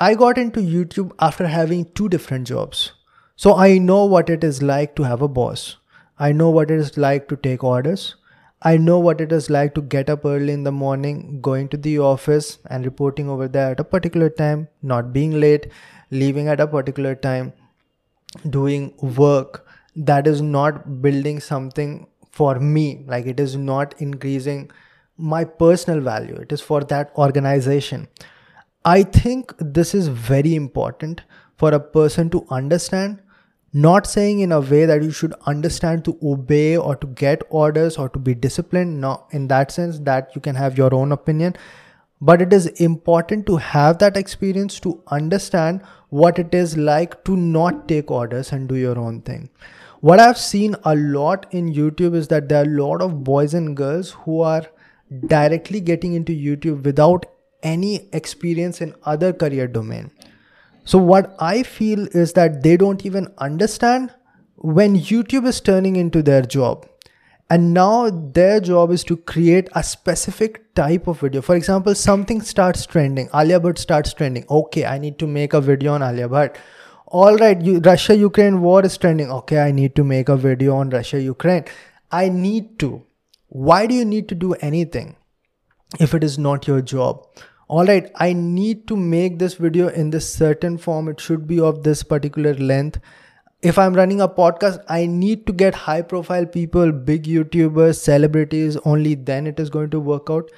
I 0.00 0.14
got 0.14 0.38
into 0.38 0.60
youtube 0.60 1.12
after 1.18 1.46
having 1.46 1.86
two 1.92 2.08
different 2.08 2.46
jobs. 2.46 2.92
So 3.36 3.54
i 3.54 3.78
know 3.78 4.04
what 4.04 4.28
it 4.28 4.44
is 4.44 4.62
like 4.62 4.94
to 4.96 5.04
have 5.04 5.22
a 5.22 5.28
boss. 5.28 5.76
I 6.18 6.32
know 6.32 6.50
what 6.50 6.70
it 6.70 6.78
is 6.78 6.96
like 6.98 7.28
to 7.28 7.36
take 7.36 7.64
orders 7.64 8.14
I 8.64 8.78
know 8.78 8.98
what 8.98 9.20
it 9.20 9.30
is 9.30 9.50
like 9.50 9.74
to 9.74 9.82
get 9.82 10.08
up 10.08 10.24
early 10.24 10.52
in 10.52 10.64
the 10.64 10.72
morning, 10.72 11.40
going 11.42 11.68
to 11.68 11.76
the 11.76 11.98
office 11.98 12.58
and 12.70 12.84
reporting 12.84 13.28
over 13.28 13.46
there 13.46 13.72
at 13.72 13.80
a 13.80 13.84
particular 13.84 14.30
time, 14.30 14.68
not 14.82 15.12
being 15.12 15.32
late, 15.38 15.68
leaving 16.10 16.48
at 16.48 16.60
a 16.60 16.66
particular 16.66 17.14
time, 17.14 17.52
doing 18.48 18.94
work. 19.16 19.66
That 19.96 20.26
is 20.26 20.40
not 20.40 21.02
building 21.02 21.40
something 21.40 22.06
for 22.30 22.58
me, 22.58 23.04
like 23.06 23.26
it 23.26 23.38
is 23.38 23.54
not 23.54 23.94
increasing 24.00 24.70
my 25.16 25.44
personal 25.44 26.00
value, 26.00 26.34
it 26.34 26.50
is 26.50 26.60
for 26.60 26.80
that 26.84 27.12
organization. 27.16 28.08
I 28.84 29.02
think 29.02 29.52
this 29.58 29.94
is 29.94 30.08
very 30.08 30.54
important 30.54 31.22
for 31.56 31.72
a 31.72 31.78
person 31.80 32.30
to 32.30 32.44
understand 32.50 33.20
not 33.74 34.06
saying 34.06 34.38
in 34.38 34.52
a 34.52 34.60
way 34.60 34.86
that 34.86 35.02
you 35.02 35.10
should 35.10 35.34
understand 35.46 36.04
to 36.04 36.16
obey 36.22 36.76
or 36.76 36.94
to 36.94 37.08
get 37.08 37.42
orders 37.50 37.98
or 37.98 38.08
to 38.08 38.20
be 38.20 38.32
disciplined 38.32 39.00
no 39.00 39.26
in 39.32 39.48
that 39.48 39.72
sense 39.72 39.98
that 39.98 40.30
you 40.36 40.40
can 40.40 40.54
have 40.54 40.78
your 40.78 40.94
own 40.94 41.10
opinion. 41.10 41.56
But 42.20 42.40
it 42.40 42.52
is 42.52 42.66
important 42.88 43.46
to 43.46 43.56
have 43.56 43.98
that 43.98 44.16
experience 44.16 44.78
to 44.80 45.02
understand 45.08 45.82
what 46.08 46.38
it 46.38 46.54
is 46.54 46.76
like 46.76 47.24
to 47.24 47.36
not 47.36 47.88
take 47.88 48.12
orders 48.12 48.52
and 48.52 48.68
do 48.68 48.76
your 48.76 48.96
own 48.96 49.20
thing. 49.22 49.50
What 50.00 50.20
i've 50.20 50.38
seen 50.38 50.76
a 50.84 50.94
lot 50.94 51.46
in 51.50 51.72
youtube 51.72 52.14
is 52.14 52.28
that 52.28 52.48
there 52.48 52.62
are 52.62 52.66
a 52.66 52.82
lot 52.82 53.00
of 53.00 53.24
boys 53.24 53.54
and 53.54 53.74
girls 53.74 54.10
who 54.24 54.42
are 54.42 54.66
directly 55.28 55.80
getting 55.80 56.12
into 56.12 56.32
youtube 56.32 56.84
without 56.84 57.24
any 57.62 58.10
experience 58.12 58.82
in 58.82 58.94
other 59.04 59.32
career 59.32 59.66
domain 59.66 60.10
so, 60.84 60.98
what 60.98 61.34
I 61.38 61.62
feel 61.62 62.06
is 62.12 62.34
that 62.34 62.62
they 62.62 62.76
don't 62.76 63.04
even 63.06 63.28
understand 63.38 64.10
when 64.56 64.96
YouTube 64.96 65.46
is 65.46 65.60
turning 65.60 65.96
into 65.96 66.22
their 66.22 66.42
job. 66.42 66.86
And 67.48 67.72
now 67.72 68.10
their 68.10 68.60
job 68.60 68.90
is 68.90 69.04
to 69.04 69.16
create 69.16 69.68
a 69.74 69.82
specific 69.82 70.74
type 70.74 71.06
of 71.06 71.20
video. 71.20 71.42
For 71.42 71.56
example, 71.56 71.94
something 71.94 72.40
starts 72.42 72.84
trending, 72.86 73.28
Alia 73.34 73.60
Bhatt 73.60 73.78
starts 73.78 74.12
trending. 74.12 74.44
Okay, 74.50 74.84
I 74.84 74.98
need 74.98 75.18
to 75.18 75.26
make 75.26 75.54
a 75.54 75.60
video 75.60 75.92
on 75.94 76.02
Alia 76.02 76.28
Bhatt. 76.28 76.56
all 77.06 77.36
right, 77.36 77.60
you, 77.62 77.78
Russia 77.78 78.16
Ukraine 78.16 78.60
war 78.60 78.84
is 78.84 78.96
trending. 78.98 79.30
Okay, 79.30 79.60
I 79.60 79.72
need 79.72 79.94
to 79.96 80.04
make 80.04 80.28
a 80.28 80.36
video 80.36 80.76
on 80.76 80.90
Russia 80.90 81.20
Ukraine. 81.20 81.64
I 82.10 82.28
need 82.28 82.78
to. 82.80 83.02
Why 83.48 83.86
do 83.86 83.94
you 83.94 84.04
need 84.04 84.28
to 84.30 84.34
do 84.34 84.54
anything 84.54 85.16
if 86.00 86.14
it 86.14 86.24
is 86.24 86.38
not 86.38 86.66
your 86.66 86.80
job? 86.80 87.26
All 87.66 87.86
right, 87.86 88.10
I 88.16 88.34
need 88.34 88.86
to 88.88 88.96
make 88.96 89.38
this 89.38 89.54
video 89.54 89.88
in 89.88 90.10
this 90.10 90.30
certain 90.32 90.76
form. 90.76 91.08
It 91.08 91.18
should 91.18 91.46
be 91.46 91.60
of 91.60 91.82
this 91.82 92.02
particular 92.02 92.54
length. 92.54 93.00
If 93.62 93.78
I'm 93.78 93.94
running 93.94 94.20
a 94.20 94.28
podcast, 94.28 94.84
I 94.88 95.06
need 95.06 95.46
to 95.46 95.52
get 95.52 95.74
high 95.74 96.02
profile 96.02 96.44
people, 96.44 96.92
big 96.92 97.24
YouTubers, 97.24 97.98
celebrities. 97.98 98.76
Only 98.84 99.14
then 99.14 99.46
it 99.46 99.58
is 99.58 99.70
going 99.70 99.88
to 99.90 100.00
work 100.00 100.28
out. 100.28 100.50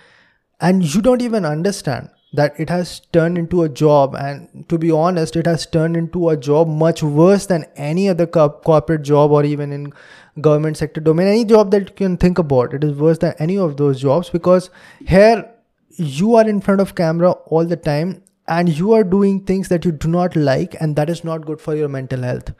And 0.61 0.83
you 0.83 1.01
don't 1.01 1.23
even 1.23 1.45
understand 1.45 2.11
that 2.33 2.59
it 2.59 2.69
has 2.69 3.01
turned 3.13 3.39
into 3.39 3.63
a 3.63 3.69
job 3.69 4.15
and 4.17 4.69
to 4.69 4.77
be 4.77 4.91
honest 4.91 5.37
it 5.37 5.47
has 5.47 5.65
turned 5.65 5.97
into 5.97 6.29
a 6.29 6.37
job 6.37 6.69
much 6.69 7.03
worse 7.03 7.47
than 7.47 7.65
any 7.77 8.09
other 8.09 8.27
co- 8.27 8.51
corporate 8.51 9.03
job 9.03 9.31
or 9.31 9.45
even 9.45 9.73
in 9.73 9.93
government 10.41 10.77
sector 10.77 11.01
domain 11.01 11.29
any 11.29 11.45
job 11.45 11.71
that 11.71 11.89
you 11.89 11.95
can 11.95 12.17
think 12.17 12.39
about 12.39 12.75
it 12.75 12.83
is 12.85 12.95
worse 12.95 13.19
than 13.19 13.33
any 13.39 13.57
of 13.57 13.77
those 13.77 14.01
jobs 14.01 14.29
because 14.29 14.71
here 15.07 15.49
you 15.97 16.35
are 16.37 16.49
in 16.49 16.61
front 16.61 16.81
of 16.81 16.95
camera 16.95 17.33
all 17.33 17.65
the 17.65 17.77
time 17.77 18.23
and 18.49 18.69
you 18.69 18.93
are 18.93 19.05
doing 19.05 19.45
things 19.45 19.69
that 19.69 19.85
you 19.85 19.93
do 19.93 20.09
not 20.09 20.37
like 20.37 20.77
and 20.81 20.97
that 20.97 21.11
is 21.11 21.25
not 21.25 21.47
good 21.47 21.61
for 21.61 21.75
your 21.75 21.89
mental 21.89 22.23
health. 22.23 22.53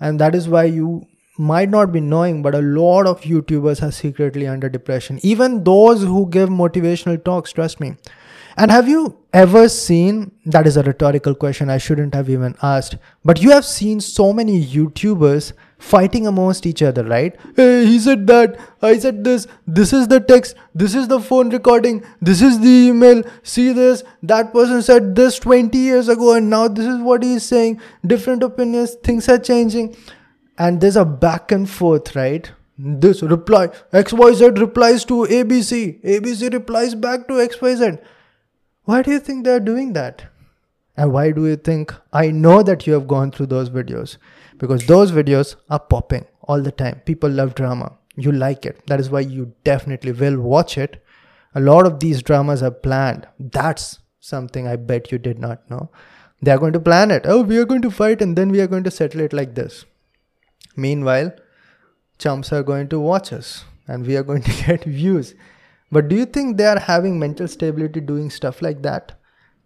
And 0.00 0.20
that 0.20 0.34
is 0.34 0.48
why 0.48 0.64
you 0.64 1.06
might 1.38 1.68
not 1.68 1.92
be 1.92 2.00
knowing 2.00 2.42
but 2.42 2.54
a 2.54 2.62
lot 2.62 3.06
of 3.06 3.20
youtubers 3.22 3.82
are 3.82 3.92
secretly 3.92 4.46
under 4.46 4.68
depression. 4.68 5.18
Even 5.22 5.64
those 5.64 6.02
who 6.02 6.28
give 6.30 6.48
motivational 6.48 7.22
talks 7.22 7.52
trust 7.52 7.80
me 7.80 7.96
and 8.56 8.70
have 8.70 8.88
you 8.88 9.18
ever 9.32 9.68
seen 9.68 10.32
that 10.46 10.66
is 10.66 10.76
a 10.78 10.82
rhetorical 10.82 11.34
question 11.34 11.68
I 11.68 11.76
shouldn't 11.76 12.14
have 12.14 12.30
even 12.30 12.54
asked, 12.62 12.96
but 13.24 13.42
you 13.42 13.50
have 13.50 13.66
seen 13.66 14.00
so 14.00 14.32
many 14.32 14.64
YouTubers 14.64 15.52
fighting 15.78 16.26
amongst 16.26 16.64
each 16.64 16.82
other, 16.82 17.04
right? 17.04 17.36
Hey, 17.54 17.84
he 17.84 17.98
said 17.98 18.26
that, 18.28 18.58
I 18.80 18.98
said 18.98 19.22
this, 19.24 19.46
this 19.66 19.92
is 19.92 20.08
the 20.08 20.20
text, 20.20 20.56
this 20.74 20.94
is 20.94 21.06
the 21.06 21.20
phone 21.20 21.50
recording, 21.50 22.02
this 22.22 22.40
is 22.40 22.58
the 22.60 22.88
email, 22.88 23.22
see 23.42 23.72
this, 23.72 24.04
that 24.22 24.54
person 24.54 24.80
said 24.80 25.14
this 25.14 25.38
20 25.38 25.76
years 25.76 26.08
ago, 26.08 26.32
and 26.32 26.48
now 26.48 26.66
this 26.66 26.86
is 26.86 26.98
what 27.00 27.22
he 27.22 27.34
is 27.34 27.44
saying. 27.44 27.80
Different 28.06 28.42
opinions, 28.42 28.94
things 28.94 29.28
are 29.28 29.38
changing, 29.38 29.96
and 30.56 30.80
there's 30.80 30.96
a 30.96 31.04
back 31.04 31.52
and 31.52 31.68
forth, 31.68 32.16
right? 32.16 32.50
This 32.78 33.22
reply, 33.22 33.68
XYZ 33.92 34.58
replies 34.58 35.04
to 35.06 35.24
ABC, 35.24 36.02
ABC 36.02 36.52
replies 36.52 36.94
back 36.94 37.28
to 37.28 37.34
XYZ 37.34 38.02
why 38.86 39.02
do 39.02 39.10
you 39.10 39.18
think 39.18 39.44
they're 39.44 39.60
doing 39.60 39.92
that? 39.92 40.26
And 40.96 41.12
why 41.12 41.30
do 41.30 41.46
you 41.46 41.56
think 41.56 41.92
I 42.12 42.30
know 42.30 42.62
that 42.62 42.86
you 42.86 42.94
have 42.94 43.06
gone 43.06 43.30
through 43.30 43.46
those 43.46 43.68
videos? 43.68 44.16
Because 44.58 44.86
those 44.86 45.12
videos 45.12 45.56
are 45.68 45.78
popping 45.78 46.24
all 46.42 46.62
the 46.62 46.72
time. 46.72 47.00
People 47.04 47.28
love 47.28 47.54
drama. 47.54 47.92
You 48.16 48.32
like 48.32 48.64
it. 48.64 48.86
That 48.86 49.00
is 49.00 49.10
why 49.10 49.20
you 49.20 49.52
definitely 49.64 50.12
will 50.12 50.40
watch 50.40 50.78
it. 50.78 51.02
A 51.54 51.60
lot 51.60 51.84
of 51.84 52.00
these 52.00 52.22
dramas 52.22 52.62
are 52.62 52.70
planned. 52.70 53.26
That's 53.38 53.98
something 54.20 54.66
I 54.66 54.76
bet 54.76 55.12
you 55.12 55.18
did 55.18 55.38
not 55.38 55.68
know. 55.70 55.90
They 56.40 56.50
are 56.52 56.58
going 56.58 56.72
to 56.74 56.80
plan 56.80 57.10
it. 57.10 57.22
Oh, 57.26 57.42
we 57.42 57.58
are 57.58 57.64
going 57.64 57.82
to 57.82 57.90
fight 57.90 58.22
and 58.22 58.36
then 58.36 58.50
we 58.50 58.60
are 58.60 58.66
going 58.66 58.84
to 58.84 58.90
settle 58.90 59.20
it 59.20 59.32
like 59.32 59.54
this. 59.54 59.84
Meanwhile, 60.76 61.32
chumps 62.18 62.52
are 62.52 62.62
going 62.62 62.88
to 62.88 63.00
watch 63.00 63.32
us 63.32 63.64
and 63.88 64.06
we 64.06 64.16
are 64.16 64.22
going 64.22 64.42
to 64.42 64.52
get 64.66 64.84
views. 64.84 65.34
But 65.90 66.08
do 66.08 66.16
you 66.16 66.26
think 66.26 66.56
they 66.56 66.66
are 66.66 66.78
having 66.78 67.18
mental 67.18 67.48
stability 67.48 68.00
doing 68.00 68.30
stuff 68.30 68.60
like 68.60 68.82
that? 68.82 69.18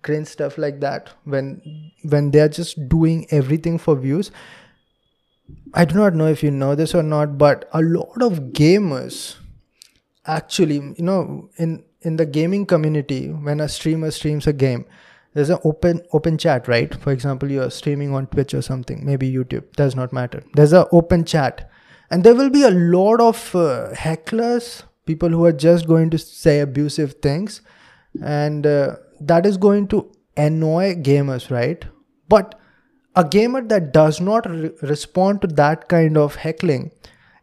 Cringe 0.02 0.26
stuff 0.26 0.56
like 0.56 0.80
that 0.80 1.10
when 1.24 1.92
when 2.08 2.30
they 2.30 2.40
are 2.40 2.48
just 2.48 2.88
doing 2.88 3.26
everything 3.30 3.78
for 3.78 3.96
views? 3.96 4.30
I 5.74 5.84
do 5.84 5.94
not 5.94 6.14
know 6.14 6.26
if 6.26 6.42
you 6.42 6.50
know 6.50 6.74
this 6.74 6.94
or 6.94 7.02
not, 7.02 7.36
but 7.36 7.68
a 7.72 7.82
lot 7.82 8.22
of 8.22 8.38
gamers 8.52 9.36
actually, 10.26 10.76
you 10.76 11.04
know, 11.04 11.50
in 11.56 11.84
in 12.02 12.16
the 12.16 12.26
gaming 12.26 12.64
community, 12.66 13.28
when 13.28 13.60
a 13.60 13.68
streamer 13.68 14.10
streams 14.10 14.46
a 14.46 14.52
game, 14.52 14.86
there's 15.34 15.50
an 15.50 15.58
open 15.64 16.02
open 16.12 16.38
chat, 16.38 16.68
right? 16.68 16.94
For 16.94 17.12
example, 17.12 17.50
you're 17.50 17.70
streaming 17.70 18.14
on 18.14 18.26
Twitch 18.28 18.54
or 18.54 18.62
something, 18.62 19.04
maybe 19.04 19.30
YouTube, 19.30 19.72
does 19.72 19.94
not 19.94 20.12
matter. 20.12 20.42
There's 20.54 20.72
an 20.72 20.86
open 20.92 21.24
chat, 21.24 21.68
and 22.10 22.24
there 22.24 22.34
will 22.34 22.50
be 22.50 22.62
a 22.62 22.70
lot 22.70 23.20
of 23.20 23.54
uh, 23.54 23.90
hecklers 23.92 24.82
people 25.10 25.36
who 25.36 25.44
are 25.44 25.58
just 25.66 25.86
going 25.92 26.10
to 26.16 26.18
say 26.18 26.60
abusive 26.60 27.14
things 27.28 27.60
and 28.22 28.66
uh, 28.66 28.96
that 29.20 29.46
is 29.46 29.56
going 29.68 29.86
to 29.94 30.10
annoy 30.36 30.94
gamers 31.10 31.50
right? 31.50 31.84
But 32.28 32.54
a 33.16 33.24
gamer 33.24 33.62
that 33.62 33.92
does 33.92 34.20
not 34.20 34.48
re- 34.48 34.70
respond 34.82 35.42
to 35.42 35.48
that 35.60 35.88
kind 35.88 36.16
of 36.16 36.36
heckling 36.36 36.90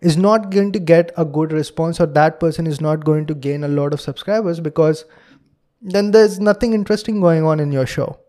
is 0.02 0.18
not 0.18 0.52
going 0.52 0.72
to 0.72 0.80
get 0.80 1.12
a 1.18 1.26
good 1.26 1.52
response 1.52 2.00
or 2.00 2.06
that 2.18 2.40
person 2.40 2.68
is 2.68 2.80
not 2.80 3.04
going 3.04 3.26
to 3.28 3.36
gain 3.48 3.64
a 3.64 3.68
lot 3.68 3.94
of 3.94 4.02
subscribers 4.02 4.60
because 4.60 5.06
then 5.82 6.12
there's 6.12 6.40
nothing 6.40 6.74
interesting 6.74 7.20
going 7.22 7.44
on 7.44 7.60
in 7.60 7.72
your 7.72 7.86
show. 7.86 8.20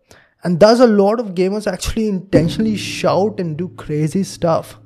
And 0.45 0.61
thus 0.61 0.80
a 0.80 0.86
lot 0.86 1.20
of 1.20 1.34
gamers 1.34 1.70
actually 1.72 2.09
intentionally 2.09 2.76
shout 2.76 3.41
and 3.41 3.57
do 3.57 3.68
crazy 3.70 4.22
stuff 4.22 4.78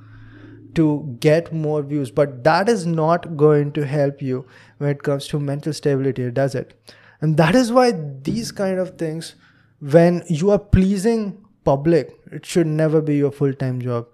to 0.75 1.17
get 1.21 1.53
more 1.53 1.83
views 1.83 2.11
but 2.11 2.43
that 2.45 2.69
is 2.69 2.87
not 2.87 3.37
going 3.37 3.73
to 3.73 3.87
help 3.87 4.23
you 4.23 4.47
when 4.79 4.91
it 4.91 5.03
comes 5.03 5.27
to 5.29 5.41
mental 5.41 5.73
stability 5.73 6.31
does 6.31 6.55
it? 6.55 6.75
And 7.21 7.37
that 7.37 7.55
is 7.55 7.73
why 7.73 7.93
these 8.23 8.51
kind 8.53 8.79
of 8.79 8.97
things 8.99 9.35
when 9.81 10.23
you 10.29 10.51
are 10.51 10.59
pleasing 10.59 11.45
public 11.65 12.19
it 12.31 12.47
should 12.47 12.67
never 12.67 13.01
be 13.01 13.17
your 13.17 13.31
full-time 13.31 13.81
job. 13.81 14.07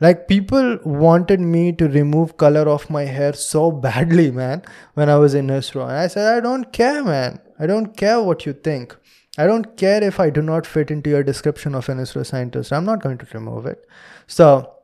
Like 0.00 0.28
people 0.28 0.78
wanted 0.84 1.40
me 1.40 1.72
to 1.72 1.88
remove 1.88 2.36
color 2.36 2.68
of 2.68 2.90
my 2.90 3.04
hair 3.04 3.32
so 3.32 3.70
badly 3.70 4.30
man 4.30 4.62
when 4.94 5.08
i 5.08 5.16
was 5.16 5.34
in 5.34 5.46
isro 5.46 5.82
and 5.82 5.98
i 5.98 6.06
said 6.06 6.36
i 6.36 6.40
don't 6.40 6.72
care 6.72 7.02
man. 7.04 7.40
I 7.58 7.66
don't 7.66 7.96
care 7.96 8.20
what 8.20 8.44
you 8.44 8.52
think. 8.52 8.94
I 9.38 9.46
don't 9.46 9.76
care 9.76 10.02
if 10.02 10.20
i 10.20 10.28
do 10.30 10.42
not 10.42 10.66
fit 10.66 10.90
into 10.90 11.10
your 11.10 11.22
description 11.22 11.74
of 11.74 11.88
an 11.88 12.04
scientist. 12.06 12.72
I'm 12.72 12.84
not 12.84 13.02
going 13.02 13.18
to 13.18 13.26
remove 13.32 13.66
it. 13.66 13.86
So 14.26 14.75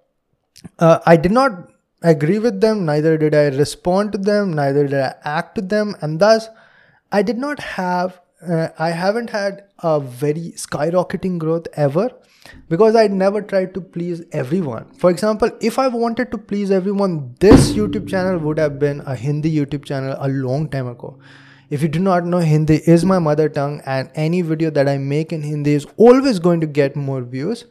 uh, 0.78 0.98
I 1.06 1.16
did 1.16 1.32
not 1.32 1.70
agree 2.02 2.38
with 2.38 2.60
them, 2.60 2.84
neither 2.84 3.16
did 3.16 3.34
I 3.34 3.48
respond 3.48 4.12
to 4.12 4.18
them, 4.18 4.52
neither 4.52 4.86
did 4.86 4.98
I 4.98 5.14
act 5.24 5.54
to 5.56 5.60
them, 5.62 5.94
and 6.00 6.18
thus 6.18 6.48
I 7.10 7.22
did 7.22 7.38
not 7.38 7.60
have, 7.60 8.20
uh, 8.46 8.68
I 8.78 8.90
haven't 8.90 9.30
had 9.30 9.64
a 9.78 10.00
very 10.00 10.52
skyrocketing 10.56 11.38
growth 11.38 11.66
ever 11.74 12.10
because 12.68 12.96
I 12.96 13.06
never 13.06 13.40
tried 13.40 13.72
to 13.74 13.80
please 13.80 14.22
everyone. 14.32 14.92
For 14.94 15.10
example, 15.10 15.50
if 15.60 15.78
I 15.78 15.88
wanted 15.88 16.32
to 16.32 16.38
please 16.38 16.70
everyone, 16.70 17.36
this 17.38 17.72
YouTube 17.72 18.08
channel 18.08 18.38
would 18.38 18.58
have 18.58 18.78
been 18.78 19.00
a 19.06 19.14
Hindi 19.14 19.54
YouTube 19.54 19.84
channel 19.84 20.16
a 20.18 20.28
long 20.28 20.68
time 20.68 20.88
ago. 20.88 21.18
If 21.70 21.82
you 21.82 21.88
do 21.88 22.00
not 22.00 22.26
know, 22.26 22.38
Hindi 22.38 22.82
is 22.86 23.04
my 23.04 23.18
mother 23.18 23.48
tongue, 23.48 23.80
and 23.86 24.10
any 24.14 24.42
video 24.42 24.70
that 24.70 24.88
I 24.88 24.98
make 24.98 25.32
in 25.32 25.42
Hindi 25.42 25.74
is 25.74 25.86
always 25.96 26.38
going 26.38 26.60
to 26.60 26.66
get 26.66 26.96
more 26.96 27.22
views 27.22 27.64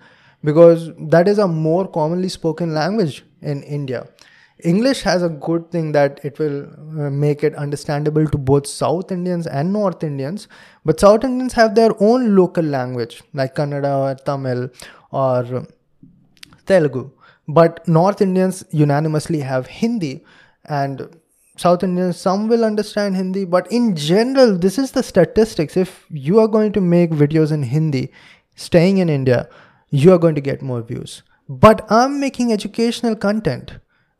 because 0.43 0.91
that 0.97 1.27
is 1.27 1.37
a 1.37 1.47
more 1.47 1.87
commonly 1.87 2.29
spoken 2.29 2.73
language 2.73 3.23
in 3.41 3.63
India. 3.63 4.07
English 4.63 5.01
has 5.01 5.23
a 5.23 5.29
good 5.29 5.71
thing 5.71 5.91
that 5.91 6.19
it 6.23 6.37
will 6.37 6.63
uh, 6.63 7.09
make 7.09 7.43
it 7.43 7.55
understandable 7.55 8.27
to 8.27 8.37
both 8.37 8.67
South 8.67 9.11
Indians 9.11 9.47
and 9.47 9.73
North 9.73 10.03
Indians, 10.03 10.47
but 10.85 10.99
South 10.99 11.23
Indians 11.23 11.53
have 11.53 11.73
their 11.73 11.91
own 11.99 12.35
local 12.35 12.63
language 12.63 13.23
like 13.33 13.55
Kannada 13.55 13.93
or 13.97 14.15
Tamil 14.23 14.69
or 15.11 15.65
Telugu. 16.67 17.09
But 17.47 17.87
North 17.87 18.21
Indians 18.21 18.63
unanimously 18.71 19.39
have 19.39 19.65
Hindi 19.65 20.23
and 20.65 21.09
South 21.57 21.83
Indians, 21.83 22.17
some 22.17 22.47
will 22.47 22.63
understand 22.63 23.15
Hindi, 23.15 23.45
but 23.45 23.71
in 23.71 23.95
general, 23.95 24.57
this 24.57 24.77
is 24.77 24.91
the 24.91 25.03
statistics. 25.03 25.75
If 25.75 26.05
you 26.09 26.39
are 26.39 26.47
going 26.47 26.71
to 26.73 26.81
make 26.81 27.11
videos 27.11 27.51
in 27.51 27.63
Hindi, 27.63 28.11
staying 28.55 28.99
in 28.99 29.09
India, 29.09 29.49
you 29.91 30.11
are 30.13 30.17
going 30.17 30.35
to 30.35 30.41
get 30.41 30.61
more 30.61 30.81
views. 30.81 31.21
But 31.47 31.85
I'm 31.91 32.19
making 32.19 32.51
educational 32.51 33.15
content 33.15 33.73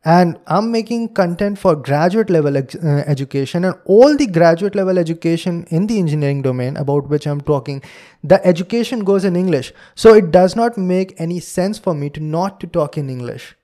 and 0.04 0.38
I'm 0.48 0.70
making 0.72 1.14
content 1.14 1.58
for 1.58 1.76
graduate 1.76 2.28
level 2.28 2.56
uh, 2.56 2.62
education 3.06 3.64
and 3.64 3.76
all 3.84 4.16
the 4.16 4.26
graduate 4.26 4.74
level 4.74 4.98
education 4.98 5.64
in 5.70 5.86
the 5.86 5.98
engineering 5.98 6.42
domain 6.42 6.76
about 6.76 7.08
which 7.08 7.26
I'm 7.26 7.40
talking, 7.40 7.82
the 8.22 8.44
education 8.44 9.04
goes 9.04 9.24
in 9.24 9.36
English. 9.36 9.72
So 9.94 10.14
it 10.14 10.30
does 10.30 10.56
not 10.56 10.76
make 10.76 11.14
any 11.18 11.40
sense 11.40 11.78
for 11.78 11.94
me 11.94 12.10
to 12.10 12.20
not 12.20 12.58
to 12.60 12.66
talk 12.66 12.98
in 12.98 13.08
English. 13.08 13.56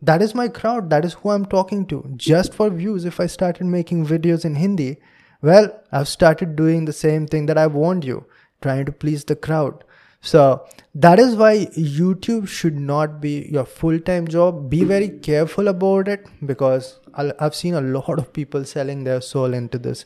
That 0.00 0.22
is 0.22 0.34
my 0.34 0.48
crowd. 0.48 0.90
That 0.90 1.04
is 1.04 1.14
who 1.14 1.30
I'm 1.30 1.46
talking 1.46 1.86
to. 1.86 2.10
Just 2.16 2.54
for 2.54 2.70
views, 2.70 3.04
if 3.04 3.20
I 3.20 3.26
started 3.26 3.64
making 3.64 4.06
videos 4.06 4.44
in 4.44 4.54
Hindi, 4.54 4.96
well, 5.42 5.78
I've 5.92 6.08
started 6.08 6.56
doing 6.56 6.84
the 6.86 6.92
same 6.92 7.26
thing 7.26 7.46
that 7.46 7.58
I 7.58 7.66
warned 7.66 8.04
you, 8.04 8.24
trying 8.62 8.86
to 8.86 8.92
please 8.92 9.24
the 9.24 9.36
crowd. 9.36 9.84
So 10.20 10.66
that 10.94 11.18
is 11.18 11.36
why 11.36 11.66
YouTube 11.76 12.48
should 12.48 12.76
not 12.76 13.20
be 13.20 13.48
your 13.50 13.64
full 13.64 14.00
time 14.00 14.26
job. 14.26 14.68
Be 14.70 14.84
very 14.84 15.08
careful 15.08 15.68
about 15.68 16.08
it 16.08 16.26
because 16.44 16.98
I've 17.14 17.54
seen 17.54 17.74
a 17.74 17.80
lot 17.80 18.18
of 18.18 18.32
people 18.32 18.64
selling 18.64 19.04
their 19.04 19.20
soul 19.20 19.54
into 19.54 19.78
this. 19.78 20.04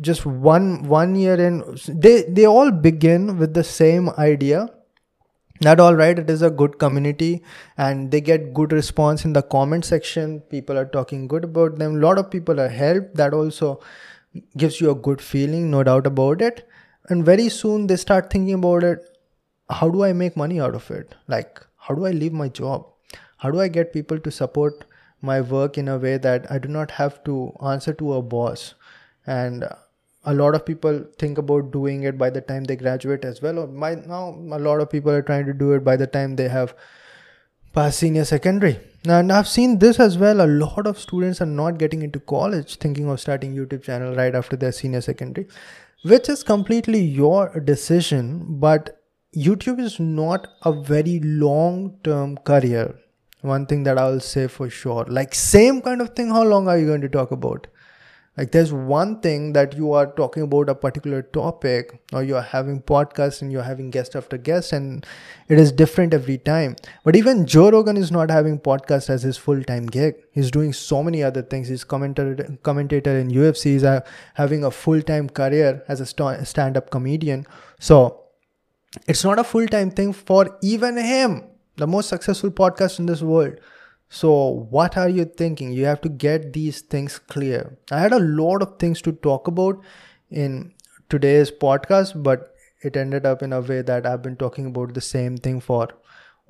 Just 0.00 0.24
one 0.24 0.84
one 0.84 1.14
year 1.14 1.34
in, 1.34 1.62
they 1.88 2.22
they 2.22 2.46
all 2.46 2.70
begin 2.70 3.38
with 3.38 3.54
the 3.54 3.64
same 3.64 4.10
idea, 4.10 4.68
not 5.60 5.78
all 5.78 5.94
right 5.94 6.18
it 6.18 6.28
is 6.28 6.42
a 6.42 6.50
good 6.50 6.78
community 6.78 7.42
and 7.76 8.10
they 8.10 8.20
get 8.20 8.52
good 8.52 8.72
response 8.72 9.24
in 9.24 9.32
the 9.32 9.42
comment 9.42 9.84
section 9.84 10.40
people 10.40 10.76
are 10.76 10.84
talking 10.84 11.28
good 11.28 11.44
about 11.44 11.78
them 11.78 11.96
a 11.96 11.98
lot 11.98 12.18
of 12.18 12.30
people 12.30 12.60
are 12.60 12.68
helped 12.68 13.14
that 13.14 13.32
also 13.32 13.80
gives 14.56 14.80
you 14.80 14.90
a 14.90 14.94
good 14.94 15.20
feeling 15.20 15.70
no 15.70 15.82
doubt 15.84 16.06
about 16.06 16.42
it 16.42 16.68
and 17.08 17.24
very 17.24 17.48
soon 17.48 17.86
they 17.86 17.96
start 17.96 18.30
thinking 18.30 18.54
about 18.54 18.82
it 18.82 19.10
how 19.70 19.88
do 19.88 20.02
i 20.04 20.12
make 20.12 20.36
money 20.36 20.60
out 20.60 20.74
of 20.74 20.90
it? 20.90 21.14
Like 21.28 21.60
how 21.76 21.94
do 21.94 22.06
i 22.06 22.10
leave 22.10 22.32
my 22.32 22.48
job? 22.48 22.86
How 23.38 23.50
do 23.50 23.60
i 23.60 23.68
get 23.68 23.92
people 23.92 24.18
to 24.18 24.30
support 24.30 24.84
my 25.20 25.40
work 25.40 25.78
in 25.78 25.88
a 25.88 25.96
way 25.98 26.18
that 26.18 26.50
i 26.50 26.58
do 26.58 26.68
not 26.68 26.90
have 26.90 27.22
to 27.24 27.52
answer 27.64 27.92
to 27.94 28.14
a 28.14 28.22
boss? 28.22 28.74
And 29.26 29.64
a 30.24 30.34
lot 30.34 30.54
of 30.54 30.64
people 30.66 31.04
think 31.18 31.38
about 31.38 31.70
doing 31.70 32.02
it 32.02 32.16
by 32.18 32.30
the 32.30 32.40
time 32.40 32.64
they 32.64 32.76
graduate 32.76 33.24
as 33.24 33.42
well 33.42 33.58
or 33.58 33.66
now 33.68 34.38
a 34.52 34.58
lot 34.58 34.80
of 34.80 34.90
people 34.90 35.10
are 35.10 35.22
trying 35.22 35.46
to 35.46 35.52
do 35.52 35.72
it 35.72 35.84
by 35.84 35.96
the 35.96 36.06
time 36.06 36.36
they 36.36 36.48
have 36.48 36.74
passed 37.74 37.98
senior 37.98 38.24
secondary. 38.24 38.78
And 39.06 39.32
i've 39.32 39.48
seen 39.48 39.78
this 39.78 39.98
as 40.00 40.16
well. 40.18 40.40
A 40.40 40.46
lot 40.46 40.86
of 40.86 40.98
students 40.98 41.40
are 41.40 41.46
not 41.46 41.78
getting 41.78 42.02
into 42.02 42.20
college 42.20 42.76
thinking 42.76 43.08
of 43.08 43.20
starting 43.20 43.54
youtube 43.54 43.82
channel 43.82 44.14
right 44.14 44.34
after 44.34 44.56
their 44.56 44.72
senior 44.72 45.00
secondary 45.00 45.46
which 46.04 46.28
is 46.28 46.42
completely 46.42 47.00
your 47.00 47.60
decision 47.60 48.26
but 48.64 48.90
youtube 49.46 49.80
is 49.80 49.98
not 50.00 50.48
a 50.62 50.72
very 50.72 51.20
long 51.20 51.98
term 52.04 52.36
career. 52.38 52.94
One 53.42 53.66
thing 53.66 53.82
that 53.84 53.98
i'll 53.98 54.20
say 54.20 54.46
for 54.46 54.70
sure 54.70 55.04
like 55.08 55.34
same 55.34 55.80
kind 55.82 56.00
of 56.00 56.10
thing 56.16 56.28
how 56.30 56.44
long 56.44 56.66
are 56.66 56.78
you 56.78 56.86
going 56.86 57.02
to 57.02 57.10
talk 57.10 57.30
about 57.30 57.66
like 58.36 58.50
there's 58.50 58.72
one 58.72 59.20
thing 59.20 59.52
that 59.52 59.76
you 59.76 59.92
are 59.92 60.06
talking 60.06 60.42
about 60.42 60.68
a 60.68 60.74
particular 60.74 61.22
topic 61.22 62.00
or 62.12 62.22
you're 62.22 62.42
having 62.42 62.82
podcasts 62.82 63.42
and 63.42 63.52
you're 63.52 63.62
having 63.62 63.90
guest 63.90 64.16
after 64.16 64.36
guest 64.36 64.72
and 64.72 65.06
it 65.48 65.58
is 65.58 65.70
different 65.70 66.12
every 66.12 66.38
time. 66.38 66.74
But 67.04 67.16
even 67.16 67.46
joe 67.46 67.70
rogan 67.70 67.96
is 67.96 68.10
not 68.10 68.30
having 68.30 68.58
podcast 68.58 69.08
as 69.10 69.22
his 69.22 69.36
full-time 69.36 69.86
gig. 69.86 70.16
He's 70.32 70.50
doing 70.50 70.72
so 70.72 71.02
many 71.02 71.22
other 71.22 71.42
things. 71.42 71.68
He's 71.68 71.84
commentator 71.84 72.58
commentator 72.62 73.16
in 73.18 73.30
ufc 73.30 73.62
he's 73.64 73.84
uh, 73.84 74.00
having 74.34 74.64
a 74.64 74.70
full-time 74.70 75.28
career 75.28 75.84
as 75.88 76.00
a 76.00 76.06
st- 76.06 76.46
stand-up 76.46 76.90
comedian. 76.90 77.46
So 77.78 78.24
it's 79.06 79.24
not 79.24 79.38
a 79.38 79.44
full-time 79.44 79.90
thing 79.90 80.12
for 80.12 80.58
even 80.62 80.96
him 80.96 81.44
the 81.76 81.86
most 81.86 82.08
successful 82.08 82.50
podcast 82.50 82.98
in 82.98 83.06
this 83.06 83.22
world 83.22 83.58
so, 84.14 84.64
what 84.70 84.96
are 84.96 85.08
you 85.08 85.24
thinking? 85.24 85.72
You 85.72 85.86
have 85.86 86.00
to 86.02 86.08
get 86.08 86.52
these 86.52 86.82
things 86.82 87.18
clear. 87.18 87.76
I 87.90 87.98
had 87.98 88.12
a 88.12 88.20
lot 88.20 88.62
of 88.62 88.78
things 88.78 89.02
to 89.02 89.10
talk 89.10 89.48
about 89.48 89.80
in 90.30 90.72
today's 91.08 91.50
podcast, 91.50 92.22
but 92.22 92.54
it 92.82 92.96
ended 92.96 93.26
up 93.26 93.42
in 93.42 93.52
a 93.52 93.60
way 93.60 93.82
that 93.82 94.06
I've 94.06 94.22
been 94.22 94.36
talking 94.36 94.66
about 94.66 94.94
the 94.94 95.00
same 95.00 95.36
thing 95.36 95.60
for 95.60 95.88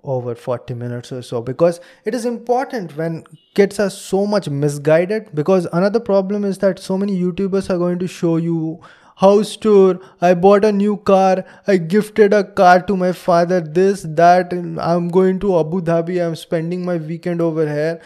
over 0.03 0.35
40 0.35 0.75
minutes 0.75 1.11
or 1.11 1.23
so 1.23 1.41
because 1.41 1.81
it 2.05 2.15
is 2.15 2.27
important 2.27 2.99
when 2.99 3.25
kids 3.55 3.81
are 3.81 3.89
so 3.89 4.27
much 4.27 4.47
misguided 4.51 5.35
because 5.35 5.67
another 5.73 6.01
problem 6.01 6.45
is 6.45 6.59
that 6.59 6.79
so 6.79 6.99
many 6.99 7.19
youtubers 7.19 7.71
are 7.71 7.79
going 7.79 7.99
to 8.01 8.07
show 8.07 8.37
you 8.37 8.83
house 9.17 9.57
tour 9.57 9.99
i 10.21 10.35
bought 10.35 10.65
a 10.65 10.73
new 10.73 10.97
car 10.97 11.45
i 11.67 11.77
gifted 11.77 12.33
a 12.33 12.43
car 12.43 12.83
to 12.83 12.97
my 12.97 13.13
father 13.13 13.61
this 13.61 14.03
that 14.21 14.53
i'm 14.53 15.09
going 15.09 15.39
to 15.39 15.57
abu 15.59 15.81
dhabi 15.81 16.21
i'm 16.25 16.37
spending 16.37 16.85
my 16.85 16.97
weekend 16.97 17.41
over 17.41 17.67
here. 17.69 18.01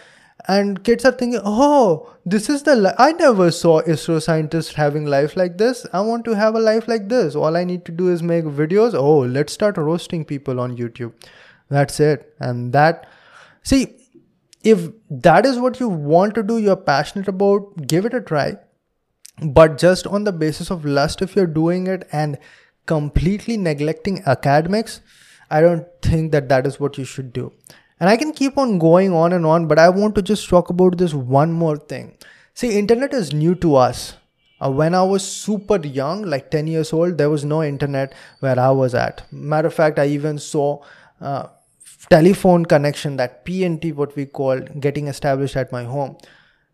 And 0.47 0.83
kids 0.83 1.05
are 1.05 1.13
thinking 1.13 1.41
oh 1.45 2.15
this 2.25 2.49
is 2.49 2.63
the 2.63 2.95
i 2.99 3.13
never 3.13 3.51
saw 3.51 3.83
isro 3.83 4.23
scientists 4.23 4.75
having 4.75 5.05
life 5.05 5.37
like 5.37 5.59
this. 5.59 5.85
I 5.93 6.01
want 6.01 6.25
to 6.27 6.37
have 6.37 6.55
a 6.55 6.61
life 6.61 6.87
like 6.89 7.09
this. 7.09 7.35
All 7.35 7.57
i 7.57 7.65
need 7.65 7.85
to 7.87 7.93
do 7.93 8.09
is 8.09 8.23
make 8.23 8.45
videos. 8.45 8.95
Oh 8.95 9.19
let's 9.19 9.53
start 9.53 9.77
roasting 9.77 10.25
people 10.25 10.61
on 10.61 10.77
youtube. 10.77 11.13
That's 11.69 12.01
it. 12.01 12.33
And 12.39 12.73
that 12.73 13.09
see 13.63 13.97
if 14.63 14.89
that 15.11 15.45
is 15.45 15.59
what 15.59 15.81
you 15.81 15.89
want 15.89 16.35
to 16.37 16.43
do 16.43 16.59
you're 16.59 16.77
passionate 16.77 17.29
about 17.29 17.87
give 17.87 18.07
it 18.07 18.15
a 18.15 18.21
try 18.21 18.57
but 19.43 19.79
just 19.79 20.07
on 20.07 20.25
the 20.25 20.33
basis 20.33 20.71
of 20.71 20.85
lust 20.85 21.23
if 21.23 21.37
you're 21.37 21.47
doing 21.47 21.87
it 21.87 22.09
and 22.13 22.39
completely 22.87 23.57
neglecting 23.57 24.23
academics 24.27 25.01
i 25.51 25.61
don't 25.61 25.87
think 26.03 26.33
that 26.33 26.49
that 26.49 26.67
is 26.67 26.79
what 26.81 26.99
you 26.99 27.05
should 27.05 27.33
do. 27.33 27.53
And 28.01 28.09
i 28.09 28.17
can 28.17 28.33
keep 28.33 28.57
on 28.59 28.79
going 28.79 29.13
on 29.13 29.33
and 29.33 29.47
on 29.47 29.67
but 29.67 29.79
i 29.79 29.89
want 29.89 30.15
to 30.17 30.23
just 30.23 30.49
talk 30.49 30.71
about 30.71 30.99
this 30.99 31.15
one 31.15 31.53
more 31.53 31.77
thing. 31.77 32.17
See 32.55 32.79
internet 32.79 33.15
is 33.15 33.33
new 33.33 33.55
to 33.57 33.77
us. 33.77 34.17
Uh, 34.61 34.71
when 34.71 34.95
i 34.95 35.03
was 35.03 35.27
super 35.27 35.79
young 35.87 36.23
like 36.23 36.51
10 36.51 36.67
years 36.67 36.93
old 36.93 37.17
there 37.17 37.31
was 37.31 37.45
no 37.45 37.63
internet 37.63 38.15
where 38.41 38.59
i 38.59 38.71
was 38.71 38.95
at. 38.95 39.23
Matter 39.33 39.69
of 39.69 39.75
fact 39.75 39.99
i 39.99 40.07
even 40.07 40.39
saw 40.39 40.83
uh, 41.21 41.47
telephone 42.11 42.65
connection 42.65 43.17
that 43.17 43.45
pnt 43.45 43.95
what 43.95 44.15
we 44.17 44.25
call 44.25 44.61
getting 44.87 45.09
established 45.09 45.57
at 45.57 45.73
my 45.73 45.85
home 45.85 46.17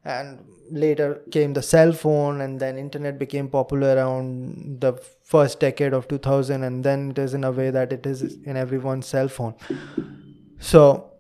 and 0.04 0.44
later 0.70 1.22
came 1.30 1.52
the 1.52 1.62
cell 1.62 1.92
phone 1.92 2.40
and 2.40 2.60
then 2.60 2.76
internet 2.78 3.18
became 3.18 3.48
popular 3.48 3.96
around 3.96 4.80
the 4.80 4.92
first 5.22 5.60
decade 5.60 5.92
of 5.92 6.08
2000 6.08 6.62
and 6.62 6.84
then 6.84 7.10
it 7.10 7.18
is 7.18 7.34
in 7.34 7.44
a 7.44 7.50
way 7.50 7.70
that 7.70 7.92
it 7.92 8.06
is 8.06 8.36
in 8.44 8.56
everyone's 8.56 9.06
cell 9.06 9.28
phone. 9.28 9.54
So 10.58 11.10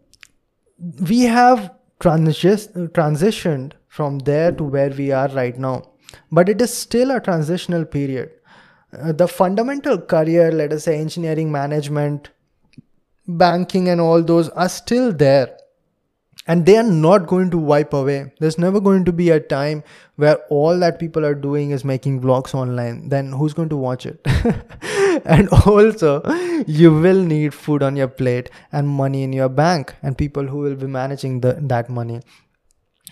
we 1.08 1.22
have 1.22 1.74
transi- 2.00 2.88
transitioned 2.90 3.72
from 3.88 4.18
there 4.20 4.52
to 4.52 4.64
where 4.64 4.90
we 4.90 5.12
are 5.12 5.28
right 5.28 5.58
now. 5.58 5.82
But 6.30 6.48
it 6.48 6.60
is 6.60 6.72
still 6.72 7.10
a 7.10 7.20
transitional 7.20 7.84
period. 7.84 8.30
Uh, 8.96 9.12
the 9.12 9.26
fundamental 9.26 9.98
career 9.98 10.52
let 10.52 10.72
us 10.72 10.84
say 10.84 10.98
engineering 10.98 11.50
management 11.50 12.30
banking 13.26 13.88
and 13.88 14.00
all 14.00 14.22
those 14.22 14.48
are 14.50 14.68
still 14.68 15.12
there 15.12 15.56
and 16.46 16.66
they 16.66 16.76
are 16.76 16.82
not 16.82 17.26
going 17.26 17.50
to 17.50 17.58
wipe 17.58 17.92
away. 17.92 18.32
There's 18.38 18.58
never 18.58 18.80
going 18.80 19.04
to 19.06 19.12
be 19.12 19.30
a 19.30 19.40
time 19.40 19.82
where 20.16 20.36
all 20.50 20.78
that 20.78 20.98
people 20.98 21.24
are 21.24 21.34
doing 21.34 21.70
is 21.70 21.84
making 21.84 22.20
vlogs 22.20 22.54
online. 22.54 23.08
Then 23.08 23.32
who's 23.32 23.54
going 23.54 23.70
to 23.70 23.76
watch 23.76 24.06
it? 24.06 24.26
And 25.24 25.48
also 25.66 26.22
you 26.66 26.92
will 26.92 27.22
need 27.22 27.54
food 27.54 27.82
on 27.82 27.96
your 27.96 28.08
plate 28.08 28.50
and 28.72 28.88
money 28.88 29.22
in 29.22 29.32
your 29.32 29.48
bank 29.48 29.94
and 30.02 30.18
people 30.18 30.46
who 30.46 30.58
will 30.58 30.74
be 30.74 30.86
managing 30.86 31.40
the, 31.40 31.56
that 31.62 31.88
money. 31.88 32.20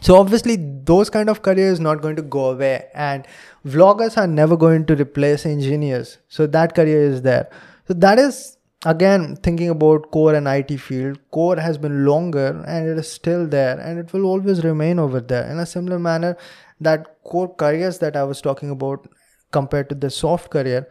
So 0.01 0.17
obviously 0.17 0.57
those 0.57 1.09
kind 1.11 1.31
of 1.31 1.43
careers 1.43 1.79
not 1.79 2.03
going 2.03 2.17
to 2.17 2.23
go 2.23 2.51
away. 2.51 2.87
And 2.93 3.27
vloggers 3.65 4.17
are 4.17 4.27
never 4.27 4.57
going 4.57 4.85
to 4.87 4.97
replace 4.97 5.47
engineers. 5.47 6.19
So 6.29 6.47
that 6.49 6.75
career 6.75 7.03
is 7.03 7.23
there. 7.23 7.49
So 7.87 7.95
that 7.95 8.19
is 8.19 8.59
again 8.85 9.37
thinking 9.37 9.69
about 9.69 10.11
core 10.11 10.35
and 10.35 10.49
it 10.49 10.81
field 10.81 11.19
core 11.31 11.57
has 11.57 11.79
been 11.79 12.05
longer 12.05 12.65
and 12.67 12.89
it 12.89 12.99
is 12.99 13.11
still 13.11 13.47
there 13.47 13.79
and 13.79 13.99
it 13.99 14.13
will 14.13 14.25
always 14.25 14.65
remain 14.65 14.99
over 14.99 15.21
there 15.21 15.49
in 15.51 15.59
a 15.59 15.67
similar 15.67 15.99
manner 15.99 16.37
that 16.81 17.23
core 17.23 17.55
careers 17.55 17.99
that 17.99 18.17
i 18.17 18.25
was 18.25 18.41
talking 18.41 18.71
about 18.71 19.09
compared 19.53 19.89
to 19.89 19.95
the 19.95 20.11
soft 20.11 20.51
career 20.51 20.87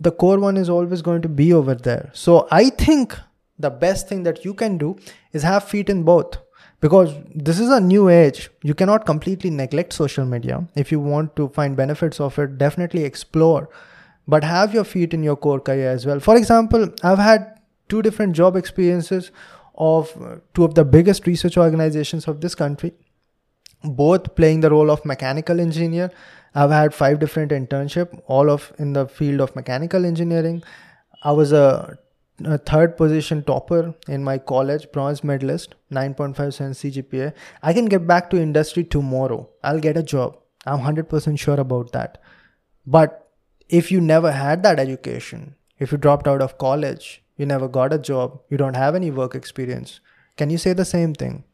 the 0.00 0.10
core 0.10 0.38
one 0.38 0.56
is 0.56 0.68
always 0.68 1.02
going 1.02 1.22
to 1.22 1.28
be 1.28 1.52
over 1.52 1.74
there. 1.74 2.10
So 2.12 2.48
i 2.50 2.70
think 2.70 3.18
the 3.58 3.70
best 3.70 4.08
thing 4.08 4.22
that 4.24 4.44
you 4.44 4.54
can 4.54 4.78
do 4.78 4.96
is 5.32 5.42
have 5.42 5.64
feet 5.64 5.88
in 5.88 6.02
both 6.02 6.38
because 6.80 7.14
this 7.34 7.60
is 7.60 7.68
a 7.68 7.80
new 7.80 8.08
age. 8.08 8.50
You 8.62 8.74
cannot 8.74 9.06
completely 9.06 9.50
neglect 9.50 9.92
social 9.92 10.24
media. 10.24 10.66
If 10.74 10.90
you 10.90 10.98
want 10.98 11.36
to 11.36 11.48
find 11.50 11.76
benefits 11.76 12.20
of 12.20 12.38
it 12.38 12.58
definitely 12.58 13.04
explore 13.04 13.68
but 14.26 14.44
have 14.44 14.74
your 14.74 14.84
feet 14.84 15.14
in 15.14 15.22
your 15.22 15.36
core 15.36 15.60
career 15.60 15.90
as 15.90 16.06
well. 16.06 16.20
For 16.20 16.36
example, 16.36 16.88
I've 17.02 17.18
had 17.18 17.60
two 17.88 18.02
different 18.02 18.34
job 18.34 18.56
experiences 18.56 19.30
of 19.74 20.12
uh, 20.22 20.36
two 20.54 20.64
of 20.64 20.74
the 20.74 20.84
biggest 20.84 21.26
research 21.26 21.56
organizations 21.56 22.28
of 22.28 22.40
this 22.40 22.54
country, 22.54 22.92
both 23.82 24.34
playing 24.34 24.60
the 24.60 24.70
role 24.70 24.90
of 24.90 25.04
mechanical 25.04 25.60
engineer. 25.60 26.10
I've 26.54 26.70
had 26.70 26.94
five 26.94 27.18
different 27.18 27.50
internship, 27.50 28.20
all 28.26 28.50
of 28.50 28.72
in 28.78 28.92
the 28.92 29.06
field 29.06 29.40
of 29.40 29.56
mechanical 29.56 30.04
engineering. 30.04 30.62
I 31.22 31.32
was 31.32 31.52
a, 31.52 31.98
a 32.44 32.58
third 32.58 32.96
position 32.96 33.42
topper 33.42 33.94
in 34.08 34.22
my 34.22 34.38
college, 34.38 34.90
bronze 34.92 35.24
medalist, 35.24 35.74
9.57 35.90 36.34
CGPA. 36.82 37.32
I 37.62 37.72
can 37.72 37.86
get 37.86 38.06
back 38.06 38.28
to 38.30 38.40
industry 38.40 38.84
tomorrow. 38.84 39.48
I'll 39.64 39.80
get 39.80 39.96
a 39.96 40.02
job. 40.02 40.36
I'm 40.66 40.80
100% 40.80 41.38
sure 41.38 41.58
about 41.58 41.92
that. 41.92 42.20
But 42.86 43.21
if 43.72 43.90
you 43.90 44.00
never 44.00 44.30
had 44.30 44.62
that 44.62 44.78
education, 44.78 45.54
if 45.78 45.92
you 45.92 45.98
dropped 45.98 46.28
out 46.28 46.42
of 46.42 46.58
college, 46.58 47.22
you 47.38 47.46
never 47.46 47.68
got 47.68 47.92
a 47.92 47.98
job, 47.98 48.38
you 48.50 48.58
don't 48.58 48.76
have 48.76 48.94
any 48.94 49.10
work 49.10 49.34
experience, 49.34 50.00
can 50.36 50.50
you 50.50 50.58
say 50.58 50.74
the 50.74 50.84
same 50.84 51.14
thing? 51.14 51.44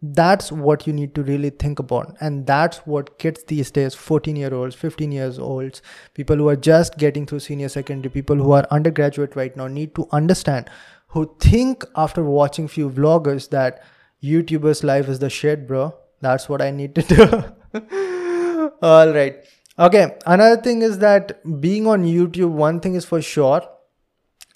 That's 0.00 0.50
what 0.50 0.86
you 0.86 0.92
need 0.92 1.14
to 1.16 1.22
really 1.22 1.50
think 1.50 1.78
about. 1.78 2.16
And 2.20 2.46
that's 2.46 2.78
what 2.86 3.18
kids 3.18 3.44
these 3.44 3.70
days, 3.70 3.94
14 3.94 4.36
year 4.36 4.54
olds, 4.54 4.76
15 4.76 5.12
years 5.12 5.38
olds, 5.38 5.82
people 6.14 6.36
who 6.36 6.48
are 6.48 6.56
just 6.56 6.96
getting 6.96 7.26
through 7.26 7.40
senior 7.40 7.68
secondary, 7.68 8.10
people 8.10 8.36
who 8.36 8.52
are 8.52 8.66
undergraduate 8.70 9.36
right 9.36 9.54
now 9.56 9.66
need 9.66 9.94
to 9.96 10.08
understand, 10.12 10.70
who 11.08 11.34
think 11.40 11.84
after 11.96 12.24
watching 12.24 12.68
few 12.68 12.88
vloggers 12.88 13.50
that 13.50 13.82
YouTuber's 14.22 14.82
life 14.84 15.08
is 15.08 15.18
the 15.18 15.28
shit, 15.28 15.66
bro. 15.66 15.94
That's 16.20 16.48
what 16.48 16.62
I 16.62 16.70
need 16.70 16.94
to 16.94 17.02
do. 17.02 18.72
All 18.82 19.12
right. 19.12 19.44
Okay, 19.80 20.16
another 20.26 20.60
thing 20.60 20.82
is 20.82 20.98
that 20.98 21.38
being 21.60 21.86
on 21.86 22.02
YouTube, 22.02 22.50
one 22.50 22.80
thing 22.80 22.96
is 22.96 23.04
for 23.04 23.22
sure 23.22 23.62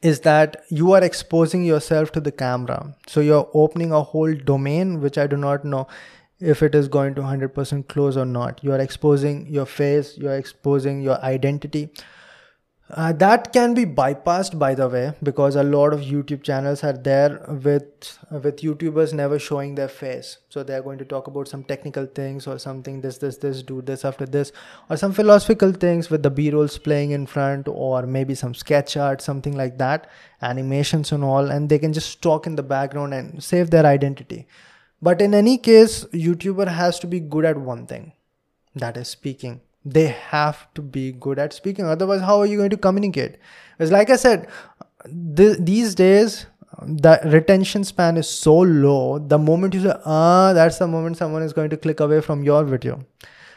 is 0.02 0.18
that 0.20 0.64
you 0.68 0.90
are 0.94 1.04
exposing 1.04 1.64
yourself 1.64 2.10
to 2.10 2.20
the 2.20 2.32
camera. 2.32 2.96
So 3.06 3.20
you're 3.20 3.48
opening 3.54 3.92
a 3.92 4.02
whole 4.02 4.34
domain, 4.34 5.00
which 5.00 5.18
I 5.18 5.28
do 5.28 5.36
not 5.36 5.64
know 5.64 5.86
if 6.40 6.60
it 6.60 6.74
is 6.74 6.88
going 6.88 7.14
to 7.14 7.20
100% 7.20 7.86
close 7.86 8.16
or 8.16 8.24
not. 8.24 8.64
You 8.64 8.72
are 8.72 8.80
exposing 8.80 9.46
your 9.46 9.64
face, 9.64 10.18
you're 10.18 10.36
exposing 10.36 11.02
your 11.02 11.22
identity. 11.22 11.90
Uh, 12.95 13.11
that 13.11 13.55
can 13.55 13.72
be 13.72 13.86
bypassed 13.86 14.59
by 14.59 14.74
the 14.74 14.86
way 14.86 15.14
because 15.22 15.57
a 15.57 15.62
lot 15.62 15.95
of 15.95 16.01
youtube 16.01 16.43
channels 16.43 16.84
are 16.84 16.93
there 16.93 17.43
with 17.64 18.18
with 18.30 18.59
youtubers 18.59 19.14
never 19.14 19.38
showing 19.38 19.74
their 19.74 19.88
face. 19.88 20.36
So 20.51 20.62
they're 20.62 20.82
going 20.82 20.99
to 20.99 21.07
talk 21.07 21.26
about 21.26 21.49
some 21.49 21.64
technical 21.64 22.05
things 22.05 22.47
or 22.47 22.59
something 22.59 23.01
this 23.01 23.16
this 23.16 23.38
this 23.38 23.62
do 23.62 23.80
this 23.80 24.05
after 24.05 24.26
this 24.26 24.53
or 24.90 24.99
some 24.99 25.14
philosophical 25.14 25.72
things 25.72 26.11
with 26.11 26.22
the 26.22 26.28
b-rolls 26.28 26.76
playing 26.76 27.12
in 27.12 27.24
front 27.24 27.66
or 27.66 28.03
maybe 28.03 28.34
some 28.34 28.55
sketch 28.55 28.95
art 28.99 29.22
something 29.22 29.57
like 29.57 29.78
that 29.78 30.11
animations 30.43 31.12
and 31.12 31.24
all 31.24 31.51
and 31.51 31.70
they 31.70 31.78
can 31.78 31.95
just 31.95 32.20
talk 32.20 32.47
in 32.47 32.57
the 32.57 32.62
background 32.62 33.14
and 33.14 33.43
save 33.43 33.70
their 33.70 33.86
identity. 33.86 34.47
But 35.01 35.22
in 35.22 35.32
any 35.32 35.57
case 35.57 36.05
youtuber 36.12 36.68
has 36.68 36.99
to 36.99 37.07
be 37.07 37.20
good 37.20 37.47
at 37.47 37.57
one 37.57 37.86
thing 37.86 38.12
that 38.74 38.99
is 38.99 39.09
speaking 39.09 39.62
they 39.85 40.07
have 40.07 40.72
to 40.74 40.83
be 40.83 41.12
good 41.12 41.39
at 41.39 41.53
speaking. 41.53 41.85
Otherwise 41.85 42.20
how 42.20 42.39
are 42.39 42.47
you 42.47 42.57
going 42.57 42.70
to 42.70 42.76
communicate? 42.76 43.37
It's 43.78 43.91
like 43.91 44.11
i 44.11 44.16
said 44.16 44.49
th- 45.37 45.59
these 45.59 45.95
days 45.95 46.47
the 46.87 47.20
retention 47.24 47.85
span 47.85 48.16
is 48.16 48.28
so 48.28 48.55
low 48.59 49.18
the 49.18 49.39
moment 49.39 49.74
you 49.74 49.83
say 49.83 49.95
ah 50.07 50.53
that's 50.55 50.78
the 50.78 50.87
moment 50.87 51.16
someone 51.16 51.43
is 51.43 51.53
going 51.53 51.68
to 51.70 51.76
click 51.76 52.01
away 52.01 52.20
from 52.20 52.43
your 52.43 52.64
video. 52.64 53.05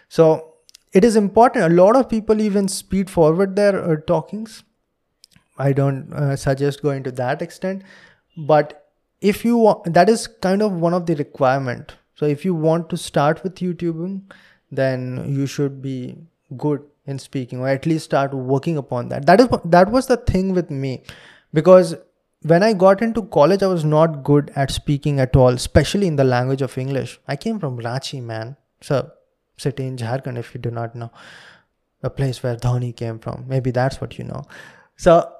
So 0.09 0.53
it 0.93 1.03
is 1.03 1.15
important. 1.15 1.65
A 1.65 1.75
lot 1.75 1.95
of 1.95 2.09
people 2.09 2.41
even 2.41 2.67
speed 2.67 3.09
forward 3.09 3.55
their 3.55 3.83
uh, 3.83 3.97
talkings. 4.07 4.63
I 5.57 5.73
don't 5.73 6.11
uh, 6.13 6.35
suggest 6.35 6.81
going 6.81 7.03
to 7.03 7.11
that 7.11 7.41
extent. 7.41 7.83
But 8.37 8.89
if 9.21 9.45
you 9.45 9.57
want 9.57 9.93
that 9.93 10.09
is 10.09 10.27
kind 10.27 10.61
of 10.61 10.73
one 10.73 10.93
of 10.93 11.05
the 11.05 11.15
requirement. 11.15 11.95
So 12.15 12.25
if 12.25 12.45
you 12.45 12.53
want 12.53 12.89
to 12.89 12.97
start 12.97 13.43
with 13.43 13.55
youtubing 13.55 14.21
then 14.75 15.25
you 15.27 15.45
should 15.47 15.81
be 15.81 16.17
good 16.57 16.83
in 17.05 17.19
speaking 17.19 17.59
or 17.59 17.67
at 17.67 17.85
least 17.85 18.05
start 18.05 18.33
working 18.33 18.77
upon 18.77 19.09
that. 19.09 19.25
That 19.25 19.39
is 19.39 19.47
that 19.65 19.91
was 19.91 20.07
the 20.07 20.17
thing 20.17 20.53
with 20.53 20.69
me. 20.69 21.03
Because 21.53 21.95
when 22.51 22.61
i 22.61 22.71
got 22.73 23.01
into 23.01 23.21
college 23.35 23.63
i 23.63 23.67
was 23.67 23.83
not 23.83 24.17
good 24.23 24.51
at 24.55 24.69
speaking 24.69 25.19
at 25.19 25.35
all 25.35 25.55
especially 25.59 26.05
in 26.05 26.15
the 26.15 26.23
language 26.23 26.61
of 26.61 26.77
english. 26.77 27.19
I 27.27 27.35
came 27.35 27.59
from 27.59 27.79
ranchi 27.79 28.21
man. 28.21 28.55
So 28.81 29.11
city 29.57 29.87
in 29.87 29.97
jharkhand 29.97 30.37
if 30.37 30.53
you 30.53 30.61
do 30.61 30.71
not 30.71 30.95
know. 30.95 31.11
A 32.03 32.09
place 32.09 32.43
where 32.43 32.55
dhoni 32.55 32.95
came 32.95 33.17
from. 33.19 33.45
Maybe 33.47 33.71
that's 33.71 33.99
what 33.99 34.19
you 34.19 34.25
know. 34.25 34.43
So 34.95 35.31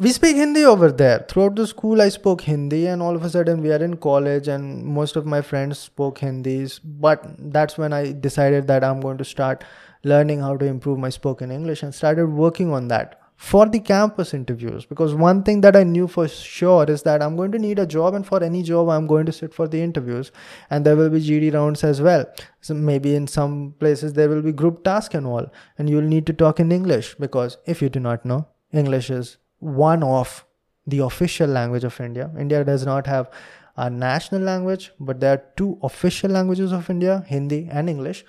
we 0.00 0.12
speak 0.12 0.36
Hindi 0.36 0.64
over 0.64 0.92
there. 0.92 1.24
Throughout 1.28 1.56
the 1.56 1.66
school, 1.66 2.00
I 2.00 2.08
spoke 2.08 2.42
Hindi, 2.42 2.86
and 2.86 3.02
all 3.02 3.16
of 3.16 3.24
a 3.24 3.30
sudden, 3.30 3.62
we 3.62 3.72
are 3.72 3.82
in 3.82 3.96
college, 3.96 4.46
and 4.46 4.84
most 4.84 5.16
of 5.16 5.26
my 5.26 5.40
friends 5.42 5.78
spoke 5.78 6.18
Hindi. 6.18 6.68
But 6.84 7.24
that's 7.52 7.76
when 7.76 7.92
I 7.92 8.12
decided 8.12 8.68
that 8.68 8.84
I'm 8.84 9.00
going 9.00 9.18
to 9.18 9.24
start 9.24 9.64
learning 10.04 10.40
how 10.40 10.56
to 10.56 10.64
improve 10.64 10.98
my 10.98 11.08
spoken 11.08 11.50
English 11.50 11.82
and 11.82 11.92
started 11.92 12.28
working 12.28 12.72
on 12.72 12.86
that 12.88 13.20
for 13.34 13.66
the 13.66 13.80
campus 13.80 14.34
interviews. 14.34 14.84
Because 14.84 15.14
one 15.14 15.42
thing 15.42 15.62
that 15.62 15.74
I 15.74 15.82
knew 15.82 16.06
for 16.06 16.28
sure 16.28 16.84
is 16.88 17.02
that 17.02 17.20
I'm 17.20 17.36
going 17.36 17.50
to 17.50 17.58
need 17.58 17.80
a 17.80 17.86
job, 17.86 18.14
and 18.14 18.24
for 18.24 18.40
any 18.40 18.62
job, 18.62 18.88
I'm 18.88 19.08
going 19.08 19.26
to 19.26 19.32
sit 19.32 19.52
for 19.52 19.66
the 19.66 19.82
interviews, 19.82 20.30
and 20.70 20.86
there 20.86 20.94
will 20.94 21.10
be 21.10 21.20
GD 21.20 21.54
rounds 21.54 21.82
as 21.82 22.00
well. 22.00 22.24
So 22.60 22.72
maybe 22.72 23.16
in 23.16 23.26
some 23.26 23.74
places, 23.80 24.12
there 24.12 24.28
will 24.28 24.42
be 24.42 24.52
group 24.52 24.84
task 24.84 25.14
and 25.14 25.26
all, 25.26 25.50
and 25.76 25.90
you'll 25.90 26.02
need 26.02 26.26
to 26.26 26.32
talk 26.32 26.60
in 26.60 26.70
English 26.70 27.16
because 27.16 27.58
if 27.66 27.82
you 27.82 27.88
do 27.88 27.98
not 27.98 28.24
know, 28.24 28.46
English 28.72 29.10
is 29.10 29.38
one 29.58 30.02
of 30.02 30.44
the 30.86 30.98
official 30.98 31.48
language 31.48 31.84
of 31.84 32.00
India. 32.00 32.30
India 32.38 32.64
does 32.64 32.84
not 32.84 33.06
have 33.06 33.30
a 33.76 33.88
national 33.88 34.42
language, 34.42 34.90
but 34.98 35.20
there 35.20 35.34
are 35.34 35.42
two 35.56 35.78
official 35.82 36.30
languages 36.30 36.72
of 36.72 36.90
India 36.90 37.24
Hindi 37.26 37.68
and 37.70 37.88
English. 37.88 38.24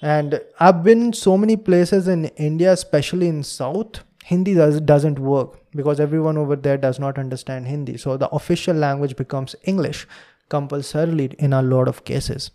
And 0.00 0.40
I've 0.58 0.82
been 0.82 1.12
so 1.12 1.36
many 1.36 1.56
places 1.56 2.08
in 2.08 2.26
India, 2.36 2.72
especially 2.72 3.28
in 3.28 3.42
South. 3.42 4.04
Hindi 4.24 4.54
does, 4.54 4.80
doesn't 4.80 5.18
work 5.18 5.58
because 5.74 6.00
everyone 6.00 6.36
over 6.36 6.56
there 6.56 6.76
does 6.76 6.98
not 6.98 7.18
understand 7.18 7.66
Hindi. 7.66 7.96
So 7.96 8.16
the 8.16 8.28
official 8.28 8.76
language 8.76 9.16
becomes 9.16 9.54
English 9.64 10.06
compulsorily 10.48 11.34
in 11.38 11.52
a 11.52 11.62
lot 11.62 11.88
of 11.88 12.04
cases. 12.04 12.50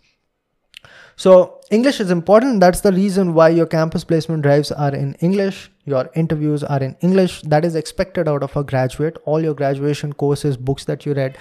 So 1.16 1.60
English 1.70 2.00
is 2.00 2.10
important. 2.10 2.60
That's 2.60 2.80
the 2.80 2.92
reason 2.92 3.34
why 3.34 3.50
your 3.50 3.66
campus 3.66 4.04
placement 4.04 4.42
drives 4.42 4.72
are 4.72 4.94
in 4.94 5.14
English. 5.14 5.70
Your 5.84 6.10
interviews 6.14 6.64
are 6.64 6.82
in 6.82 6.96
English. 7.00 7.42
That 7.42 7.64
is 7.64 7.74
expected 7.74 8.28
out 8.28 8.42
of 8.42 8.56
a 8.56 8.64
graduate. 8.64 9.18
All 9.24 9.40
your 9.40 9.54
graduation 9.54 10.12
courses, 10.12 10.56
books 10.56 10.84
that 10.84 11.06
you 11.06 11.14
read, 11.14 11.38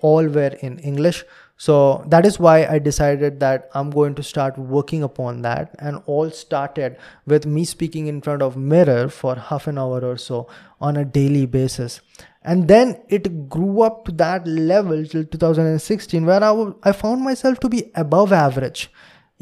all 0.00 0.26
were 0.26 0.56
in 0.60 0.78
English. 0.80 1.24
So 1.56 2.04
that 2.08 2.26
is 2.26 2.40
why 2.40 2.66
I 2.66 2.80
decided 2.80 3.38
that 3.38 3.70
I'm 3.72 3.90
going 3.90 4.16
to 4.16 4.22
start 4.22 4.58
working 4.58 5.04
upon 5.04 5.42
that 5.42 5.76
and 5.78 6.02
all 6.06 6.28
started 6.30 6.96
with 7.24 7.46
me 7.46 7.64
speaking 7.64 8.08
in 8.08 8.20
front 8.20 8.42
of 8.42 8.56
mirror 8.56 9.08
for 9.08 9.36
half 9.36 9.68
an 9.68 9.78
hour 9.78 10.04
or 10.04 10.16
so 10.16 10.48
on 10.80 10.96
a 10.96 11.04
daily 11.04 11.46
basis. 11.46 12.00
And 12.42 12.66
then 12.66 13.00
it 13.08 13.48
grew 13.48 13.82
up 13.82 14.04
to 14.06 14.12
that 14.12 14.44
level 14.44 15.06
till 15.06 15.24
2016 15.24 16.26
where 16.26 16.42
I, 16.42 16.48
w- 16.48 16.74
I 16.82 16.90
found 16.90 17.22
myself 17.22 17.60
to 17.60 17.68
be 17.68 17.92
above 17.94 18.32
average 18.32 18.90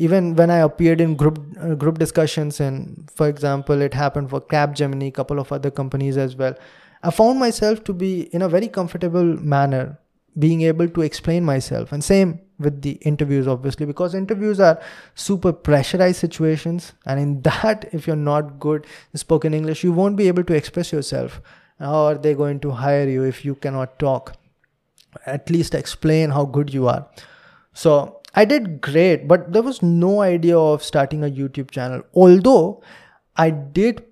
even 0.07 0.35
when 0.35 0.51
I 0.51 0.59
appeared 0.67 1.01
in 1.01 1.15
group 1.15 1.39
uh, 1.61 1.75
group 1.75 1.99
discussions, 1.99 2.59
and 2.67 3.11
for 3.15 3.29
example, 3.29 3.83
it 3.83 3.95
happened 3.95 4.31
for 4.31 4.41
Capgemini, 4.41 5.09
a 5.09 5.17
couple 5.19 5.39
of 5.39 5.53
other 5.53 5.71
companies 5.71 6.17
as 6.17 6.37
well. 6.37 6.55
I 7.03 7.11
found 7.11 7.39
myself 7.39 7.83
to 7.85 7.93
be 7.93 8.13
in 8.39 8.43
a 8.43 8.49
very 8.49 8.69
comfortable 8.69 9.35
manner, 9.55 9.99
being 10.39 10.63
able 10.63 10.89
to 10.89 11.03
explain 11.03 11.45
myself, 11.45 11.93
and 11.93 12.03
same 12.03 12.41
with 12.59 12.81
the 12.83 12.93
interviews, 13.13 13.47
obviously, 13.47 13.87
because 13.87 14.15
interviews 14.15 14.61
are 14.61 14.79
super 15.15 15.53
pressurized 15.53 16.21
situations, 16.27 16.93
and 17.07 17.21
in 17.21 17.43
that, 17.49 17.89
if 17.93 18.07
you're 18.07 18.25
not 18.31 18.59
good 18.59 18.87
in 19.13 19.19
spoken 19.19 19.53
English, 19.53 19.83
you 19.85 19.93
won't 19.93 20.17
be 20.17 20.29
able 20.29 20.45
to 20.45 20.55
express 20.55 20.93
yourself. 20.93 21.43
How 21.79 22.05
are 22.07 22.19
they 22.29 22.35
going 22.35 22.61
to 22.61 22.71
hire 22.71 23.09
you 23.09 23.25
if 23.25 23.45
you 23.45 23.55
cannot 23.55 23.99
talk? 23.99 24.33
At 25.27 25.51
least 25.51 25.75
explain 25.75 26.31
how 26.31 26.45
good 26.45 26.73
you 26.73 26.89
are. 26.89 27.07
So 27.73 28.20
I 28.35 28.45
did 28.45 28.81
great, 28.81 29.27
but 29.27 29.53
there 29.53 29.63
was 29.63 29.83
no 29.83 30.21
idea 30.21 30.59
of 30.59 30.83
starting 30.83 31.25
a 31.25 31.31
YouTube 31.31 31.71
channel. 31.71 32.03
Although 32.15 32.83
I 33.37 33.51
did 33.51 34.05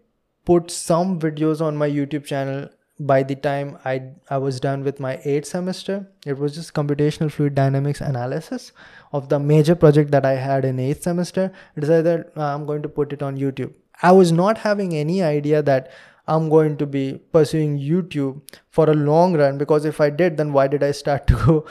put 0.45 0.71
some 0.71 1.21
videos 1.21 1.61
on 1.61 1.77
my 1.77 1.89
YouTube 1.89 2.25
channel 2.25 2.69
by 3.01 3.23
the 3.23 3.37
time 3.37 3.79
I 3.85 4.03
I 4.29 4.39
was 4.39 4.59
done 4.59 4.83
with 4.83 4.99
my 4.99 5.21
eighth 5.25 5.47
semester. 5.47 6.11
It 6.27 6.39
was 6.39 6.55
just 6.55 6.75
computational 6.75 7.31
fluid 7.31 7.55
dynamics 7.55 8.01
analysis 8.01 8.73
of 9.13 9.29
the 9.29 9.39
major 9.39 9.75
project 9.75 10.11
that 10.11 10.27
I 10.27 10.35
had 10.35 10.65
in 10.65 10.81
eighth 10.81 11.03
semester. 11.03 11.53
I 11.77 11.81
decided 11.81 12.25
uh, 12.37 12.43
I'm 12.43 12.67
going 12.67 12.83
to 12.83 12.89
put 12.89 13.13
it 13.13 13.23
on 13.23 13.37
YouTube. 13.37 13.75
I 14.03 14.13
was 14.13 14.33
not 14.33 14.59
having 14.59 14.95
any 14.95 15.23
idea 15.23 15.63
that 15.63 15.93
I'm 16.27 16.49
going 16.49 16.77
to 16.79 16.87
be 16.87 17.21
pursuing 17.33 17.79
YouTube 17.79 18.43
for 18.71 18.91
a 18.91 18.95
long 18.95 19.37
run 19.37 19.59
because 19.59 19.85
if 19.85 20.01
I 20.01 20.11
did, 20.11 20.37
then 20.37 20.53
why 20.53 20.69
did 20.69 20.83
I 20.83 20.91
start 20.91 21.27
to 21.33 21.35
go 21.47 21.67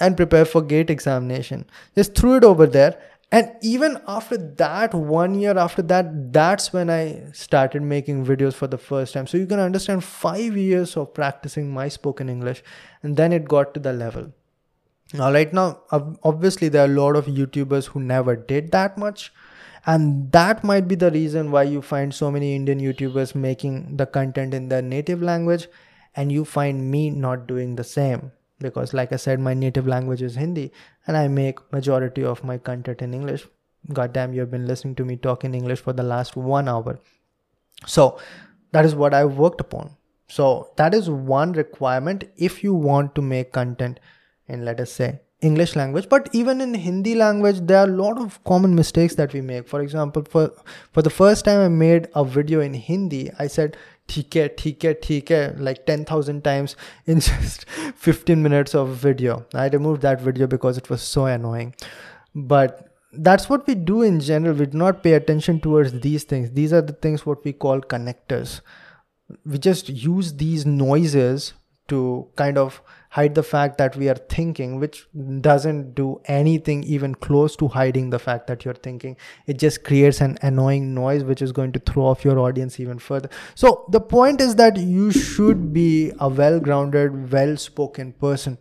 and 0.00 0.16
prepare 0.16 0.44
for 0.44 0.62
gate 0.62 0.90
examination. 0.90 1.64
Just 1.94 2.14
threw 2.14 2.36
it 2.36 2.44
over 2.44 2.66
there. 2.66 2.98
And 3.30 3.52
even 3.60 4.00
after 4.06 4.38
that 4.38 4.94
one 4.94 5.34
year 5.34 5.58
after 5.58 5.82
that 5.82 6.32
that's 6.32 6.72
when 6.72 6.88
i 6.88 7.24
started 7.32 7.82
making 7.82 8.24
videos 8.24 8.54
for 8.54 8.66
the 8.66 8.78
first 8.78 9.12
time. 9.12 9.26
So 9.26 9.36
you 9.36 9.46
can 9.46 9.60
understand 9.60 10.02
5 10.02 10.56
years 10.56 10.96
of 10.96 11.12
practicing 11.12 11.70
my 11.70 11.88
spoken 11.88 12.30
english 12.30 12.62
and 13.02 13.18
then 13.18 13.34
it 13.34 13.44
got 13.46 13.74
to 13.74 13.80
the 13.80 13.92
level. 13.92 14.32
Now 15.12 15.30
right 15.30 15.52
now 15.52 15.82
obviously 16.22 16.70
there 16.70 16.86
are 16.86 16.90
a 16.90 17.00
lot 17.00 17.16
of 17.16 17.26
youtubers 17.26 17.86
who 17.88 18.00
never 18.00 18.34
did 18.34 18.72
that 18.72 18.96
much. 18.96 19.30
And 19.84 20.32
that 20.32 20.64
might 20.64 20.88
be 20.88 20.94
the 20.94 21.10
reason 21.10 21.50
why 21.50 21.64
you 21.64 21.82
find 21.82 22.14
so 22.14 22.30
many 22.30 22.56
indian 22.56 22.80
youtubers 22.80 23.34
making 23.34 23.98
the 23.98 24.06
content 24.06 24.54
in 24.54 24.68
their 24.68 24.82
native 24.82 25.22
language 25.22 25.68
and 26.16 26.32
you 26.32 26.44
find 26.46 26.90
me 26.90 27.10
not 27.10 27.46
doing 27.46 27.76
the 27.76 27.84
same 27.84 28.32
because 28.60 28.94
like 28.94 29.12
i 29.12 29.16
said 29.16 29.40
my 29.40 29.54
native 29.54 29.86
language 29.86 30.22
is 30.22 30.34
hindi 30.34 30.70
and 31.06 31.16
i 31.16 31.28
make 31.28 31.60
majority 31.72 32.24
of 32.24 32.42
my 32.44 32.58
content 32.58 33.02
in 33.02 33.14
english. 33.14 33.46
God 33.92 34.12
damn 34.12 34.34
you 34.34 34.40
have 34.40 34.50
been 34.50 34.66
listening 34.66 34.94
to 34.96 35.04
me 35.04 35.16
talk 35.16 35.44
in 35.44 35.54
english 35.54 35.80
for 35.80 35.92
the 35.92 36.02
last 36.02 36.36
one 36.36 36.68
hour. 36.68 36.98
So 37.86 38.18
that 38.72 38.84
is 38.84 38.94
what 38.94 39.14
i 39.14 39.24
worked 39.24 39.60
upon. 39.60 39.96
So 40.28 40.70
that 40.76 40.94
is 40.94 41.08
one 41.08 41.52
requirement 41.52 42.24
if 42.36 42.62
you 42.62 42.74
want 42.74 43.14
to 43.14 43.22
make 43.22 43.52
content 43.52 44.00
in 44.46 44.64
let 44.64 44.80
us 44.80 44.92
say 44.92 45.20
english 45.40 45.76
language. 45.76 46.08
But 46.08 46.28
even 46.32 46.60
in 46.60 46.74
hindi 46.74 47.14
language 47.14 47.60
there 47.60 47.78
are 47.78 47.88
a 47.88 48.00
lot 48.02 48.18
of 48.18 48.42
common 48.44 48.74
mistakes 48.74 49.14
that 49.14 49.32
we 49.32 49.40
make. 49.40 49.68
For 49.68 49.80
example 49.80 50.26
for 50.28 50.50
for 50.92 51.02
the 51.02 51.14
first 51.20 51.44
time 51.44 51.60
i 51.60 51.68
made 51.68 52.08
a 52.14 52.24
video 52.24 52.60
in 52.60 52.74
hindi. 52.74 53.30
I 53.38 53.46
said 53.46 53.76
ठीक 54.07 54.35
है 54.35 54.47
ठीक 54.59 54.85
है 54.85 54.93
ठीक 55.03 55.31
है 55.31 55.41
like 55.67 55.85
10000 55.89 56.41
times 56.47 56.75
in 57.07 57.21
just 57.27 57.65
15 58.05 58.41
minutes 58.47 58.75
of 58.79 58.89
video 59.03 59.37
i 59.53 59.67
removed 59.75 60.01
that 60.07 60.25
video 60.29 60.49
because 60.53 60.79
it 60.81 60.89
was 60.93 61.05
so 61.11 61.25
annoying 61.33 61.73
but 62.53 62.81
that's 63.27 63.49
what 63.49 63.65
we 63.67 63.75
do 63.91 64.01
in 64.01 64.19
general 64.19 64.59
we 64.63 64.65
do 64.65 64.77
not 64.77 65.01
pay 65.03 65.13
attention 65.13 65.59
towards 65.67 65.99
these 66.07 66.25
things 66.33 66.51
these 66.51 66.73
are 66.73 66.81
the 66.81 66.97
things 67.07 67.25
what 67.25 67.45
we 67.45 67.53
call 67.53 67.79
connectors 67.95 68.59
we 69.45 69.57
just 69.57 69.89
use 69.89 70.33
these 70.43 70.65
noises 70.65 71.53
to 71.87 72.27
kind 72.35 72.57
of 72.57 72.81
hide 73.18 73.34
the 73.34 73.42
fact 73.42 73.78
that 73.78 73.96
we 73.96 74.08
are 74.08 74.20
thinking, 74.34 74.78
which 74.82 74.98
doesn't 75.46 75.94
do 75.94 76.20
anything 76.26 76.84
even 76.96 77.14
close 77.26 77.56
to 77.62 77.68
hiding 77.76 78.10
the 78.10 78.20
fact 78.26 78.46
that 78.46 78.64
you're 78.64 78.80
thinking. 78.88 79.16
It 79.46 79.58
just 79.64 79.82
creates 79.88 80.20
an 80.20 80.38
annoying 80.50 80.94
noise, 80.94 81.24
which 81.24 81.42
is 81.48 81.52
going 81.60 81.72
to 81.78 81.80
throw 81.90 82.06
off 82.06 82.24
your 82.24 82.38
audience 82.38 82.78
even 82.84 82.98
further. 83.08 83.30
So, 83.54 83.74
the 83.96 84.00
point 84.00 84.40
is 84.40 84.54
that 84.62 84.76
you 84.76 85.10
should 85.10 85.72
be 85.72 86.12
a 86.18 86.28
well 86.28 86.60
grounded, 86.60 87.32
well 87.32 87.56
spoken 87.56 88.12
person 88.12 88.58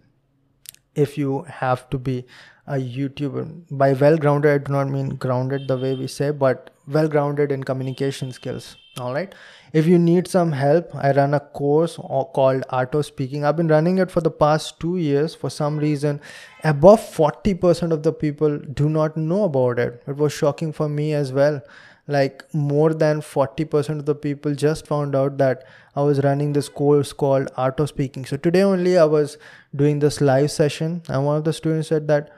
if 0.95 1.18
you 1.18 1.43
have 1.60 1.89
to 1.91 1.99
be 2.10 2.26
a 2.66 2.80
YouTuber. 2.95 3.78
By 3.84 3.93
well 3.93 4.18
grounded, 4.18 4.51
I 4.53 4.58
do 4.66 4.72
not 4.72 4.89
mean 4.89 5.10
grounded 5.28 5.68
the 5.68 5.78
way 5.78 5.93
we 5.95 6.08
say, 6.08 6.32
but 6.32 6.72
well 6.88 7.08
grounded 7.08 7.51
in 7.51 7.64
communication 7.64 8.32
skills. 8.32 8.76
All 8.99 9.14
right 9.14 9.36
if 9.74 9.86
you 9.86 9.97
need 9.99 10.28
some 10.28 10.51
help 10.51 10.93
i 10.95 11.11
run 11.11 11.34
a 11.34 11.39
course 11.39 11.97
called 12.38 12.63
art 12.70 12.93
of 12.95 13.05
speaking. 13.05 13.43
I've 13.43 13.55
been 13.55 13.68
running 13.68 13.97
it 13.97 14.11
for 14.11 14.22
the 14.22 14.32
past 14.32 14.80
two 14.80 14.97
years. 14.97 15.36
For 15.36 15.49
some 15.49 15.78
reason 15.78 16.22
above 16.63 16.99
40% 16.99 17.91
of 17.91 18.03
the 18.03 18.13
people 18.13 18.57
do 18.57 18.89
not 18.89 19.18
know 19.18 19.43
about 19.43 19.80
it. 19.80 20.03
It 20.07 20.18
was 20.18 20.34
shocking 20.34 20.74
for 20.74 20.89
me 20.89 21.13
as 21.13 21.32
well. 21.32 21.61
Like 22.07 22.43
more 22.53 22.93
than 22.93 23.22
40% 23.22 23.99
of 23.99 24.05
the 24.05 24.15
people 24.15 24.55
just 24.55 24.88
found 24.88 25.15
out 25.15 25.38
that 25.38 25.65
i 25.95 26.01
was 26.01 26.24
running 26.24 26.53
this 26.53 26.70
course 26.70 27.11
called 27.11 27.49
art 27.57 27.80
of 27.80 27.89
speaking. 27.89 28.26
So 28.26 28.38
today 28.38 28.63
only 28.63 28.97
i 28.97 29.05
was 29.05 29.38
doing 29.76 29.99
this 29.99 30.22
live 30.22 30.51
session 30.51 31.01
and 31.09 31.26
one 31.26 31.38
of 31.38 31.43
the 31.43 31.53
students 31.53 31.89
said 31.89 32.07
that 32.07 32.30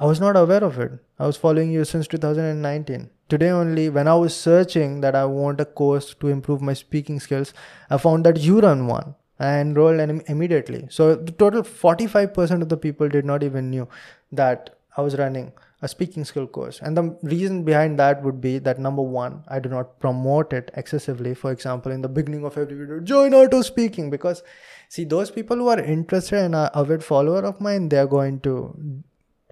i 0.00 0.06
was 0.06 0.20
not 0.20 0.36
aware 0.36 0.64
of 0.64 0.78
it. 0.78 0.92
I 1.18 1.26
was 1.26 1.36
following 1.36 1.70
you 1.70 1.84
since 1.84 2.06
2019 2.08 3.10
today 3.28 3.50
only 3.50 3.88
when 3.96 4.08
i 4.08 4.14
was 4.14 4.34
searching 4.34 5.00
that 5.02 5.14
i 5.14 5.24
want 5.24 5.60
a 5.60 5.66
course 5.80 6.14
to 6.20 6.28
improve 6.34 6.62
my 6.68 6.72
speaking 6.72 7.20
skills 7.20 7.52
i 7.90 7.98
found 8.04 8.24
that 8.28 8.38
you 8.46 8.60
run 8.60 8.86
one 8.86 9.14
i 9.38 9.58
enrolled 9.58 10.00
in 10.00 10.22
immediately. 10.28 10.86
So 10.90 11.14
the 11.14 11.32
total 11.32 11.62
45% 11.62 12.62
of 12.62 12.68
the 12.68 12.76
people 12.76 13.08
did 13.08 13.24
not 13.24 13.42
even 13.42 13.70
knew 13.70 13.88
that 14.32 14.70
i 14.96 15.02
was 15.02 15.16
running 15.18 15.52
a 15.82 15.88
speaking 15.88 16.26
skill 16.26 16.46
course. 16.46 16.78
And 16.82 16.94
the 16.94 17.04
reason 17.22 17.62
behind 17.64 17.98
that 17.98 18.22
would 18.22 18.40
be 18.40 18.58
that 18.58 18.78
number 18.78 19.02
one 19.02 19.44
i 19.48 19.58
do 19.58 19.70
not 19.70 19.98
promote 19.98 20.52
it 20.52 20.70
excessively. 20.82 21.34
For 21.34 21.52
example 21.52 21.92
in 21.92 22.02
the 22.02 22.08
beginning 22.08 22.44
of 22.44 22.58
every 22.58 22.76
video 22.80 23.00
join 23.00 23.34
art 23.34 23.54
of 23.54 23.64
speaking 23.66 24.10
because 24.10 24.42
see 24.88 25.04
those 25.04 25.30
people 25.30 25.56
who 25.56 25.68
are 25.68 25.80
interested 25.80 26.38
and 26.40 26.54
are 26.54 26.70
avid 26.74 27.04
follower 27.04 27.44
of 27.52 27.60
mine 27.60 27.88
they 27.88 27.98
are 27.98 28.12
going 28.18 28.40
to 28.40 29.02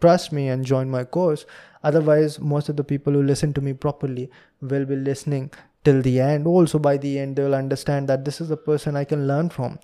trust 0.01 0.33
me 0.33 0.49
and 0.49 0.65
join 0.65 0.91
my 0.91 1.05
course. 1.05 1.47
Otherwise 1.83 2.41
most 2.41 2.69
of 2.69 2.77
the 2.77 2.85
people 2.85 3.13
who 3.13 3.23
listen 3.23 3.53
to 3.55 3.61
me 3.61 3.73
properly 3.73 4.31
will 4.61 4.85
be 4.85 4.97
listening 4.97 5.51
till 5.85 6.03
the 6.03 6.21
end. 6.21 6.47
Also 6.47 6.79
by 6.79 6.97
the 6.97 7.19
end 7.19 7.37
they'll 7.37 7.55
understand 7.55 8.09
that 8.09 8.25
this 8.25 8.41
is 8.41 8.51
a 8.51 8.57
person 8.57 8.97
i 8.97 9.05
can 9.05 9.27
learn 9.27 9.49
from. 9.51 9.79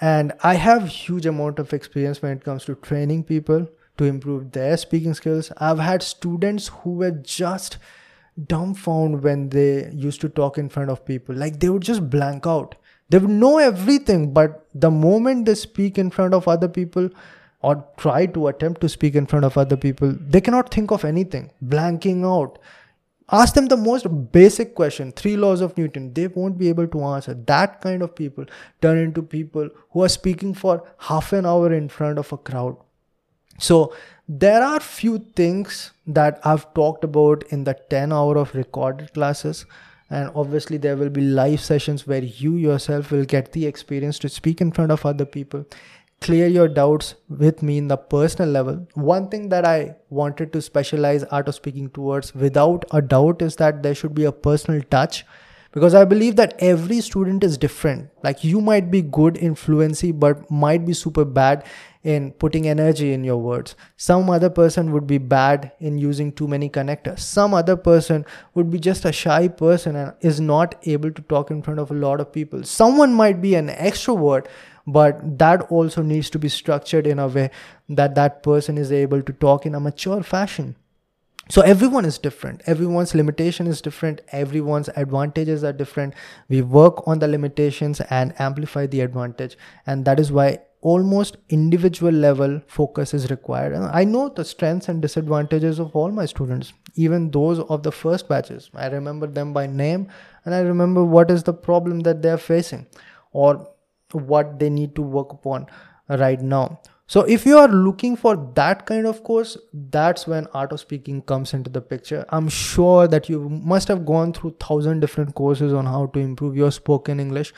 And 0.00 0.32
i 0.42 0.54
have 0.54 0.88
huge 0.88 1.26
amount 1.26 1.58
of 1.58 1.72
experience 1.72 2.22
when 2.22 2.32
it 2.36 2.44
comes 2.44 2.64
to 2.64 2.74
training 2.76 3.24
people 3.24 3.68
to 3.96 4.04
improve 4.04 4.52
their 4.52 4.76
speaking 4.76 5.14
skills. 5.14 5.52
I've 5.58 5.78
had 5.78 6.02
students 6.02 6.68
who 6.68 6.94
were 6.94 7.12
just 7.12 7.78
dumbfounded 8.48 9.22
when 9.22 9.48
they 9.50 9.90
used 9.92 10.20
to 10.22 10.28
talk 10.28 10.58
in 10.58 10.68
front 10.68 10.90
of 10.90 11.04
people. 11.04 11.34
Like 11.34 11.60
they 11.60 11.68
would 11.68 11.82
just 11.82 12.10
blank 12.10 12.46
out. 12.46 12.74
They 13.10 13.18
would 13.18 13.30
know 13.30 13.58
everything 13.58 14.32
but 14.32 14.66
the 14.74 14.90
moment 14.90 15.46
they 15.46 15.54
speak 15.54 15.98
in 15.98 16.10
front 16.10 16.34
of 16.34 16.48
other 16.48 16.68
people 16.68 17.10
or 17.64 17.84
try 17.96 18.26
to 18.36 18.48
attempt 18.48 18.80
to 18.82 18.88
speak 18.94 19.14
in 19.14 19.26
front 19.26 19.44
of 19.44 19.56
other 19.56 19.76
people, 19.76 20.14
they 20.20 20.40
cannot 20.40 20.72
think 20.72 20.90
of 20.90 21.04
anything, 21.04 21.50
blanking 21.74 22.24
out. 22.30 22.58
Ask 23.32 23.54
them 23.54 23.66
the 23.66 23.76
most 23.76 24.06
basic 24.32 24.74
question, 24.74 25.12
three 25.12 25.36
laws 25.36 25.62
of 25.62 25.78
Newton. 25.78 26.12
They 26.12 26.26
won't 26.26 26.58
be 26.58 26.68
able 26.68 26.86
to 26.88 27.04
answer. 27.04 27.32
That 27.32 27.80
kind 27.80 28.02
of 28.02 28.14
people 28.14 28.44
turn 28.82 28.98
into 28.98 29.22
people 29.22 29.70
who 29.92 30.02
are 30.02 30.10
speaking 30.10 30.52
for 30.52 30.82
half 30.98 31.32
an 31.32 31.46
hour 31.46 31.72
in 31.72 31.88
front 31.88 32.18
of 32.18 32.32
a 32.32 32.36
crowd. 32.36 32.76
So 33.58 33.94
there 34.28 34.62
are 34.62 34.80
few 34.80 35.18
things 35.36 35.92
that 36.06 36.40
I've 36.44 36.72
talked 36.74 37.04
about 37.04 37.44
in 37.48 37.64
the 37.64 37.74
10 37.88 38.12
hour 38.12 38.36
of 38.36 38.54
recorded 38.54 39.14
classes 39.14 39.64
and 40.10 40.30
obviously 40.34 40.76
there 40.76 40.96
will 40.96 41.10
be 41.10 41.22
live 41.22 41.60
sessions 41.60 42.06
where 42.06 42.22
you 42.22 42.56
yourself 42.56 43.10
will 43.10 43.24
get 43.24 43.52
the 43.52 43.66
experience 43.66 44.18
to 44.20 44.28
speak 44.28 44.60
in 44.60 44.70
front 44.70 44.92
of 44.92 45.06
other 45.06 45.24
people 45.24 45.64
clear 46.24 46.46
your 46.46 46.68
doubts 46.68 47.16
with 47.28 47.62
me 47.62 47.76
in 47.76 47.88
the 47.88 47.98
personal 47.98 48.48
level. 48.48 48.86
One 48.94 49.28
thing 49.28 49.50
that 49.50 49.66
I 49.66 49.96
wanted 50.08 50.54
to 50.54 50.62
specialize 50.62 51.22
art 51.24 51.48
of 51.48 51.54
speaking 51.54 51.90
towards 51.90 52.34
without 52.34 52.86
a 52.92 53.02
doubt 53.02 53.42
is 53.42 53.56
that 53.56 53.82
there 53.82 53.94
should 53.94 54.14
be 54.14 54.24
a 54.24 54.32
personal 54.32 54.80
touch 54.90 55.26
because 55.72 55.92
I 55.92 56.04
believe 56.04 56.36
that 56.36 56.54
every 56.60 57.00
student 57.02 57.44
is 57.44 57.58
different. 57.58 58.08
Like 58.22 58.42
you 58.42 58.62
might 58.62 58.90
be 58.90 59.02
good 59.02 59.36
in 59.36 59.54
fluency, 59.54 60.12
but 60.12 60.50
might 60.50 60.86
be 60.86 60.94
super 60.94 61.24
bad 61.26 61.66
in 62.04 62.30
putting 62.32 62.68
energy 62.68 63.12
in 63.12 63.24
your 63.24 63.38
words. 63.38 63.74
Some 63.96 64.30
other 64.30 64.48
person 64.48 64.92
would 64.92 65.06
be 65.06 65.18
bad 65.18 65.72
in 65.80 65.98
using 65.98 66.32
too 66.32 66.46
many 66.46 66.70
connectors. 66.70 67.20
Some 67.20 67.54
other 67.54 67.76
person 67.76 68.24
would 68.54 68.70
be 68.70 68.78
just 68.78 69.04
a 69.04 69.12
shy 69.12 69.48
person 69.48 69.96
and 69.96 70.12
is 70.20 70.40
not 70.40 70.76
able 70.84 71.10
to 71.10 71.22
talk 71.22 71.50
in 71.50 71.60
front 71.60 71.80
of 71.80 71.90
a 71.90 71.94
lot 71.94 72.20
of 72.20 72.32
people. 72.32 72.62
Someone 72.62 73.12
might 73.12 73.42
be 73.42 73.54
an 73.56 73.68
extrovert 73.68 74.46
but 74.86 75.38
that 75.38 75.62
also 75.70 76.02
needs 76.02 76.30
to 76.30 76.38
be 76.38 76.48
structured 76.48 77.06
in 77.06 77.18
a 77.18 77.28
way 77.28 77.50
that 77.88 78.14
that 78.14 78.42
person 78.42 78.78
is 78.78 78.92
able 78.92 79.22
to 79.22 79.32
talk 79.32 79.66
in 79.66 79.74
a 79.74 79.80
mature 79.80 80.22
fashion. 80.22 80.76
So 81.50 81.60
everyone 81.60 82.06
is 82.06 82.16
different. 82.18 82.62
Everyone's 82.66 83.14
limitation 83.14 83.66
is 83.66 83.82
different. 83.82 84.22
Everyone's 84.32 84.88
advantages 84.96 85.62
are 85.62 85.74
different. 85.74 86.14
We 86.48 86.62
work 86.62 87.06
on 87.06 87.18
the 87.18 87.28
limitations 87.28 88.00
and 88.08 88.34
amplify 88.38 88.86
the 88.86 89.02
advantage. 89.02 89.58
And 89.86 90.06
that 90.06 90.18
is 90.18 90.32
why 90.32 90.60
almost 90.80 91.36
individual 91.48 92.12
level 92.12 92.60
focus 92.66 93.14
is 93.14 93.30
required. 93.30 93.72
And 93.72 93.84
i 93.86 94.04
know 94.04 94.28
the 94.28 94.44
strengths 94.44 94.88
and 94.88 95.00
disadvantages 95.00 95.78
of 95.78 95.96
all 95.96 96.10
my 96.10 96.26
students 96.26 96.74
even 96.94 97.30
those 97.30 97.58
of 97.58 97.82
the 97.82 97.90
first 97.90 98.28
batches. 98.28 98.70
I 98.74 98.86
remember 98.88 99.26
them 99.26 99.52
by 99.52 99.66
name 99.66 100.08
and 100.44 100.54
i 100.54 100.60
remember 100.60 101.02
what 101.02 101.30
is 101.30 101.42
the 101.42 101.54
problem 101.54 102.00
that 102.00 102.22
they 102.22 102.28
are 102.28 102.44
facing. 102.48 102.86
Or 103.32 103.66
what 104.14 104.58
they 104.58 104.70
need 104.70 104.94
to 104.96 105.02
work 105.02 105.32
upon 105.32 105.66
right 106.08 106.40
now. 106.40 106.80
So 107.06 107.20
if 107.22 107.44
you 107.44 107.58
are 107.58 107.68
looking 107.68 108.16
for 108.16 108.34
that 108.54 108.86
kind 108.86 109.06
of 109.06 109.22
course 109.24 109.58
that's 109.72 110.26
when 110.26 110.46
art 110.54 110.72
of 110.72 110.80
speaking 110.80 111.20
comes 111.22 111.52
into 111.52 111.70
the 111.70 111.80
picture. 111.80 112.24
I'm 112.30 112.48
sure 112.48 113.06
that 113.08 113.28
you 113.28 113.48
must 113.48 113.88
have 113.88 114.06
gone 114.06 114.32
through 114.32 114.56
thousand 114.58 115.00
different 115.00 115.34
courses 115.34 115.74
on 115.74 115.84
how 115.84 116.06
to 116.06 116.18
improve 116.18 116.56
your 116.56 116.70
spoken 116.70 117.20
english 117.20 117.52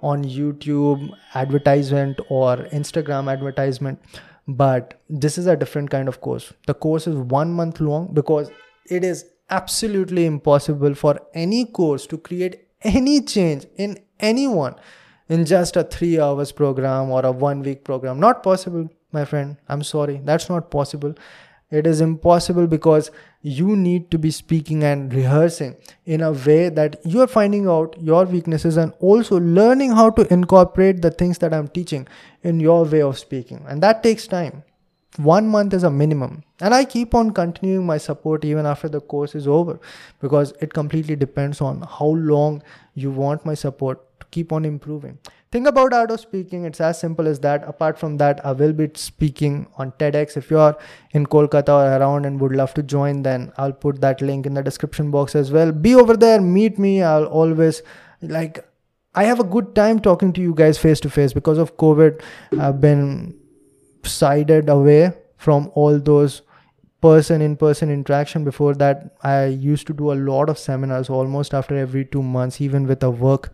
on 0.00 0.24
youtube 0.24 1.10
advertisement 1.34 2.20
or 2.28 2.56
instagram 2.80 3.32
advertisement 3.32 3.98
but 4.48 4.98
this 5.10 5.36
is 5.36 5.46
a 5.46 5.56
different 5.56 5.90
kind 5.90 6.08
of 6.08 6.22
course. 6.22 6.52
The 6.66 6.74
course 6.74 7.06
is 7.06 7.16
one 7.16 7.52
month 7.52 7.80
long 7.80 8.14
because 8.14 8.50
it 8.86 9.04
is 9.04 9.26
absolutely 9.50 10.24
impossible 10.24 10.94
for 10.94 11.20
any 11.34 11.66
course 11.66 12.06
to 12.06 12.16
create 12.16 12.64
any 12.82 13.20
change 13.20 13.66
in 13.76 13.98
anyone 14.18 14.74
in 15.28 15.44
just 15.44 15.76
a 15.76 15.84
three 15.84 16.18
hours 16.18 16.52
program 16.52 17.10
or 17.10 17.24
a 17.24 17.32
one 17.32 17.62
week 17.62 17.84
program. 17.84 18.18
Not 18.18 18.42
possible, 18.42 18.88
my 19.12 19.24
friend. 19.24 19.56
I'm 19.68 19.82
sorry. 19.82 20.20
That's 20.24 20.48
not 20.48 20.70
possible. 20.70 21.14
It 21.70 21.86
is 21.86 22.00
impossible 22.00 22.66
because 22.66 23.10
you 23.42 23.76
need 23.76 24.10
to 24.10 24.18
be 24.18 24.30
speaking 24.30 24.82
and 24.82 25.12
rehearsing 25.12 25.76
in 26.06 26.22
a 26.22 26.32
way 26.32 26.70
that 26.70 26.98
you're 27.04 27.26
finding 27.26 27.68
out 27.68 27.94
your 28.00 28.24
weaknesses 28.24 28.78
and 28.78 28.94
also 29.00 29.38
learning 29.38 29.92
how 29.92 30.08
to 30.10 30.32
incorporate 30.32 31.02
the 31.02 31.10
things 31.10 31.38
that 31.38 31.52
I'm 31.52 31.68
teaching 31.68 32.08
in 32.42 32.58
your 32.58 32.84
way 32.84 33.02
of 33.02 33.18
speaking. 33.18 33.64
And 33.68 33.82
that 33.82 34.02
takes 34.02 34.26
time. 34.26 34.64
One 35.18 35.48
month 35.48 35.74
is 35.74 35.82
a 35.82 35.90
minimum. 35.90 36.42
And 36.60 36.72
I 36.72 36.84
keep 36.84 37.14
on 37.14 37.32
continuing 37.32 37.84
my 37.84 37.98
support 37.98 38.44
even 38.44 38.64
after 38.64 38.88
the 38.88 39.00
course 39.00 39.34
is 39.34 39.46
over 39.46 39.78
because 40.20 40.54
it 40.60 40.72
completely 40.72 41.16
depends 41.16 41.60
on 41.60 41.82
how 41.82 42.06
long 42.06 42.62
you 42.94 43.10
want 43.10 43.44
my 43.44 43.54
support 43.54 44.07
keep 44.30 44.52
on 44.52 44.64
improving. 44.64 45.18
Think 45.50 45.66
about 45.66 45.92
art 45.92 46.10
of 46.10 46.20
speaking. 46.20 46.64
It's 46.64 46.80
as 46.80 46.98
simple 46.98 47.26
as 47.26 47.40
that. 47.40 47.66
Apart 47.66 47.98
from 47.98 48.16
that, 48.18 48.44
I 48.44 48.52
will 48.52 48.72
be 48.72 48.90
speaking 48.94 49.66
on 49.76 49.92
TEDx. 49.92 50.36
If 50.36 50.50
you 50.50 50.58
are 50.58 50.76
in 51.12 51.26
Kolkata 51.26 51.68
or 51.68 51.96
around 51.96 52.26
and 52.26 52.40
would 52.40 52.52
love 52.52 52.74
to 52.74 52.82
join, 52.82 53.22
then 53.22 53.52
I'll 53.56 53.72
put 53.72 54.00
that 54.00 54.20
link 54.20 54.46
in 54.46 54.54
the 54.54 54.62
description 54.62 55.10
box 55.10 55.34
as 55.34 55.50
well. 55.50 55.72
Be 55.72 55.94
over 55.94 56.16
there, 56.16 56.40
meet 56.40 56.78
me. 56.78 57.02
I'll 57.02 57.26
always 57.26 57.82
like 58.20 58.64
I 59.14 59.24
have 59.24 59.40
a 59.40 59.44
good 59.44 59.74
time 59.74 60.00
talking 60.00 60.32
to 60.34 60.40
you 60.40 60.54
guys 60.54 60.78
face 60.78 61.00
to 61.00 61.10
face 61.10 61.32
because 61.32 61.58
of 61.58 61.76
COVID. 61.76 62.22
I've 62.58 62.80
been 62.80 63.38
sided 64.04 64.68
away 64.68 65.12
from 65.36 65.70
all 65.74 65.98
those 65.98 66.42
person 67.00 67.40
in 67.40 67.56
person 67.56 67.90
interaction 67.90 68.42
before 68.44 68.74
that 68.74 69.16
i 69.22 69.44
used 69.44 69.86
to 69.86 69.92
do 69.92 70.10
a 70.12 70.18
lot 70.28 70.48
of 70.50 70.58
seminars 70.58 71.08
almost 71.08 71.54
after 71.54 71.76
every 71.76 72.04
2 72.04 72.22
months 72.22 72.60
even 72.60 72.86
with 72.86 73.02
a 73.04 73.10
work 73.10 73.52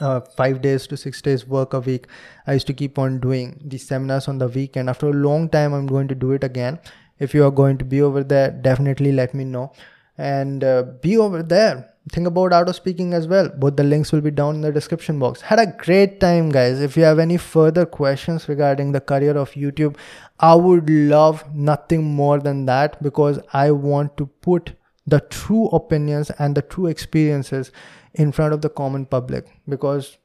uh, 0.00 0.20
five 0.20 0.60
days 0.60 0.86
to 0.88 0.96
six 0.96 1.22
days 1.22 1.46
work 1.46 1.72
a 1.72 1.80
week. 1.80 2.06
I 2.46 2.54
used 2.54 2.66
to 2.66 2.74
keep 2.74 2.98
on 2.98 3.20
doing 3.20 3.60
these 3.64 3.86
seminars 3.86 4.28
on 4.28 4.38
the 4.38 4.48
weekend 4.48 4.90
after 4.90 5.08
a 5.08 5.12
long 5.12 5.48
time 5.48 5.72
i'm 5.72 5.86
going 5.86 6.08
to 6.08 6.14
do 6.14 6.32
it 6.32 6.44
again. 6.44 6.78
If 7.18 7.34
you 7.34 7.44
are 7.44 7.50
going 7.50 7.78
to 7.78 7.84
be 7.84 8.02
over 8.02 8.24
there 8.24 8.50
definitely 8.50 9.12
let 9.12 9.34
me 9.34 9.44
know. 9.44 9.72
And 10.16 10.62
uh, 10.62 10.82
be 11.02 11.16
over 11.16 11.42
there. 11.42 11.90
Think 12.12 12.26
about 12.26 12.52
art 12.52 12.68
of 12.68 12.76
speaking 12.76 13.14
as 13.14 13.26
well. 13.26 13.48
Both 13.48 13.76
the 13.76 13.82
links 13.82 14.12
will 14.12 14.20
be 14.20 14.30
down 14.30 14.56
in 14.56 14.60
the 14.60 14.70
description 14.70 15.18
box. 15.18 15.40
Had 15.40 15.58
a 15.58 15.66
great 15.66 16.20
time 16.20 16.50
guys. 16.50 16.80
If 16.80 16.96
you 16.96 17.02
have 17.02 17.18
any 17.18 17.38
further 17.38 17.86
questions 17.86 18.48
regarding 18.48 18.92
the 18.92 19.00
career 19.00 19.36
of 19.36 19.52
youtube 19.52 19.96
i 20.40 20.54
would 20.54 20.88
love 20.90 21.42
nothing 21.54 22.04
more 22.04 22.38
than 22.40 22.64
that 22.66 23.02
because 23.02 23.38
i 23.52 23.70
want 23.70 24.16
to 24.16 24.26
put 24.26 24.72
the 25.06 25.20
true 25.20 25.66
opinions 25.68 26.30
and 26.38 26.54
the 26.54 26.62
true 26.62 26.86
experiences 26.86 27.70
in 28.14 28.32
front 28.32 28.54
of 28.54 28.60
the 28.62 28.68
common 28.68 29.06
public 29.06 29.46
because 29.68 30.18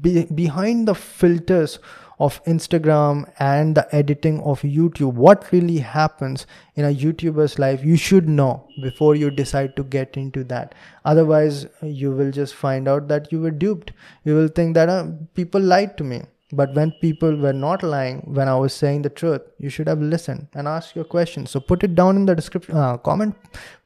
be, 0.00 0.24
behind 0.24 0.88
the 0.88 0.94
filters 0.94 1.78
of 2.18 2.42
Instagram 2.44 3.30
and 3.38 3.74
the 3.74 3.94
editing 3.94 4.40
of 4.42 4.60
YouTube, 4.60 5.14
what 5.14 5.50
really 5.52 5.78
happens 5.78 6.46
in 6.74 6.84
a 6.84 6.94
YouTuber's 6.94 7.58
life, 7.58 7.82
you 7.82 7.96
should 7.96 8.28
know 8.28 8.68
before 8.82 9.14
you 9.14 9.30
decide 9.30 9.74
to 9.76 9.84
get 9.84 10.16
into 10.16 10.44
that. 10.44 10.74
Otherwise, 11.04 11.66
you 11.82 12.10
will 12.10 12.30
just 12.30 12.54
find 12.54 12.88
out 12.88 13.08
that 13.08 13.32
you 13.32 13.40
were 13.40 13.50
duped. 13.50 13.92
You 14.24 14.34
will 14.34 14.48
think 14.48 14.74
that 14.74 14.88
uh, 14.88 15.06
people 15.34 15.60
lied 15.60 15.96
to 15.98 16.04
me. 16.04 16.22
But 16.52 16.74
when 16.74 16.92
people 17.00 17.36
were 17.36 17.52
not 17.52 17.82
lying, 17.82 18.22
when 18.26 18.48
I 18.48 18.56
was 18.56 18.74
saying 18.74 19.02
the 19.02 19.08
truth, 19.08 19.42
you 19.58 19.70
should 19.70 19.86
have 19.86 20.02
listened 20.02 20.48
and 20.52 20.66
asked 20.66 20.96
your 20.96 21.04
question. 21.04 21.46
So 21.46 21.60
put 21.60 21.84
it 21.84 21.94
down 21.94 22.16
in 22.16 22.26
the 22.26 22.34
description, 22.34 22.76
uh, 22.76 22.96
comment, 22.96 23.36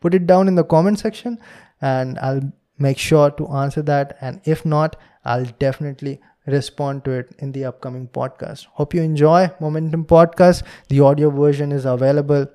put 0.00 0.14
it 0.14 0.26
down 0.26 0.48
in 0.48 0.54
the 0.54 0.64
comment 0.64 0.98
section, 0.98 1.38
and 1.82 2.18
I'll 2.20 2.40
make 2.78 2.98
sure 2.98 3.30
to 3.30 3.48
answer 3.48 3.82
that. 3.82 4.16
And 4.20 4.40
if 4.44 4.64
not, 4.64 4.96
I'll 5.24 5.46
definitely 5.58 6.20
respond 6.46 7.04
to 7.04 7.12
it 7.12 7.34
in 7.38 7.52
the 7.52 7.64
upcoming 7.64 8.08
podcast. 8.08 8.66
Hope 8.72 8.94
you 8.94 9.02
enjoy 9.02 9.50
Momentum 9.60 10.04
Podcast. 10.04 10.62
The 10.88 11.00
audio 11.00 11.30
version 11.30 11.72
is 11.72 11.84
available 11.84 12.46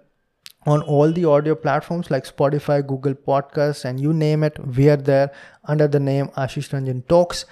on 0.66 0.82
all 0.84 1.12
the 1.12 1.26
audio 1.26 1.56
platforms 1.56 2.12
like 2.12 2.26
Spotify, 2.26 2.86
Google 2.86 3.14
Podcasts, 3.14 3.86
and 3.86 4.00
you 4.00 4.14
name 4.14 4.44
it. 4.44 4.60
We 4.78 4.90
are 4.90 4.98
there 4.98 5.32
under 5.64 5.88
the 5.88 6.00
name 6.00 6.28
Ashish 6.38 6.70
Ranjan 6.70 7.08
Talks. 7.08 7.46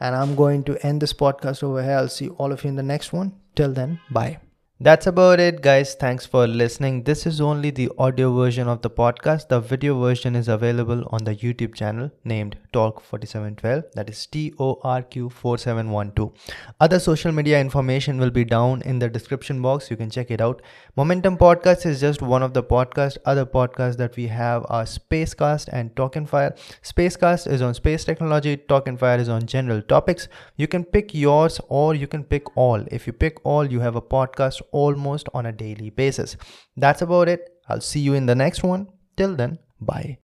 And 0.00 0.16
I'm 0.16 0.34
going 0.34 0.64
to 0.64 0.76
end 0.84 1.00
this 1.00 1.12
podcast 1.12 1.62
over 1.62 1.82
here. 1.82 1.92
I'll 1.92 2.08
see 2.08 2.28
all 2.28 2.52
of 2.52 2.64
you 2.64 2.70
in 2.70 2.76
the 2.76 2.82
next 2.82 3.12
one. 3.12 3.34
Till 3.54 3.72
then, 3.72 4.00
bye. 4.10 4.51
That's 4.80 5.06
about 5.06 5.38
it, 5.38 5.62
guys. 5.62 5.94
Thanks 5.94 6.26
for 6.26 6.48
listening. 6.48 7.04
This 7.04 7.24
is 7.24 7.40
only 7.40 7.70
the 7.70 7.88
audio 7.98 8.34
version 8.34 8.66
of 8.66 8.82
the 8.82 8.90
podcast. 8.90 9.46
The 9.46 9.60
video 9.60 9.96
version 10.00 10.34
is 10.34 10.48
available 10.48 11.04
on 11.12 11.22
the 11.22 11.36
YouTube 11.36 11.74
channel 11.76 12.10
named 12.24 12.56
Torq4712. 12.72 13.92
That 13.92 14.10
is 14.10 14.26
T 14.26 14.52
O 14.58 14.80
R 14.82 15.02
Q 15.02 15.30
4712. 15.30 16.32
Other 16.80 16.98
social 16.98 17.30
media 17.30 17.60
information 17.60 18.18
will 18.18 18.32
be 18.32 18.44
down 18.44 18.82
in 18.82 18.98
the 18.98 19.08
description 19.08 19.62
box. 19.62 19.88
You 19.88 19.96
can 19.96 20.10
check 20.10 20.32
it 20.32 20.40
out. 20.40 20.62
Momentum 20.96 21.38
Podcast 21.38 21.86
is 21.86 22.00
just 22.00 22.20
one 22.20 22.42
of 22.42 22.52
the 22.52 22.64
podcast. 22.64 23.18
Other 23.24 23.46
podcasts 23.46 23.98
that 23.98 24.16
we 24.16 24.26
have 24.26 24.66
are 24.68 24.82
Spacecast 24.82 25.68
and 25.70 25.94
Talk 25.94 26.16
and 26.16 26.28
Fire. 26.28 26.56
Spacecast 26.82 27.46
is 27.46 27.62
on 27.62 27.74
space 27.74 28.04
technology. 28.04 28.56
Talk 28.56 28.88
and 28.88 28.98
Fire 28.98 29.18
is 29.18 29.28
on 29.28 29.46
general 29.46 29.80
topics. 29.80 30.26
You 30.56 30.66
can 30.66 30.84
pick 30.84 31.14
yours 31.14 31.60
or 31.68 31.94
you 31.94 32.08
can 32.08 32.24
pick 32.24 32.56
all. 32.56 32.84
If 32.90 33.06
you 33.06 33.12
pick 33.12 33.38
all, 33.44 33.64
you 33.64 33.78
have 33.78 33.94
a 33.94 34.02
podcast 34.02 34.60
almost 34.72 35.28
on 35.34 35.46
a 35.46 35.52
daily 35.52 35.90
basis. 35.90 36.36
That's 36.76 37.02
about 37.02 37.28
it. 37.28 37.48
I'll 37.68 37.80
see 37.80 38.00
you 38.00 38.14
in 38.14 38.26
the 38.26 38.34
next 38.34 38.62
one. 38.62 38.88
Till 39.16 39.36
then, 39.36 39.58
bye. 39.80 40.18